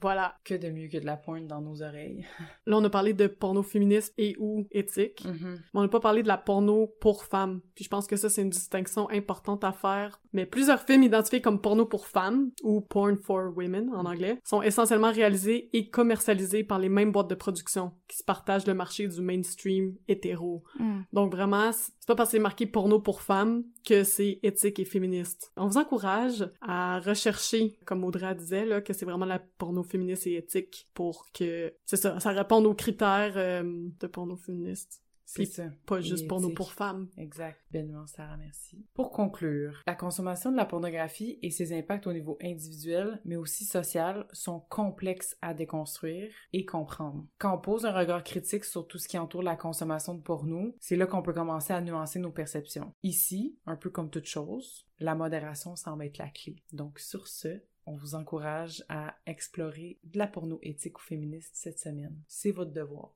Voilà. 0.00 0.36
Que 0.44 0.54
de 0.54 0.68
mieux 0.70 0.88
que 0.88 0.98
de 0.98 1.06
la 1.06 1.16
pointe 1.16 1.46
dans 1.46 1.60
nos 1.60 1.82
oreilles. 1.82 2.26
Là, 2.66 2.76
on 2.76 2.84
a 2.84 2.90
parlé 2.90 3.12
de 3.12 3.26
porno 3.26 3.62
féministe 3.62 4.14
et 4.18 4.36
ou 4.38 4.66
éthique. 4.70 5.24
Mhm. 5.24 5.60
Mais 5.74 5.80
on 5.80 5.82
n'a 5.82 5.88
pas 5.88 6.00
parlé 6.00 6.22
de 6.22 6.28
la 6.28 6.38
porno 6.38 6.88
pour 7.00 7.24
femmes. 7.24 7.60
Puis 7.74 7.84
je 7.84 7.90
pense 7.90 8.06
que 8.06 8.16
ça, 8.16 8.28
c'est 8.28 8.42
une 8.42 8.50
distinction 8.50 9.08
importante 9.10 9.64
à 9.64 9.72
faire. 9.72 10.20
Mais 10.32 10.46
plusieurs 10.46 10.82
films 10.82 11.02
identifiés 11.02 11.40
comme 11.40 11.60
porno 11.60 11.86
pour 11.86 12.06
femmes, 12.06 12.50
ou 12.62 12.80
porn 12.80 13.16
for 13.16 13.52
women 13.56 13.90
en 13.94 14.06
anglais, 14.06 14.38
sont 14.44 14.62
essentiellement 14.62 15.12
réalisés 15.12 15.68
et 15.72 15.88
commercialisés 15.90 16.64
par 16.64 16.78
les 16.78 16.88
mêmes 16.88 17.12
boîtes 17.12 17.30
de 17.30 17.34
production 17.34 17.92
qui 18.08 18.18
se 18.18 18.24
partagent 18.24 18.66
le 18.66 18.74
marché 18.74 19.08
du 19.08 19.20
mainstream 19.20 19.94
hétéro. 20.08 20.62
Hmm. 20.78 21.02
Donc 21.12 21.32
vraiment, 21.32 21.70
pas 22.10 22.16
parce 22.16 22.30
que 22.30 22.36
c'est 22.36 22.42
marqué 22.42 22.66
porno 22.66 22.98
pour 22.98 23.22
femmes 23.22 23.64
que 23.86 24.02
c'est 24.02 24.40
éthique 24.42 24.78
et 24.80 24.84
féministe. 24.84 25.52
On 25.56 25.66
vous 25.66 25.78
encourage 25.78 26.48
à 26.60 26.98
rechercher, 27.00 27.78
comme 27.84 28.04
Audrey 28.04 28.34
disait, 28.34 28.82
que 28.82 28.92
c'est 28.92 29.04
vraiment 29.04 29.26
la 29.26 29.38
porno 29.38 29.82
féministe 29.82 30.26
et 30.26 30.36
éthique 30.36 30.88
pour 30.92 31.26
que, 31.32 31.72
c'est 31.84 31.96
ça, 31.96 32.18
ça 32.18 32.30
réponde 32.30 32.66
aux 32.66 32.74
critères 32.74 33.34
euh, 33.36 33.62
de 34.00 34.06
porno 34.08 34.36
féministe. 34.36 35.02
C'est 35.32 35.44
ça. 35.44 35.64
Pas 35.86 36.00
juste 36.00 36.26
porno 36.26 36.48
éthique. 36.48 36.56
pour 36.56 36.72
femmes. 36.72 37.08
Exact. 37.16 37.60
Bellement, 37.70 38.06
Sarah, 38.06 38.36
merci. 38.36 38.84
Pour 38.94 39.12
conclure, 39.12 39.80
la 39.86 39.94
consommation 39.94 40.50
de 40.50 40.56
la 40.56 40.64
pornographie 40.64 41.38
et 41.42 41.50
ses 41.50 41.72
impacts 41.72 42.08
au 42.08 42.12
niveau 42.12 42.36
individuel, 42.42 43.20
mais 43.24 43.36
aussi 43.36 43.64
social, 43.64 44.26
sont 44.32 44.60
complexes 44.68 45.36
à 45.40 45.54
déconstruire 45.54 46.32
et 46.52 46.64
comprendre. 46.64 47.26
Quand 47.38 47.54
on 47.54 47.60
pose 47.60 47.86
un 47.86 47.92
regard 47.92 48.24
critique 48.24 48.64
sur 48.64 48.88
tout 48.88 48.98
ce 48.98 49.06
qui 49.06 49.18
entoure 49.18 49.42
la 49.42 49.54
consommation 49.54 50.14
de 50.14 50.20
porno, 50.20 50.74
c'est 50.80 50.96
là 50.96 51.06
qu'on 51.06 51.22
peut 51.22 51.32
commencer 51.32 51.72
à 51.72 51.80
nuancer 51.80 52.18
nos 52.18 52.32
perceptions. 52.32 52.92
Ici, 53.04 53.56
un 53.66 53.76
peu 53.76 53.90
comme 53.90 54.10
toute 54.10 54.26
chose, 54.26 54.88
la 54.98 55.14
modération 55.14 55.76
semble 55.76 56.04
être 56.04 56.18
la 56.18 56.28
clé. 56.28 56.56
Donc, 56.72 56.98
sur 56.98 57.28
ce, 57.28 57.62
on 57.86 57.94
vous 57.94 58.16
encourage 58.16 58.84
à 58.88 59.14
explorer 59.26 60.00
de 60.04 60.18
la 60.18 60.26
porno 60.26 60.58
éthique 60.62 60.98
ou 60.98 61.02
féministe 61.02 61.52
cette 61.54 61.78
semaine. 61.78 62.20
C'est 62.26 62.50
votre 62.50 62.72
devoir. 62.72 63.14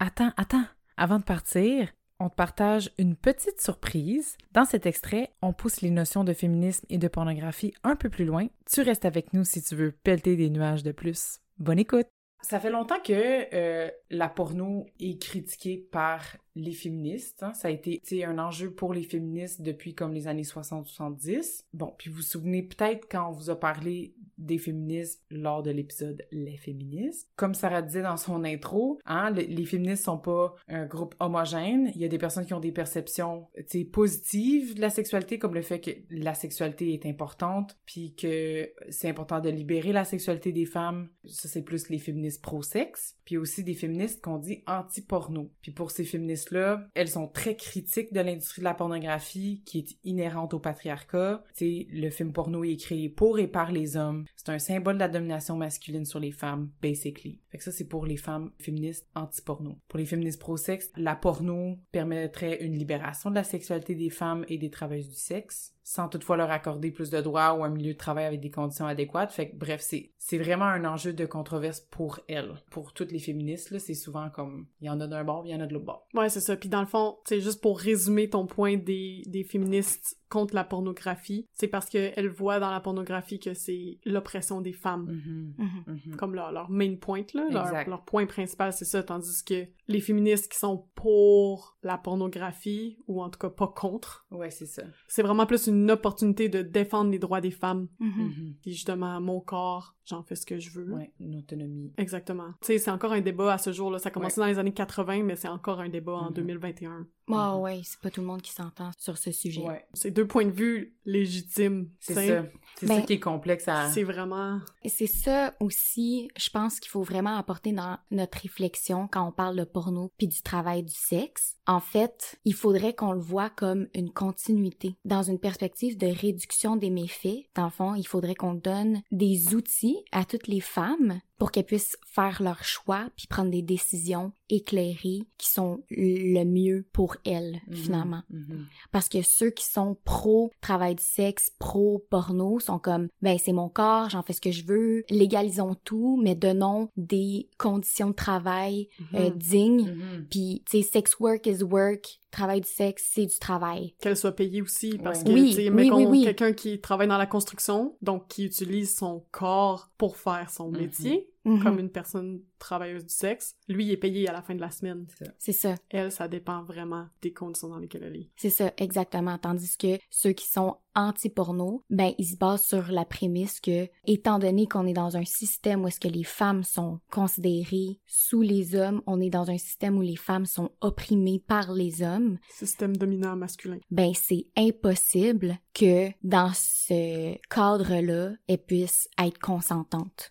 Attends, 0.00 0.32
attends. 0.36 0.64
Avant 0.96 1.18
de 1.18 1.24
partir, 1.24 1.88
on 2.20 2.28
te 2.28 2.34
partage 2.34 2.90
une 2.98 3.16
petite 3.16 3.60
surprise. 3.60 4.36
Dans 4.52 4.64
cet 4.64 4.86
extrait, 4.86 5.32
on 5.42 5.52
pousse 5.52 5.80
les 5.80 5.90
notions 5.90 6.22
de 6.24 6.32
féminisme 6.32 6.86
et 6.88 6.98
de 6.98 7.08
pornographie 7.08 7.74
un 7.82 7.96
peu 7.96 8.08
plus 8.08 8.24
loin. 8.24 8.46
Tu 8.70 8.82
restes 8.82 9.04
avec 9.04 9.32
nous 9.32 9.44
si 9.44 9.62
tu 9.62 9.74
veux 9.74 9.90
pelleter 9.90 10.36
des 10.36 10.50
nuages 10.50 10.84
de 10.84 10.92
plus. 10.92 11.40
Bonne 11.58 11.80
écoute! 11.80 12.06
Ça 12.40 12.60
fait 12.60 12.70
longtemps 12.70 13.00
que 13.04 13.52
euh, 13.52 13.90
la 14.10 14.28
porno 14.28 14.86
est 15.00 15.20
critiquée 15.20 15.76
par 15.76 16.22
les 16.54 16.70
féministes. 16.72 17.42
hein. 17.42 17.52
Ça 17.52 17.66
a 17.66 17.72
été 17.72 18.24
un 18.24 18.38
enjeu 18.38 18.70
pour 18.70 18.94
les 18.94 19.02
féministes 19.02 19.60
depuis 19.60 19.96
comme 19.96 20.14
les 20.14 20.28
années 20.28 20.42
60-70. 20.44 21.64
Bon, 21.72 21.92
puis 21.98 22.10
vous 22.10 22.18
vous 22.18 22.22
souvenez 22.22 22.62
peut-être 22.62 23.08
quand 23.10 23.28
on 23.28 23.32
vous 23.32 23.50
a 23.50 23.58
parlé 23.58 24.14
des 24.38 24.58
féministes 24.58 25.22
lors 25.30 25.62
de 25.62 25.70
l'épisode 25.70 26.24
Les 26.30 26.56
féministes. 26.56 27.28
Comme 27.36 27.54
Sarah 27.54 27.82
disait 27.82 28.02
dans 28.02 28.16
son 28.16 28.44
intro, 28.44 28.98
hein, 29.04 29.30
le- 29.30 29.42
les 29.42 29.64
féministes 29.64 30.04
sont 30.04 30.18
pas 30.18 30.54
un 30.68 30.86
groupe 30.86 31.14
homogène. 31.20 31.90
Il 31.94 32.00
y 32.00 32.04
a 32.04 32.08
des 32.08 32.18
personnes 32.18 32.46
qui 32.46 32.54
ont 32.54 32.60
des 32.60 32.72
perceptions 32.72 33.48
positives 33.92 34.74
de 34.76 34.80
la 34.80 34.90
sexualité, 34.90 35.38
comme 35.38 35.54
le 35.54 35.62
fait 35.62 35.80
que 35.80 35.90
la 36.10 36.34
sexualité 36.34 36.92
est 36.94 37.06
importante, 37.06 37.76
puis 37.84 38.14
que 38.14 38.70
c'est 38.90 39.08
important 39.08 39.40
de 39.40 39.50
libérer 39.50 39.92
la 39.92 40.04
sexualité 40.04 40.52
des 40.52 40.66
femmes. 40.66 41.08
Ça, 41.24 41.48
c'est 41.48 41.62
plus 41.62 41.88
les 41.88 41.98
féministes 41.98 42.42
pro-sexe. 42.42 43.16
Puis 43.24 43.36
aussi 43.36 43.64
des 43.64 43.74
féministes 43.74 44.22
qu'on 44.22 44.38
dit 44.38 44.62
anti-porno. 44.66 45.50
Puis 45.60 45.72
pour 45.72 45.90
ces 45.90 46.04
féministes-là, 46.04 46.86
elles 46.94 47.08
sont 47.08 47.28
très 47.28 47.56
critiques 47.56 48.12
de 48.12 48.20
l'industrie 48.20 48.60
de 48.60 48.64
la 48.64 48.74
pornographie 48.74 49.62
qui 49.66 49.78
est 49.78 49.96
inhérente 50.04 50.54
au 50.54 50.60
patriarcat. 50.60 51.44
Sais, 51.54 51.86
le 51.90 52.08
film 52.10 52.32
porno 52.32 52.64
est 52.64 52.76
créé 52.76 53.08
pour 53.08 53.38
et 53.38 53.48
par 53.48 53.72
les 53.72 53.96
hommes. 53.96 54.24
C'est 54.36 54.50
un 54.50 54.58
symbole 54.58 54.94
de 54.94 55.00
la 55.00 55.08
domination 55.08 55.56
masculine 55.56 56.04
sur 56.04 56.20
les 56.20 56.32
femmes, 56.32 56.70
basically. 56.80 57.40
Fait 57.48 57.58
que 57.58 57.64
ça, 57.64 57.72
c'est 57.72 57.88
pour 57.88 58.06
les 58.06 58.16
femmes 58.16 58.52
féministes 58.58 59.08
anti-porno. 59.14 59.78
Pour 59.88 59.98
les 59.98 60.06
féministes 60.06 60.40
pro-sexe, 60.40 60.90
la 60.96 61.16
porno 61.16 61.78
permettrait 61.92 62.62
une 62.62 62.78
libération 62.78 63.30
de 63.30 63.34
la 63.34 63.44
sexualité 63.44 63.94
des 63.94 64.10
femmes 64.10 64.44
et 64.48 64.58
des 64.58 64.70
travailleuses 64.70 65.10
du 65.10 65.16
sexe. 65.16 65.74
Sans 65.90 66.06
toutefois 66.10 66.36
leur 66.36 66.50
accorder 66.50 66.90
plus 66.90 67.08
de 67.08 67.18
droits 67.22 67.54
ou 67.54 67.64
un 67.64 67.70
milieu 67.70 67.94
de 67.94 67.98
travail 67.98 68.26
avec 68.26 68.40
des 68.40 68.50
conditions 68.50 68.86
adéquates. 68.86 69.32
Fait 69.32 69.48
que, 69.48 69.56
bref, 69.56 69.80
c'est, 69.80 70.12
c'est 70.18 70.36
vraiment 70.36 70.66
un 70.66 70.84
enjeu 70.84 71.14
de 71.14 71.24
controverse 71.24 71.80
pour 71.80 72.20
elles. 72.28 72.52
Pour 72.70 72.92
toutes 72.92 73.10
les 73.10 73.18
féministes, 73.18 73.70
là, 73.70 73.78
c'est 73.78 73.94
souvent 73.94 74.28
comme, 74.28 74.66
il 74.82 74.86
y 74.86 74.90
en 74.90 75.00
a 75.00 75.06
d'un 75.06 75.24
bord, 75.24 75.46
il 75.46 75.50
y 75.52 75.54
en 75.54 75.60
a 75.60 75.66
de 75.66 75.72
l'autre 75.72 75.86
bord. 75.86 76.06
Ouais, 76.12 76.28
c'est 76.28 76.40
ça. 76.40 76.56
Puis 76.56 76.68
dans 76.68 76.82
le 76.82 76.86
fond, 76.86 77.16
c'est 77.24 77.40
juste 77.40 77.62
pour 77.62 77.78
résumer 77.80 78.28
ton 78.28 78.46
point 78.46 78.76
des, 78.76 79.22
des 79.24 79.44
féministes 79.44 80.18
contre 80.28 80.54
la 80.54 80.64
pornographie, 80.64 81.46
c'est 81.54 81.68
parce 81.68 81.88
qu'elles 81.88 82.28
voient 82.28 82.60
dans 82.60 82.70
la 82.70 82.80
pornographie 82.80 83.40
que 83.40 83.54
c'est 83.54 83.98
l'oppression 84.04 84.60
des 84.60 84.74
femmes. 84.74 85.06
Mhm. 85.06 85.54
Mhm. 85.56 86.00
Mhm. 86.06 86.16
Comme 86.16 86.34
leur, 86.34 86.52
leur 86.52 86.70
main 86.70 86.96
point, 86.96 87.22
là. 87.32 87.46
Leur, 87.50 87.88
leur 87.88 88.04
point 88.04 88.26
principal, 88.26 88.74
c'est 88.74 88.84
ça. 88.84 89.02
Tandis 89.02 89.42
que 89.42 89.66
les 89.86 90.00
féministes 90.00 90.52
qui 90.52 90.58
sont 90.58 90.86
pour 90.94 91.78
la 91.82 91.96
pornographie, 91.96 92.98
ou 93.06 93.22
en 93.22 93.30
tout 93.30 93.38
cas 93.38 93.48
pas 93.48 93.68
contre, 93.68 94.26
Ouais, 94.30 94.50
c'est 94.50 94.66
ça. 94.66 94.82
c'est 95.06 95.22
vraiment 95.22 95.46
plus 95.46 95.66
une 95.66 95.77
opportunité 95.90 96.48
de 96.48 96.62
défendre 96.62 97.10
les 97.10 97.18
droits 97.18 97.40
des 97.40 97.50
femmes. 97.50 97.88
Mhm. 98.00 98.10
Mhm. 98.10 98.54
Puis 98.62 98.72
justement, 98.72 99.20
mon 99.20 99.40
corps, 99.40 99.94
j'en 100.08 100.22
fais 100.22 100.34
ce 100.36 100.46
que 100.46 100.58
je 100.58 100.70
veux. 100.70 100.92
Ouais, 100.94 101.12
une 101.20 101.36
autonomie. 101.36 101.92
Exactement. 101.98 102.48
Tu 102.62 102.68
sais, 102.68 102.78
c'est 102.78 102.90
encore 102.90 103.12
un 103.12 103.20
débat 103.20 103.52
à 103.54 103.58
ce 103.58 103.72
jour, 103.72 103.90
là. 103.90 103.98
Ça 103.98 104.08
a 104.08 104.12
commencé 104.12 104.40
dans 104.40 104.46
les 104.46 104.58
années 104.58 104.72
80, 104.72 105.22
mais 105.22 105.36
c'est 105.36 105.48
encore 105.48 105.80
un 105.80 105.88
débat 105.88 106.12
en 106.14 106.26
Mhm. 106.28 106.34
2021. 106.34 107.06
Ah 107.30 107.54
Mhm. 107.56 107.60
ouais, 107.62 107.80
c'est 107.84 108.00
pas 108.00 108.10
tout 108.10 108.22
le 108.22 108.26
monde 108.26 108.40
qui 108.40 108.52
s'entend 108.52 108.90
sur 108.98 109.18
ce 109.18 109.30
sujet. 109.32 109.60
Ouais, 109.60 109.84
C'est 109.92 110.10
deux 110.10 110.26
points 110.26 110.46
de 110.46 110.50
vue 110.50 110.96
légitimes. 111.04 111.90
c'est 112.00 112.14
ça. 112.14 112.44
C'est 112.76 112.86
Ben, 112.86 113.00
ça 113.00 113.06
qui 113.06 113.14
est 113.14 113.20
complexe 113.20 113.66
à... 113.66 113.90
C'est 113.90 114.04
vraiment... 114.04 114.60
C'est 114.86 115.08
ça 115.08 115.52
aussi, 115.60 116.30
je 116.38 116.48
pense 116.48 116.78
qu'il 116.78 116.90
faut 116.90 117.02
vraiment 117.02 117.36
apporter 117.36 117.72
dans 117.72 117.98
notre 118.12 118.38
réflexion 118.38 119.08
quand 119.10 119.26
on 119.26 119.32
parle 119.32 119.56
de 119.56 119.64
porno 119.64 120.12
puis 120.16 120.28
du 120.28 120.40
travail 120.42 120.84
du 120.84 120.94
sexe. 120.94 121.56
En 121.66 121.80
fait, 121.80 122.38
il 122.44 122.54
faudrait 122.54 122.94
qu'on 122.94 123.12
le 123.12 123.20
voit 123.20 123.50
comme 123.50 123.88
une 123.94 124.10
continuité. 124.12 124.96
Dans 125.04 125.22
une 125.24 125.40
perspective 125.40 125.98
de 125.98 126.06
réduction 126.06 126.76
des 126.76 126.90
méfaits, 126.90 127.48
dans 127.56 127.64
le 127.64 127.70
fond, 127.70 127.94
il 127.96 128.06
faudrait 128.06 128.36
qu'on 128.36 128.54
donne 128.54 129.02
des 129.10 129.54
outils 129.54 129.97
à 130.12 130.24
toutes 130.24 130.46
les 130.46 130.60
femmes 130.60 131.20
pour 131.38 131.50
qu'elles 131.52 131.64
puissent 131.64 131.96
faire 132.06 132.42
leur 132.42 132.64
choix 132.64 133.08
puis 133.16 133.26
prendre 133.28 133.50
des 133.50 133.62
décisions 133.62 134.32
éclairées 134.50 135.20
qui 135.36 135.48
sont 135.50 135.82
le 135.90 136.44
mieux 136.44 136.86
pour 136.92 137.16
elles, 137.24 137.60
Mhm. 137.68 137.74
finalement. 137.76 138.22
Mhm. 138.30 138.66
Parce 138.92 139.08
que 139.08 139.22
ceux 139.22 139.50
qui 139.50 139.64
sont 139.64 139.96
pro 140.04 140.50
travail 140.60 140.94
du 140.96 141.02
sexe, 141.02 141.52
pro 141.58 142.04
porno 142.10 142.58
sont 142.58 142.78
comme 142.78 143.08
ben 143.22 143.38
c'est 143.38 143.52
mon 143.52 143.68
corps, 143.68 144.08
j'en 144.10 144.22
fais 144.22 144.32
ce 144.32 144.40
que 144.40 144.50
je 144.50 144.64
veux, 144.64 145.04
légalisons 145.10 145.74
tout, 145.84 146.18
mais 146.22 146.34
donnons 146.34 146.88
des 146.96 147.48
conditions 147.58 148.08
de 148.08 148.14
travail 148.14 148.88
euh, 149.14 149.30
Mhm. 149.30 149.38
dignes. 149.38 149.90
Mhm. 149.94 150.26
Puis 150.30 150.62
tu 150.68 150.82
sais 150.82 150.88
sex 150.90 151.18
work 151.20 151.46
is 151.46 151.62
work, 151.62 152.18
travail 152.30 152.62
du 152.62 152.68
sexe 152.68 153.08
c'est 153.14 153.26
du 153.26 153.38
travail. 153.38 153.94
Qu'elle 154.00 154.16
soit 154.16 154.32
payée 154.32 154.62
aussi, 154.62 154.98
parce 154.98 155.22
que, 155.24 155.30
Oui, 155.30 155.50
tu 155.50 155.56
sais, 155.56 155.70
oui, 155.70 155.90
oui, 155.90 156.24
quelqu'un 156.24 156.52
qui 156.52 156.80
travaille 156.80 157.08
dans 157.08 157.18
la 157.18 157.26
construction, 157.26 157.96
donc 158.02 158.28
qui 158.28 158.44
utilise 158.46 158.94
son 158.96 159.24
corps 159.30 159.90
pour 159.98 160.16
faire 160.16 160.50
son 160.50 160.70
métier, 160.70 161.27
Comme 161.62 161.78
une 161.78 161.90
personne 161.90 162.42
travailleuse 162.58 163.04
du 163.04 163.14
sexe, 163.14 163.56
lui 163.68 163.86
il 163.86 163.92
est 163.92 163.96
payé 163.96 164.28
à 164.28 164.32
la 164.32 164.42
fin 164.42 164.54
de 164.54 164.60
la 164.60 164.70
semaine. 164.70 165.06
C'est 165.38 165.52
ça. 165.52 165.74
Elle, 165.90 166.12
ça 166.12 166.28
dépend 166.28 166.62
vraiment 166.62 167.06
des 167.22 167.32
conditions 167.32 167.68
dans 167.68 167.78
lesquelles 167.78 168.04
elle 168.04 168.16
est. 168.16 168.30
c'est 168.36 168.50
ça 168.50 168.72
exactement. 168.76 169.38
Tandis 169.38 169.76
que 169.76 169.98
ceux 170.10 170.32
qui 170.32 170.46
sont 170.48 170.76
anti-porno, 170.94 171.84
ben 171.90 172.12
ils 172.18 172.24
se 172.26 172.36
basent 172.36 172.64
sur 172.64 172.90
la 172.90 173.04
prémisse 173.04 173.60
que 173.60 173.88
étant 174.06 174.38
donné 174.40 174.66
qu'on 174.66 174.86
est 174.86 174.92
dans 174.92 175.16
un 175.16 175.24
système 175.24 175.84
où 175.84 175.88
est-ce 175.88 176.00
que 176.00 176.08
les 176.08 176.24
femmes 176.24 176.64
sont 176.64 176.98
considérées 177.10 178.00
sous 178.06 178.42
les 178.42 178.74
hommes, 178.74 179.00
on 179.06 179.20
est 179.20 179.30
dans 179.30 179.48
un 179.50 179.58
système 179.58 179.96
où 179.96 180.00
les 180.00 180.16
femmes 180.16 180.46
sont 180.46 180.70
opprimées 180.80 181.38
par 181.46 181.72
les 181.72 182.02
hommes, 182.02 182.38
Système 182.50 182.96
dominant 182.96 183.36
masculin. 183.36 183.78
ben 183.90 184.12
c'est 184.14 184.46
impossible 184.56 185.58
que 185.74 186.08
dans 186.24 186.50
ce 186.54 187.36
cadre-là, 187.48 188.32
elles 188.48 188.58
puissent 188.58 189.08
être 189.22 189.38
consentantes. 189.38 190.30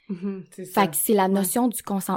C'est 0.51 0.65
ça. 0.65 0.81
Fait 0.81 0.89
que 0.89 0.95
c'est 0.97 1.13
la 1.13 1.27
notion 1.29 1.67
du 1.69 1.81
consentement 1.81 2.16